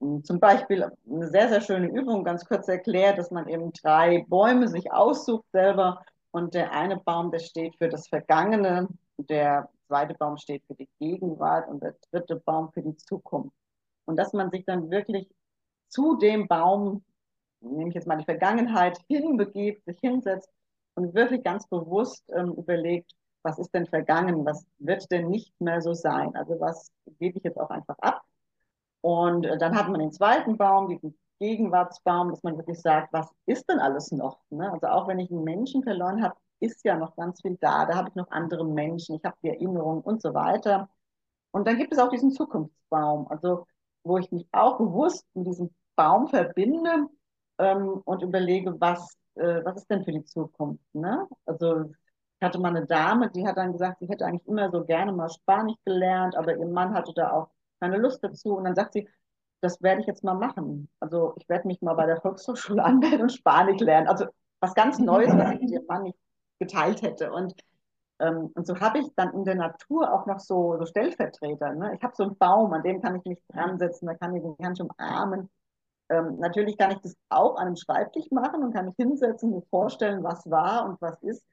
hm, 0.00 0.24
zum 0.24 0.40
Beispiel 0.40 0.84
eine 1.10 1.28
sehr, 1.28 1.48
sehr 1.48 1.60
schöne 1.60 1.88
Übung, 1.88 2.24
ganz 2.24 2.44
kurz 2.44 2.68
erklärt, 2.68 3.18
dass 3.18 3.30
man 3.30 3.48
eben 3.48 3.72
drei 3.72 4.24
Bäume 4.28 4.68
sich 4.68 4.92
aussucht 4.92 5.44
selber 5.52 6.04
und 6.30 6.54
der 6.54 6.72
eine 6.72 6.98
Baum, 6.98 7.30
der 7.30 7.40
steht 7.40 7.76
für 7.76 7.88
das 7.88 8.08
Vergangene, 8.08 8.88
der 9.16 9.68
zweite 9.88 10.14
Baum 10.14 10.36
steht 10.36 10.64
für 10.66 10.74
die 10.74 10.88
Gegenwart 11.00 11.68
und 11.68 11.82
der 11.82 11.96
dritte 12.10 12.36
Baum 12.36 12.70
für 12.72 12.82
die 12.82 12.96
Zukunft. 12.96 13.54
Und 14.04 14.16
dass 14.16 14.32
man 14.32 14.50
sich 14.50 14.64
dann 14.64 14.90
wirklich 14.90 15.28
zu 15.88 16.16
dem 16.16 16.46
Baum, 16.46 17.04
nehme 17.60 17.88
ich 17.88 17.94
jetzt 17.94 18.06
mal 18.06 18.16
die 18.16 18.24
Vergangenheit, 18.24 18.98
hinbegibt, 19.08 19.84
sich 19.84 19.98
hinsetzt 20.00 20.50
und 20.94 21.14
wirklich 21.14 21.42
ganz 21.42 21.66
bewusst 21.68 22.24
ähm, 22.34 22.52
überlegt, 22.52 23.12
was 23.42 23.58
ist 23.58 23.72
denn 23.74 23.86
vergangen, 23.86 24.44
was 24.44 24.66
wird 24.78 25.10
denn 25.10 25.28
nicht 25.28 25.58
mehr 25.60 25.80
so 25.80 25.94
sein? 25.94 26.34
Also 26.36 26.60
was 26.60 26.90
gebe 27.18 27.38
ich 27.38 27.44
jetzt 27.44 27.58
auch 27.58 27.70
einfach 27.70 27.98
ab? 28.00 28.22
Und 29.00 29.46
äh, 29.46 29.58
dann 29.58 29.76
hat 29.76 29.88
man 29.88 30.00
den 30.00 30.12
zweiten 30.12 30.56
Baum, 30.56 30.88
diesen 30.88 31.16
Gegenwartsbaum, 31.38 32.30
dass 32.30 32.42
man 32.42 32.56
wirklich 32.56 32.80
sagt, 32.80 33.12
was 33.12 33.30
ist 33.46 33.68
denn 33.70 33.78
alles 33.78 34.10
noch? 34.10 34.40
Ne? 34.50 34.70
Also 34.72 34.88
auch 34.88 35.06
wenn 35.08 35.18
ich 35.18 35.30
einen 35.30 35.44
Menschen 35.44 35.82
verloren 35.82 36.22
habe, 36.22 36.34
ist 36.60 36.84
ja 36.84 36.96
noch 36.96 37.16
ganz 37.16 37.40
viel 37.42 37.56
da. 37.60 37.86
Da 37.86 37.96
habe 37.96 38.08
ich 38.08 38.14
noch 38.14 38.30
andere 38.30 38.64
Menschen, 38.64 39.16
ich 39.16 39.24
habe 39.24 39.36
die 39.42 39.48
Erinnerung 39.48 40.02
und 40.02 40.22
so 40.22 40.34
weiter. 40.34 40.88
Und 41.50 41.66
dann 41.66 41.78
gibt 41.78 41.92
es 41.92 41.98
auch 41.98 42.10
diesen 42.10 42.30
Zukunftsbaum, 42.32 43.28
also 43.28 43.66
wo 44.04 44.18
ich 44.18 44.30
mich 44.32 44.46
auch 44.52 44.78
bewusst 44.78 45.26
mit 45.34 45.46
diesem 45.46 45.70
Baum 45.96 46.28
verbinde 46.28 47.08
ähm, 47.58 48.02
und 48.04 48.22
überlege, 48.22 48.80
was, 48.80 49.16
äh, 49.34 49.64
was 49.64 49.78
ist 49.78 49.90
denn 49.90 50.04
für 50.04 50.12
die 50.12 50.24
Zukunft? 50.24 50.82
Ne? 50.94 51.26
Also 51.46 51.92
ich 52.40 52.46
hatte 52.46 52.60
mal 52.60 52.68
eine 52.76 52.86
Dame, 52.86 53.30
die 53.30 53.46
hat 53.46 53.56
dann 53.56 53.72
gesagt, 53.72 53.98
sie 54.00 54.08
hätte 54.08 54.24
eigentlich 54.26 54.46
immer 54.46 54.70
so 54.70 54.84
gerne 54.84 55.12
mal 55.12 55.28
Spanisch 55.28 55.76
gelernt, 55.84 56.36
aber 56.36 56.56
ihr 56.56 56.66
Mann 56.66 56.94
hatte 56.94 57.12
da 57.14 57.32
auch 57.32 57.50
keine 57.80 57.96
Lust 57.96 58.22
dazu. 58.22 58.56
Und 58.56 58.64
dann 58.64 58.74
sagt 58.74 58.92
sie, 58.92 59.08
das 59.60 59.82
werde 59.82 60.00
ich 60.00 60.06
jetzt 60.06 60.22
mal 60.24 60.34
machen. 60.34 60.88
Also 61.00 61.34
ich 61.36 61.48
werde 61.48 61.66
mich 61.66 61.82
mal 61.82 61.94
bei 61.94 62.06
der 62.06 62.20
Volkshochschule 62.20 62.84
anmelden 62.84 63.22
und 63.22 63.32
Spanisch 63.32 63.80
lernen. 63.80 64.08
Also 64.08 64.26
was 64.60 64.74
ganz 64.74 64.98
Neues, 64.98 65.36
was 65.36 65.52
ich 65.60 65.70
ihrem 65.72 65.86
Mann 65.86 66.02
nicht 66.04 66.18
geteilt 66.58 67.02
hätte. 67.02 67.32
Und, 67.32 67.54
ähm, 68.20 68.50
und 68.54 68.66
so 68.66 68.78
habe 68.80 68.98
ich 68.98 69.08
dann 69.16 69.32
in 69.32 69.44
der 69.44 69.54
Natur 69.56 70.12
auch 70.12 70.26
noch 70.26 70.40
so, 70.40 70.76
so 70.78 70.86
Stellvertreter. 70.86 71.74
Ne? 71.74 71.94
Ich 71.94 72.02
habe 72.02 72.14
so 72.16 72.24
einen 72.24 72.36
Baum, 72.36 72.72
an 72.72 72.82
dem 72.82 73.00
kann 73.00 73.16
ich 73.16 73.24
mich 73.24 73.38
dran 73.48 73.78
setzen, 73.78 74.06
da 74.06 74.14
kann 74.14 74.34
ich 74.34 74.42
den 74.42 74.56
ganz 74.58 74.80
umarmen. 74.80 75.50
Ähm, 76.10 76.38
natürlich 76.38 76.78
kann 76.78 76.92
ich 76.92 76.98
das 77.00 77.16
auch 77.28 77.56
an 77.56 77.66
einem 77.66 77.76
Schreibtisch 77.76 78.30
machen 78.30 78.62
und 78.62 78.72
kann 78.72 78.86
mich 78.86 78.96
hinsetzen, 78.96 79.50
mir 79.50 79.62
vorstellen, 79.70 80.24
was 80.24 80.48
war 80.50 80.86
und 80.86 81.00
was 81.00 81.22
ist. 81.22 81.44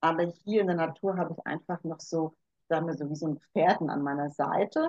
Aber 0.00 0.24
hier 0.44 0.60
in 0.60 0.68
der 0.68 0.76
Natur 0.76 1.16
habe 1.16 1.34
ich 1.36 1.46
einfach 1.46 1.82
noch 1.84 2.00
so, 2.00 2.34
sagen 2.68 2.86
wir 2.86 2.94
so, 2.94 3.08
wie 3.10 3.16
so 3.16 3.26
ein 3.28 3.40
Pferden 3.52 3.90
an 3.90 4.02
meiner 4.02 4.30
Seite 4.30 4.88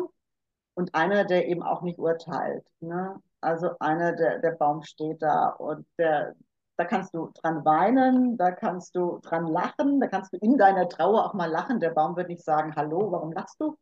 und 0.76 0.94
einer, 0.94 1.26
der 1.26 1.48
eben 1.48 1.64
auch 1.64 1.82
nicht 1.82 1.98
urteilt. 1.98 2.66
Ne? 2.82 3.20
Also 3.42 3.72
einer, 3.80 4.14
der, 4.14 4.40
der 4.40 4.52
Baum 4.52 4.84
steht 4.84 5.22
da 5.22 5.50
und 5.50 5.88
der, 5.98 6.36
da 6.78 6.86
kannst 6.86 7.14
du 7.14 7.32
dran 7.34 7.66
weinen, 7.66 8.38
da 8.38 8.52
kannst 8.52 8.96
du 8.96 9.20
dran 9.24 9.48
lachen, 9.48 10.00
da 10.00 10.08
kannst 10.08 10.32
du 10.32 10.38
in 10.38 10.58
deiner 10.58 10.88
Trauer 10.88 11.26
auch 11.26 11.34
mal 11.34 11.50
lachen. 11.50 11.80
Der 11.80 11.90
Baum 11.90 12.16
wird 12.16 12.30
nicht 12.30 12.44
sagen, 12.44 12.76
hallo, 12.76 13.12
warum 13.12 13.32
lachst 13.32 13.60
du? 13.60 13.76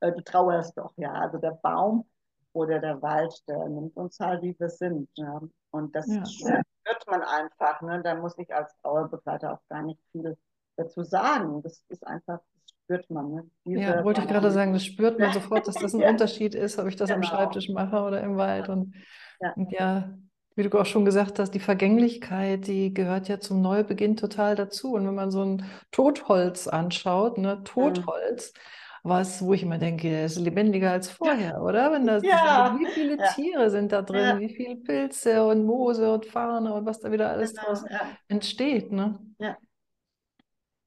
Äh, 0.00 0.12
du 0.12 0.22
trauerst 0.22 0.76
doch, 0.78 0.92
ja. 0.96 1.12
Also 1.12 1.38
der 1.38 1.58
Baum 1.62 2.06
oder 2.54 2.78
der 2.78 3.02
Wald, 3.02 3.34
der 3.48 3.68
nimmt 3.68 3.96
uns 3.96 4.18
halt, 4.18 4.42
wie 4.42 4.58
wir 4.58 4.70
sind. 4.70 5.10
Ja. 5.16 5.40
Und 5.70 5.94
das 5.94 6.06
ja. 6.08 6.24
spürt 6.24 7.06
man 7.06 7.22
einfach. 7.22 7.82
Ne? 7.82 8.00
Da 8.02 8.14
muss 8.14 8.36
ich 8.38 8.52
als 8.54 8.74
Trauerbegleiter 8.78 9.52
auch 9.52 9.62
gar 9.68 9.82
nicht 9.82 10.00
viel 10.10 10.36
dazu 10.76 11.02
sagen. 11.02 11.62
Das 11.62 11.84
ist 11.88 12.06
einfach, 12.06 12.38
das 12.38 12.74
spürt 12.82 13.10
man. 13.10 13.30
Ne? 13.30 13.44
ja, 13.64 14.02
wollte 14.02 14.22
ich 14.22 14.28
gerade 14.28 14.50
sagen, 14.50 14.72
das 14.72 14.86
spürt 14.86 15.18
man 15.18 15.34
sofort, 15.34 15.68
dass 15.68 15.74
das 15.74 15.92
ein 15.92 16.00
ja. 16.00 16.08
Unterschied 16.08 16.54
ist, 16.54 16.78
ob 16.78 16.86
ich 16.86 16.96
das 16.96 17.10
genau. 17.10 17.18
am 17.18 17.22
Schreibtisch 17.24 17.68
mache 17.68 18.00
oder 18.00 18.22
im 18.22 18.38
Wald. 18.38 18.70
Und 18.70 18.94
ja. 19.40 19.52
und 19.52 19.70
ja, 19.72 20.14
wie 20.58 20.68
du 20.68 20.78
auch 20.78 20.86
schon 20.86 21.06
gesagt 21.06 21.38
hast, 21.38 21.52
die 21.52 21.60
Vergänglichkeit, 21.60 22.66
die 22.66 22.92
gehört 22.92 23.28
ja 23.28 23.40
zum 23.40 23.62
Neubeginn 23.62 24.16
total 24.16 24.54
dazu. 24.54 24.92
Und 24.92 25.06
wenn 25.06 25.14
man 25.14 25.30
so 25.30 25.42
ein 25.42 25.64
Totholz 25.90 26.68
anschaut, 26.68 27.38
ne, 27.38 27.62
Totholz, 27.64 28.52
mhm 28.52 28.60
was, 29.02 29.42
wo 29.42 29.54
ich 29.54 29.62
immer 29.62 29.78
denke, 29.78 30.24
ist 30.24 30.38
lebendiger 30.38 30.90
als 30.90 31.10
vorher, 31.10 31.62
oder? 31.62 31.92
Wenn 31.92 32.06
das, 32.06 32.22
ja. 32.22 32.76
Wie 32.78 32.86
viele 32.86 33.16
ja. 33.16 33.26
Tiere 33.28 33.70
sind 33.70 33.92
da 33.92 34.02
drin, 34.02 34.20
ja. 34.20 34.38
wie 34.38 34.54
viele 34.54 34.76
Pilze 34.76 35.44
und 35.44 35.64
Moose 35.64 36.12
und 36.12 36.26
Farne 36.26 36.74
und 36.74 36.86
was 36.86 37.00
da 37.00 37.10
wieder 37.10 37.30
alles 37.30 37.54
genau, 37.54 37.68
draus 37.68 37.84
entsteht, 38.28 38.92
ne? 38.92 39.18
Ja. 39.38 39.56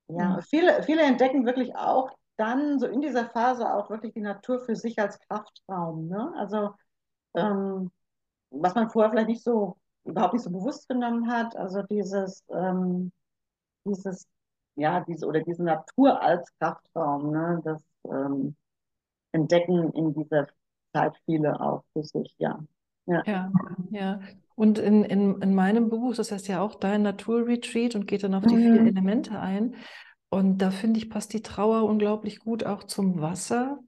Ja, 0.08 0.40
viele, 0.42 0.84
viele 0.84 1.04
entdecken 1.04 1.46
wirklich 1.46 1.74
auch 1.74 2.12
dann 2.36 2.80
so 2.80 2.88
in 2.88 3.02
dieser 3.02 3.30
Phase 3.30 3.74
auch 3.74 3.90
wirklich 3.90 4.14
die 4.14 4.22
Natur 4.22 4.60
für 4.60 4.76
sich 4.76 5.00
als 5.00 5.18
Kraftraum. 5.20 6.10
Ne? 6.10 6.34
Also 6.36 6.72
ähm, 7.34 7.92
was 8.52 8.76
man 8.76 8.90
vorher 8.90 9.12
vielleicht 9.12 9.30
nicht 9.30 9.44
so, 9.44 9.78
überhaupt 10.04 10.34
nicht 10.34 10.44
so 10.44 10.52
bewusst 10.52 10.88
genommen 10.88 11.32
hat, 11.32 11.56
also 11.56 11.82
dieses, 11.84 12.44
ähm, 12.50 13.12
dieses, 13.86 14.28
ja, 14.76 15.02
diese 15.02 15.26
oder 15.26 15.42
diese 15.42 15.64
Natur 15.64 16.22
als 16.22 16.50
Kraftraum, 16.60 17.32
ne? 17.32 17.62
das 17.64 17.82
ähm, 18.06 18.56
entdecken 19.32 19.92
in 19.94 20.14
dieser 20.14 20.48
Zeit 20.94 21.14
viele 21.26 21.60
auch 21.60 21.84
für 21.94 22.04
sich, 22.04 22.36
ja. 22.38 22.60
Ja, 23.08 23.24
ja. 23.26 23.52
ja. 23.90 24.20
Und 24.56 24.78
in, 24.78 25.04
in, 25.04 25.42
in 25.42 25.56
meinem 25.56 25.90
Buch, 25.90 26.16
das 26.16 26.32
heißt 26.32 26.48
ja 26.48 26.62
auch 26.62 26.76
dein 26.76 27.02
Naturretreat 27.02 27.96
und 27.96 28.06
geht 28.06 28.24
dann 28.24 28.36
auf 28.36 28.46
die 28.46 28.56
mhm. 28.56 28.74
vier 28.74 28.82
Elemente 28.88 29.40
ein. 29.40 29.76
Und 30.30 30.60
da 30.60 30.72
finde 30.72 31.00
ich, 31.00 31.10
passt 31.10 31.34
die 31.34 31.42
Trauer 31.42 31.84
unglaublich 31.84 32.40
gut 32.40 32.64
auch 32.64 32.84
zum 32.84 33.22
Wasser. 33.22 33.80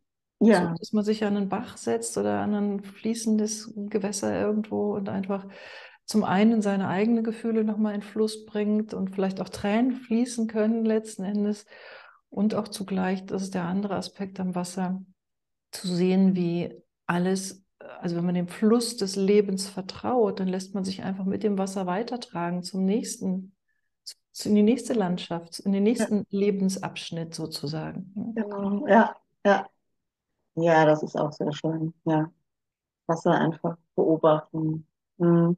Ja. 0.45 0.69
So, 0.69 0.77
dass 0.77 0.93
man 0.93 1.03
sich 1.03 1.23
an 1.23 1.37
einen 1.37 1.49
Bach 1.49 1.77
setzt 1.77 2.17
oder 2.17 2.39
an 2.41 2.53
ein 2.53 2.83
fließendes 2.83 3.73
Gewässer 3.75 4.39
irgendwo 4.39 4.93
und 4.93 5.09
einfach 5.09 5.47
zum 6.05 6.23
einen 6.23 6.61
seine 6.61 6.87
eigenen 6.87 7.23
Gefühle 7.23 7.63
nochmal 7.63 7.95
in 7.95 8.01
Fluss 8.01 8.45
bringt 8.45 8.93
und 8.93 9.15
vielleicht 9.15 9.39
auch 9.41 9.49
Tränen 9.49 9.93
fließen 9.93 10.47
können 10.47 10.85
letzten 10.85 11.23
Endes. 11.23 11.65
Und 12.29 12.55
auch 12.55 12.67
zugleich, 12.67 13.25
das 13.25 13.43
ist 13.43 13.53
der 13.53 13.65
andere 13.65 13.95
Aspekt 13.95 14.39
am 14.39 14.55
Wasser, 14.55 15.01
zu 15.71 15.87
sehen, 15.87 16.35
wie 16.35 16.71
alles, 17.05 17.63
also 17.99 18.15
wenn 18.15 18.25
man 18.25 18.35
dem 18.35 18.47
Fluss 18.47 18.95
des 18.97 19.15
Lebens 19.15 19.67
vertraut, 19.67 20.39
dann 20.39 20.47
lässt 20.47 20.73
man 20.73 20.83
sich 20.83 21.03
einfach 21.03 21.25
mit 21.25 21.43
dem 21.43 21.57
Wasser 21.57 21.85
weitertragen 21.85 22.63
zum 22.63 22.85
nächsten, 22.85 23.55
in 24.43 24.55
die 24.55 24.63
nächste 24.63 24.93
Landschaft, 24.93 25.59
in 25.59 25.71
den 25.71 25.83
nächsten 25.83 26.17
ja. 26.17 26.23
Lebensabschnitt 26.29 27.33
sozusagen. 27.33 28.33
Genau, 28.35 28.87
ja, 28.87 29.15
ja. 29.45 29.67
Ja, 30.55 30.85
das 30.85 31.03
ist 31.03 31.15
auch 31.15 31.31
sehr 31.31 31.51
schön. 31.51 31.93
Ja. 32.05 32.31
Wasser 33.07 33.31
einfach 33.31 33.77
beobachten. 33.95 34.87
Hm. 35.19 35.57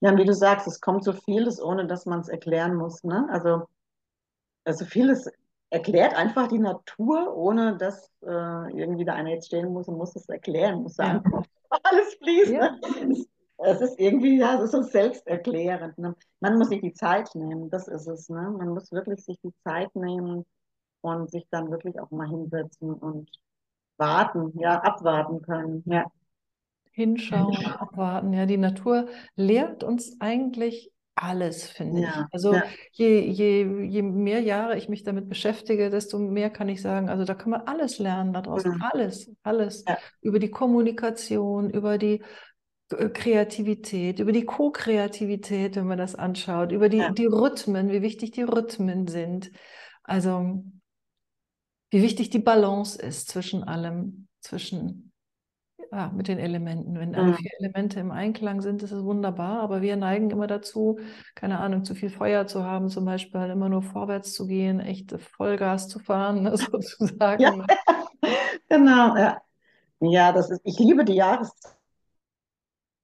Ja, 0.00 0.10
und 0.10 0.18
wie 0.18 0.24
du 0.24 0.34
sagst, 0.34 0.66
es 0.66 0.80
kommt 0.80 1.04
so 1.04 1.12
vieles, 1.12 1.62
ohne 1.62 1.86
dass 1.86 2.06
man 2.06 2.20
es 2.20 2.28
erklären 2.28 2.74
muss. 2.74 3.04
Ne? 3.04 3.26
Also, 3.30 3.66
also 4.64 4.84
vieles 4.84 5.30
erklärt 5.70 6.14
einfach 6.14 6.48
die 6.48 6.58
Natur, 6.58 7.34
ohne 7.36 7.76
dass 7.76 8.10
äh, 8.22 8.78
irgendwie 8.78 9.04
da 9.04 9.14
einer 9.14 9.30
jetzt 9.30 9.46
stehen 9.46 9.72
muss 9.72 9.88
und 9.88 9.96
muss 9.96 10.14
es 10.16 10.28
erklären, 10.28 10.82
muss 10.82 10.96
sagen, 10.96 11.22
ja. 11.32 11.42
alles 11.84 12.14
fließt. 12.14 12.50
Ja. 12.50 12.72
Ne? 12.72 13.24
Es 13.64 13.80
ist 13.80 13.98
irgendwie, 13.98 14.38
ja, 14.38 14.56
es 14.56 14.64
ist 14.64 14.72
so 14.72 14.82
selbsterklärend. 14.82 15.96
Ne? 15.98 16.16
Man 16.40 16.58
muss 16.58 16.68
sich 16.68 16.80
die 16.80 16.92
Zeit 16.92 17.32
nehmen, 17.34 17.70
das 17.70 17.86
ist 17.86 18.08
es. 18.08 18.28
Ne? 18.28 18.50
Man 18.50 18.70
muss 18.70 18.90
wirklich 18.90 19.24
sich 19.24 19.38
die 19.40 19.54
Zeit 19.62 19.94
nehmen 19.94 20.44
und 21.00 21.30
sich 21.30 21.46
dann 21.50 21.70
wirklich 21.70 22.00
auch 22.00 22.10
mal 22.10 22.28
hinsetzen 22.28 22.92
und 22.92 23.30
warten, 23.96 24.52
ja, 24.58 24.80
abwarten 24.80 25.42
können. 25.42 25.82
Ja. 25.86 26.06
Hinschauen, 26.92 27.56
abwarten. 27.66 28.32
Ja, 28.32 28.46
die 28.46 28.58
Natur 28.58 29.08
lehrt 29.34 29.82
uns 29.82 30.20
eigentlich 30.20 30.92
alles, 31.14 31.68
finde 31.68 32.02
ja, 32.02 32.08
ich. 32.08 32.34
Also 32.34 32.54
ja. 32.54 32.64
je, 32.92 33.20
je, 33.20 33.84
je 33.84 34.02
mehr 34.02 34.40
Jahre 34.40 34.76
ich 34.76 34.88
mich 34.88 35.02
damit 35.02 35.28
beschäftige, 35.28 35.90
desto 35.90 36.18
mehr 36.18 36.50
kann 36.50 36.68
ich 36.68 36.80
sagen, 36.80 37.08
also 37.08 37.24
da 37.24 37.34
kann 37.34 37.50
man 37.50 37.62
alles 37.62 37.98
lernen 37.98 38.32
daraus. 38.32 38.64
Mhm. 38.64 38.82
Alles, 38.82 39.30
alles. 39.42 39.84
Ja. 39.86 39.98
Über 40.20 40.38
die 40.38 40.50
Kommunikation, 40.50 41.70
über 41.70 41.98
die 41.98 42.22
äh, 42.90 43.08
Kreativität, 43.08 44.20
über 44.20 44.32
die 44.32 44.44
Co-Kreativität, 44.44 45.76
wenn 45.76 45.86
man 45.86 45.98
das 45.98 46.14
anschaut, 46.14 46.72
über 46.72 46.88
die, 46.88 47.04
die 47.16 47.26
Rhythmen, 47.26 47.90
wie 47.90 48.02
wichtig 48.02 48.32
die 48.32 48.42
Rhythmen 48.42 49.06
sind. 49.06 49.50
Also 50.02 50.64
wie 51.92 52.02
wichtig 52.02 52.30
die 52.30 52.38
Balance 52.38 53.00
ist 53.00 53.28
zwischen 53.28 53.64
allem, 53.64 54.26
zwischen 54.40 55.12
ja, 55.90 56.08
mit 56.08 56.26
den 56.26 56.38
Elementen. 56.38 56.98
Wenn 56.98 57.14
alle 57.14 57.32
mhm. 57.32 57.34
vier 57.34 57.50
Elemente 57.58 58.00
im 58.00 58.10
Einklang 58.10 58.62
sind, 58.62 58.82
ist 58.82 58.92
es 58.92 59.04
wunderbar, 59.04 59.60
aber 59.60 59.82
wir 59.82 59.96
neigen 59.96 60.30
immer 60.30 60.46
dazu, 60.46 60.98
keine 61.34 61.58
Ahnung, 61.58 61.84
zu 61.84 61.94
viel 61.94 62.08
Feuer 62.08 62.46
zu 62.46 62.64
haben, 62.64 62.88
zum 62.88 63.04
Beispiel 63.04 63.42
immer 63.42 63.68
nur 63.68 63.82
vorwärts 63.82 64.32
zu 64.32 64.46
gehen, 64.46 64.80
echt 64.80 65.12
Vollgas 65.20 65.88
zu 65.88 65.98
fahren, 65.98 66.56
sozusagen. 66.56 67.42
Ja, 67.42 67.66
genau, 68.70 69.16
ja. 69.16 69.42
Ja, 70.00 70.32
das 70.32 70.50
ist, 70.50 70.62
ich 70.64 70.78
liebe 70.78 71.04
die 71.04 71.16
Jahreszeiten, 71.16 71.76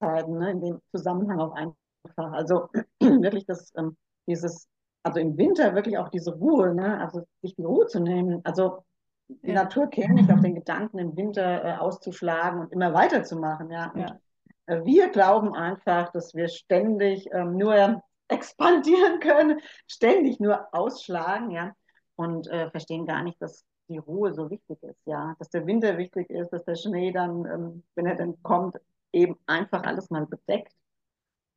ne, 0.01 0.51
in 0.53 0.61
dem 0.63 0.81
Zusammenhang 0.93 1.41
auch 1.41 1.53
einfach. 1.53 2.33
Also 2.33 2.71
wirklich 3.01 3.45
das, 3.45 3.71
ähm, 3.77 3.99
dieses, 4.27 4.67
also 5.09 5.21
im 5.21 5.37
Winter 5.37 5.75
wirklich 5.75 5.99
auch 5.99 6.09
diese 6.09 6.35
Ruhe, 6.35 6.75
ne, 6.75 7.01
also 7.01 7.23
sich 7.43 7.55
die 7.55 7.65
Ruhe 7.65 7.87
zu 7.87 8.01
nehmen. 8.01 8.41
Also 8.45 8.85
die 9.29 9.49
ja. 9.49 9.63
Natur 9.65 9.89
käme 9.89 10.15
nicht 10.15 10.31
auf 10.31 10.41
den 10.41 10.55
Gedanken, 10.55 10.99
im 10.99 11.17
Winter 11.17 11.65
äh, 11.65 11.77
auszuschlagen 11.77 12.61
und 12.61 12.73
immer 12.73 12.95
weiterzumachen. 12.95 13.71
Ja? 13.71 13.91
Und, 13.93 14.01
ja. 14.01 14.19
Äh, 14.67 14.85
wir 14.85 15.09
glauben 15.11 15.55
einfach, 15.55 16.13
dass 16.13 16.35
wir 16.35 16.49
ständig 16.49 17.29
ähm, 17.33 17.57
nur 17.57 18.03
expandieren 18.29 19.21
können, 19.21 19.61
ständig 19.87 20.39
nur 20.39 20.67
ausschlagen, 20.73 21.51
ja, 21.51 21.73
und 22.17 22.47
äh, 22.49 22.71
verstehen 22.71 23.07
gar 23.07 23.23
nicht, 23.23 23.41
dass 23.41 23.65
die 23.89 23.97
Ruhe 23.97 24.35
so 24.35 24.51
wichtig 24.51 24.83
ist, 24.83 25.01
ja, 25.07 25.35
dass 25.39 25.49
der 25.49 25.67
Winter 25.67 25.97
wichtig 25.97 26.29
ist, 26.29 26.51
dass 26.51 26.65
der 26.65 26.75
Schnee 26.75 27.11
dann, 27.11 27.47
ähm, 27.47 27.83
wenn 27.95 28.05
er 28.05 28.17
dann 28.17 28.43
kommt, 28.43 28.77
eben 29.13 29.39
einfach 29.47 29.85
alles 29.85 30.11
mal 30.11 30.27
bedeckt 30.27 30.75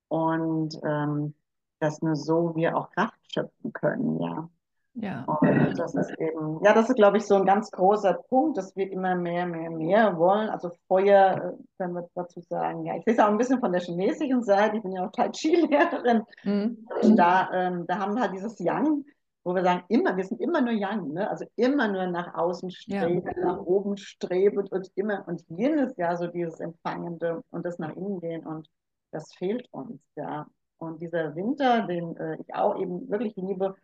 und 0.08 0.80
ähm, 0.86 1.34
dass 1.82 2.02
nur 2.02 2.16
so 2.16 2.56
wir 2.56 2.78
auch 2.78 2.90
Kraft 2.92 3.20
schöpfen 3.34 3.74
können, 3.74 4.20
ja. 4.22 4.50
Ja. 4.94 5.24
Und 5.24 5.80
das 5.80 5.96
ist 5.96 6.12
eben, 6.20 6.60
ja, 6.64 6.74
das 6.74 6.90
ist, 6.90 6.96
glaube 6.96 7.18
ich, 7.18 7.26
so 7.26 7.36
ein 7.36 7.46
ganz 7.46 7.72
großer 7.72 8.14
Punkt, 8.28 8.58
dass 8.58 8.76
wir 8.76 8.92
immer 8.92 9.16
mehr, 9.16 9.46
mehr, 9.46 9.70
mehr 9.70 10.18
wollen. 10.18 10.50
Also 10.50 10.72
Feuer, 10.88 11.58
wenn 11.78 11.94
wir 11.94 12.10
dazu 12.14 12.42
sagen, 12.42 12.86
ja, 12.86 12.98
ich 12.98 13.06
sehe 13.06 13.14
es 13.14 13.20
auch 13.20 13.28
ein 13.28 13.38
bisschen 13.38 13.62
von 13.62 13.72
der 13.72 13.82
chinesischen 13.82 14.44
Seite, 14.44 14.78
ich 14.78 14.84
bin 14.84 14.92
ja 14.92 15.06
auch 15.06 15.12
Tai 15.12 15.30
Chi-Lehrerin. 15.30 16.24
Mhm. 16.44 16.88
Da, 17.16 17.50
ähm, 17.54 17.86
da 17.88 18.00
haben 18.00 18.16
wir 18.16 18.22
halt 18.22 18.34
dieses 18.34 18.60
Yang, 18.60 19.06
wo 19.46 19.56
wir 19.56 19.64
sagen, 19.64 19.84
immer, 19.88 20.18
wir 20.18 20.26
sind 20.26 20.42
immer 20.42 20.60
nur 20.60 20.74
Yang, 20.74 21.14
ne? 21.14 21.30
also 21.30 21.46
immer 21.56 21.88
nur 21.88 22.08
nach 22.08 22.34
außen 22.34 22.70
streben, 22.70 23.24
ja. 23.26 23.46
nach 23.46 23.60
oben 23.60 23.96
streben 23.96 24.68
und 24.68 24.92
immer, 24.96 25.26
und 25.26 25.42
Yin 25.50 25.80
ist 25.80 25.98
ja 25.98 26.18
so 26.18 26.28
dieses 26.28 26.60
Empfangende 26.60 27.42
und 27.50 27.66
das 27.66 27.80
nach 27.80 27.96
innen 27.96 28.20
gehen 28.20 28.46
und 28.46 28.68
das 29.12 29.34
fehlt 29.34 29.68
uns, 29.72 30.02
ja. 30.16 30.48
Und 30.82 31.00
dieser 31.00 31.36
Winter, 31.36 31.84
den 31.84 32.18
äh, 32.18 32.38
ich 32.42 32.56
auch 32.56 32.76
eben 32.80 33.08
wirklich 33.08 33.36
liebe, 33.36 33.76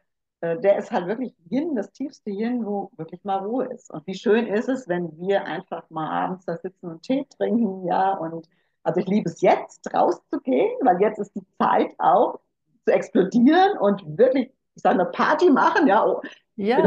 äh, 0.42 0.58
der 0.60 0.80
ist 0.80 0.92
halt 0.92 1.06
wirklich 1.06 1.36
Yin, 1.48 1.76
das 1.76 1.92
tiefste 1.92 2.32
Yin, 2.32 2.66
wo 2.66 2.90
wirklich 2.98 3.24
mal 3.24 3.38
Ruhe 3.38 3.66
ist. 3.66 3.92
Und 3.92 4.08
wie 4.08 4.16
schön 4.16 4.48
ist 4.48 4.68
es, 4.68 4.88
wenn 4.88 5.16
wir 5.20 5.46
einfach 5.46 5.88
mal 5.92 6.10
abends 6.10 6.46
da 6.46 6.58
sitzen 6.58 6.88
und 6.88 7.04
Tee 7.04 7.28
trinken, 7.38 7.86
ja, 7.86 8.14
und 8.16 8.50
also 8.82 9.00
ich 9.00 9.06
liebe 9.06 9.30
es 9.30 9.42
jetzt, 9.42 9.94
rauszugehen, 9.94 10.76
weil 10.82 11.00
jetzt 11.00 11.20
ist 11.20 11.36
die 11.36 11.46
Zeit 11.60 11.94
auch 12.00 12.40
zu 12.86 12.92
explodieren 12.92 13.78
und 13.78 14.18
wirklich, 14.18 14.52
ich 14.74 14.82
sage 14.82 14.98
mal, 14.98 15.12
Party 15.12 15.52
machen, 15.52 15.86
ja, 15.86 16.04
oh, 16.04 16.22
ja. 16.56 16.82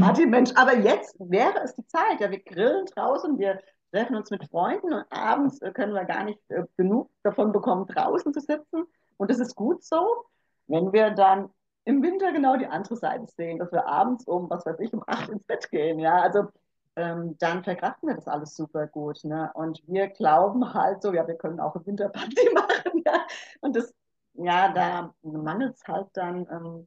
Partymensch, 0.00 0.52
aber 0.54 0.78
jetzt 0.78 1.14
wäre 1.18 1.60
es 1.62 1.74
die 1.74 1.86
Zeit, 1.88 2.20
ja, 2.20 2.30
wir 2.30 2.42
grillen 2.42 2.86
draußen, 2.86 3.38
wir 3.38 3.60
treffen 3.90 4.16
uns 4.16 4.30
mit 4.30 4.48
Freunden 4.48 4.94
und 4.94 5.04
abends 5.10 5.60
äh, 5.60 5.72
können 5.72 5.92
wir 5.92 6.06
gar 6.06 6.24
nicht 6.24 6.40
äh, 6.48 6.64
genug 6.78 7.10
davon 7.22 7.52
bekommen, 7.52 7.86
draußen 7.86 8.32
zu 8.32 8.40
sitzen 8.40 8.86
und 9.22 9.30
das 9.30 9.38
ist 9.38 9.54
gut 9.54 9.82
so. 9.84 10.24
Wenn 10.66 10.92
wir 10.92 11.10
dann 11.10 11.50
im 11.84 12.02
Winter 12.02 12.32
genau 12.32 12.56
die 12.56 12.66
andere 12.66 12.96
Seite 12.96 13.26
sehen, 13.26 13.58
dass 13.58 13.72
wir 13.72 13.86
abends 13.86 14.24
um, 14.26 14.48
was 14.50 14.66
weiß 14.66 14.78
ich, 14.80 14.92
um 14.92 15.02
acht 15.06 15.28
ins 15.28 15.44
Bett 15.44 15.70
gehen. 15.70 15.98
Ja, 15.98 16.20
also 16.20 16.48
ähm, 16.96 17.36
dann 17.38 17.64
verkraften 17.64 18.08
wir 18.08 18.16
das 18.16 18.28
alles 18.28 18.54
super 18.54 18.86
gut. 18.86 19.24
Ne? 19.24 19.50
Und 19.54 19.82
wir 19.86 20.08
glauben 20.08 20.74
halt 20.74 21.02
so, 21.02 21.12
ja, 21.12 21.26
wir 21.26 21.36
können 21.36 21.60
auch 21.60 21.74
eine 21.74 21.86
Winterparty 21.86 22.50
machen. 22.54 23.02
Ja? 23.04 23.26
Und 23.60 23.76
das, 23.76 23.94
ja, 24.34 24.72
da 24.72 25.14
mangelt 25.22 25.76
es 25.76 25.86
halt 25.86 26.08
dann 26.12 26.46
ähm, 26.50 26.86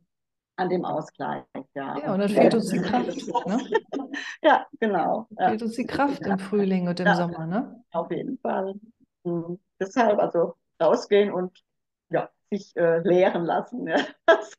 an 0.57 0.69
dem 0.69 0.86
Ausgleich. 0.86 1.43
Ja, 1.73 1.97
ja 1.97 2.13
und 2.13 2.19
dann 2.19 2.29
fehlt 2.29 2.53
uns 2.53 2.69
die 2.69 2.79
Kraft. 2.79 3.47
Ne? 3.47 3.59
ja, 4.41 4.65
genau. 4.79 5.27
Ja. 5.38 5.49
Fehlt 5.49 5.63
uns 5.63 5.75
die 5.75 5.86
Kraft 5.86 6.21
im 6.25 6.39
Frühling 6.39 6.88
und 6.88 6.99
im 6.99 7.07
ja, 7.07 7.15
Sommer, 7.15 7.45
ne? 7.45 7.83
Auf 7.91 8.11
jeden 8.11 8.38
Fall. 8.39 8.75
Mhm. 9.23 9.59
Deshalb 9.79 10.19
also 10.19 10.55
rausgehen 10.81 11.33
und 11.33 11.51
sich 12.52 12.76
äh, 12.76 13.00
lehren 13.00 13.46
lassen, 13.46 13.88
ja. 13.88 13.98
was, 14.28 14.54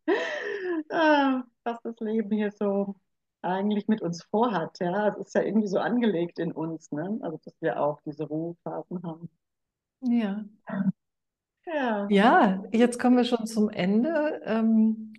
äh, 0.88 1.42
was 1.64 1.82
das 1.82 1.98
Leben 2.00 2.30
hier 2.30 2.52
so 2.52 2.96
eigentlich 3.42 3.88
mit 3.88 4.02
uns 4.02 4.24
vorhat. 4.24 4.78
Ja, 4.80 5.08
es 5.08 5.18
ist 5.18 5.34
ja 5.34 5.42
irgendwie 5.42 5.68
so 5.68 5.78
angelegt 5.78 6.38
in 6.38 6.52
uns, 6.52 6.90
ne? 6.90 7.18
Also 7.22 7.38
dass 7.44 7.54
wir 7.60 7.80
auch 7.80 8.00
diese 8.04 8.24
Ruhephasen 8.24 9.02
haben. 9.02 9.30
Ja. 10.02 10.44
Ja. 11.66 12.06
ja, 12.10 12.62
jetzt 12.70 13.00
kommen 13.00 13.16
wir 13.16 13.24
schon 13.24 13.46
zum 13.46 13.70
Ende. 13.70 14.40
Ähm, 14.44 15.14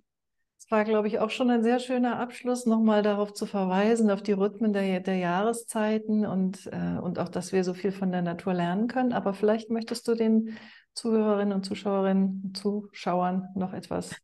es 0.58 0.70
war, 0.70 0.84
glaube 0.84 1.06
ich, 1.06 1.18
auch 1.18 1.30
schon 1.30 1.50
ein 1.50 1.62
sehr 1.62 1.78
schöner 1.78 2.18
Abschluss, 2.18 2.64
nochmal 2.64 3.02
darauf 3.02 3.34
zu 3.34 3.44
verweisen, 3.44 4.10
auf 4.10 4.22
die 4.22 4.32
Rhythmen 4.32 4.72
der, 4.72 5.00
der 5.00 5.16
Jahreszeiten 5.16 6.26
und, 6.26 6.66
äh, 6.72 6.98
und 7.00 7.18
auch, 7.18 7.28
dass 7.28 7.52
wir 7.52 7.64
so 7.64 7.74
viel 7.74 7.92
von 7.92 8.12
der 8.12 8.22
Natur 8.22 8.54
lernen 8.54 8.88
können. 8.88 9.12
Aber 9.12 9.34
vielleicht 9.34 9.70
möchtest 9.70 10.08
du 10.08 10.14
den 10.14 10.56
Zuhörerinnen 10.98 11.54
und 11.54 11.64
Zuschauerinnen 11.64 12.42
und 12.44 12.56
Zuschauern 12.56 13.48
noch 13.54 13.72
etwas 13.72 14.16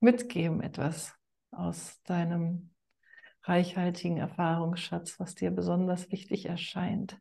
mitgeben, 0.00 0.60
etwas 0.60 1.14
aus 1.52 2.02
deinem 2.02 2.70
reichhaltigen 3.44 4.18
Erfahrungsschatz, 4.18 5.20
was 5.20 5.36
dir 5.36 5.52
besonders 5.52 6.10
wichtig 6.10 6.46
erscheint? 6.46 7.18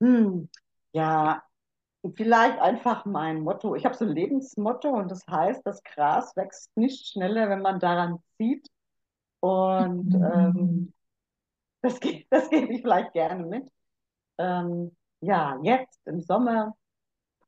Hm, 0.00 0.48
ja, 0.92 1.42
vielleicht 2.14 2.58
einfach 2.58 3.04
mein 3.04 3.42
Motto. 3.42 3.74
Ich 3.74 3.84
habe 3.84 3.94
so 3.94 4.06
ein 4.06 4.12
Lebensmotto 4.12 4.88
und 4.88 5.10
das 5.10 5.26
heißt, 5.28 5.60
das 5.66 5.82
Gras 5.82 6.34
wächst 6.34 6.74
nicht 6.74 7.08
schneller, 7.08 7.50
wenn 7.50 7.60
man 7.60 7.80
daran 7.80 8.18
zieht. 8.38 8.66
Und 9.40 10.14
mhm. 10.14 10.24
ähm, 10.34 10.92
das, 11.82 12.00
das 12.30 12.48
gebe 12.48 12.72
ich 12.72 12.80
vielleicht 12.80 13.12
gerne 13.12 13.44
mit. 13.44 13.70
Ähm, 14.38 14.96
ja, 15.20 15.58
jetzt 15.62 16.00
im 16.06 16.22
Sommer 16.22 16.74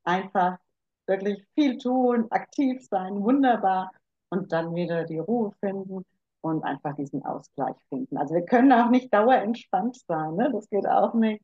einfach 0.05 0.59
wirklich 1.07 1.45
viel 1.55 1.79
tun, 1.79 2.27
aktiv 2.31 2.87
sein, 2.89 3.23
wunderbar 3.23 3.93
und 4.31 4.53
dann 4.53 4.75
wieder 4.75 5.05
die 5.05 5.19
Ruhe 5.19 5.53
finden 5.61 6.05
und 6.41 6.65
einfach 6.65 6.95
diesen 6.97 7.25
Ausgleich 7.25 7.77
finden. 7.89 8.17
Also 8.19 8.35
wir 8.35 8.45
können 8.45 8.73
auch 8.73 8.91
nicht 8.91 9.13
dauerentspannt 9.13 9.97
sein, 10.07 10.37
ne? 10.37 10.51
das 10.53 10.69
geht 10.69 10.87
auch 10.87 11.15
nicht. 11.15 11.43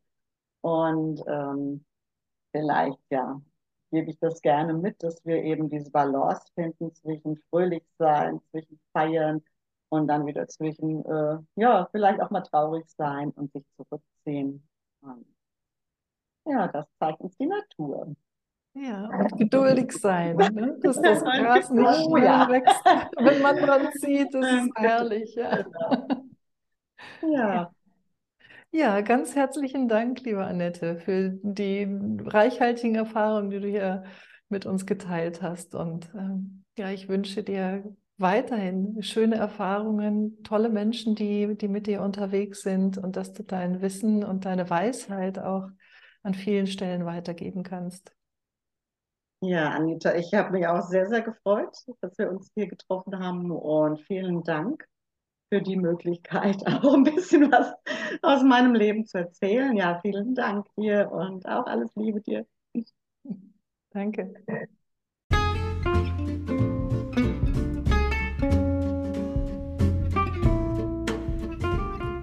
Und 0.63 1.23
ähm, 1.27 1.85
vielleicht, 2.53 2.99
ja, 3.11 3.41
gebe 3.91 4.11
ich 4.11 4.19
das 4.19 4.43
gerne 4.43 4.75
mit, 4.75 5.03
dass 5.03 5.25
wir 5.25 5.43
eben 5.43 5.69
diese 5.69 5.91
Balance 5.91 6.45
finden 6.55 6.95
zwischen 6.95 7.39
fröhlich 7.51 7.85
sein, 7.99 8.41
zwischen 8.51 8.79
feiern 8.93 9.43
und 9.89 10.07
dann 10.09 10.27
wieder 10.27 10.47
zwischen, 10.49 11.05
äh, 11.07 11.39
ja, 11.57 11.89
vielleicht 11.93 12.21
auch 12.21 12.31
mal 12.31 12.43
traurig 12.43 12.85
sein 12.97 13.31
und 13.33 13.53
sich 13.53 13.65
zurückziehen. 13.77 14.67
Und 15.03 15.27
ja, 16.45 16.69
das 16.69 16.87
zeigt 16.99 17.21
uns 17.21 17.37
die 17.37 17.47
Natur. 17.47 18.15
Ja, 18.75 19.09
und 19.09 19.37
geduldig 19.37 19.93
sein, 19.93 20.37
ne? 20.37 20.79
dass 20.81 21.01
das 21.03 21.25
Gras 21.25 21.71
nicht 21.71 21.87
oh, 21.87 22.17
schnell 22.17 22.25
ja. 22.25 22.49
wächst, 22.49 22.85
wenn 23.17 23.43
man 23.43 23.57
dran 23.57 23.89
zieht, 23.99 24.33
das 24.33 24.47
ist 24.47 24.71
herrlich. 24.77 25.35
Ja. 25.35 25.65
ja. 27.23 27.71
Ja, 28.73 29.01
ganz 29.01 29.35
herzlichen 29.35 29.89
Dank, 29.89 30.21
liebe 30.21 30.45
Annette, 30.45 30.99
für 30.99 31.37
die 31.43 31.89
reichhaltigen 32.25 32.95
Erfahrungen, 32.95 33.51
die 33.51 33.59
du 33.59 33.67
hier 33.67 34.05
mit 34.49 34.65
uns 34.65 34.87
geteilt 34.87 35.43
hast. 35.43 35.75
Und 35.75 36.09
ähm, 36.15 36.63
ja, 36.79 36.91
ich 36.91 37.09
wünsche 37.09 37.43
dir 37.43 37.83
weiterhin 38.19 39.03
schöne 39.03 39.35
Erfahrungen, 39.37 40.43
tolle 40.45 40.69
Menschen, 40.69 41.17
die, 41.17 41.57
die 41.57 41.67
mit 41.67 41.89
dir 41.89 42.03
unterwegs 42.03 42.63
sind 42.63 42.97
und 42.97 43.17
dass 43.17 43.33
du 43.33 43.43
dein 43.43 43.83
Wissen 43.83 44.23
und 44.23 44.45
deine 44.45 44.71
Weisheit 44.71 45.41
auch 45.41 45.67
an 46.23 46.35
vielen 46.35 46.69
Stellen 46.69 47.05
weitergeben 47.05 47.65
kannst. 47.65 48.15
Ja, 49.43 49.71
Anita, 49.71 50.15
ich 50.17 50.35
habe 50.35 50.51
mich 50.51 50.67
auch 50.67 50.83
sehr, 50.83 51.07
sehr 51.07 51.23
gefreut, 51.23 51.75
dass 52.03 52.19
wir 52.19 52.31
uns 52.31 52.51
hier 52.55 52.67
getroffen 52.67 53.19
haben 53.19 53.51
und 53.51 53.99
vielen 54.03 54.45
Dank 54.45 54.87
für 55.49 55.63
die 55.63 55.77
Möglichkeit, 55.77 56.63
auch 56.67 56.93
ein 56.93 57.05
bisschen 57.05 57.51
was 57.51 57.73
aus 58.21 58.43
meinem 58.43 58.75
Leben 58.75 59.07
zu 59.07 59.17
erzählen. 59.17 59.75
Ja, 59.77 59.99
vielen 60.03 60.35
Dank 60.35 60.67
dir 60.77 61.11
und 61.11 61.49
auch 61.49 61.65
alles 61.65 61.91
Liebe 61.97 62.21
dir. 62.21 62.47
Danke. 63.93 64.35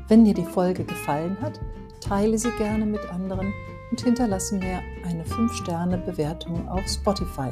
Wenn 0.07 0.23
dir 0.23 0.35
die 0.35 0.45
Folge 0.45 0.85
gefallen 0.85 1.35
hat, 1.41 1.59
teile 1.99 2.37
sie 2.37 2.51
gerne 2.51 2.85
mit 2.85 3.01
anderen 3.11 3.51
und 3.91 4.01
hinterlassen 4.01 4.57
mir 4.59 4.81
eine 5.05 5.23
5-Sterne-Bewertung 5.23 6.67
auf 6.67 6.85
Spotify. 6.87 7.51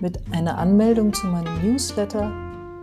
Mit 0.00 0.20
einer 0.32 0.56
Anmeldung 0.58 1.12
zu 1.12 1.26
meinem 1.26 1.52
Newsletter 1.62 2.30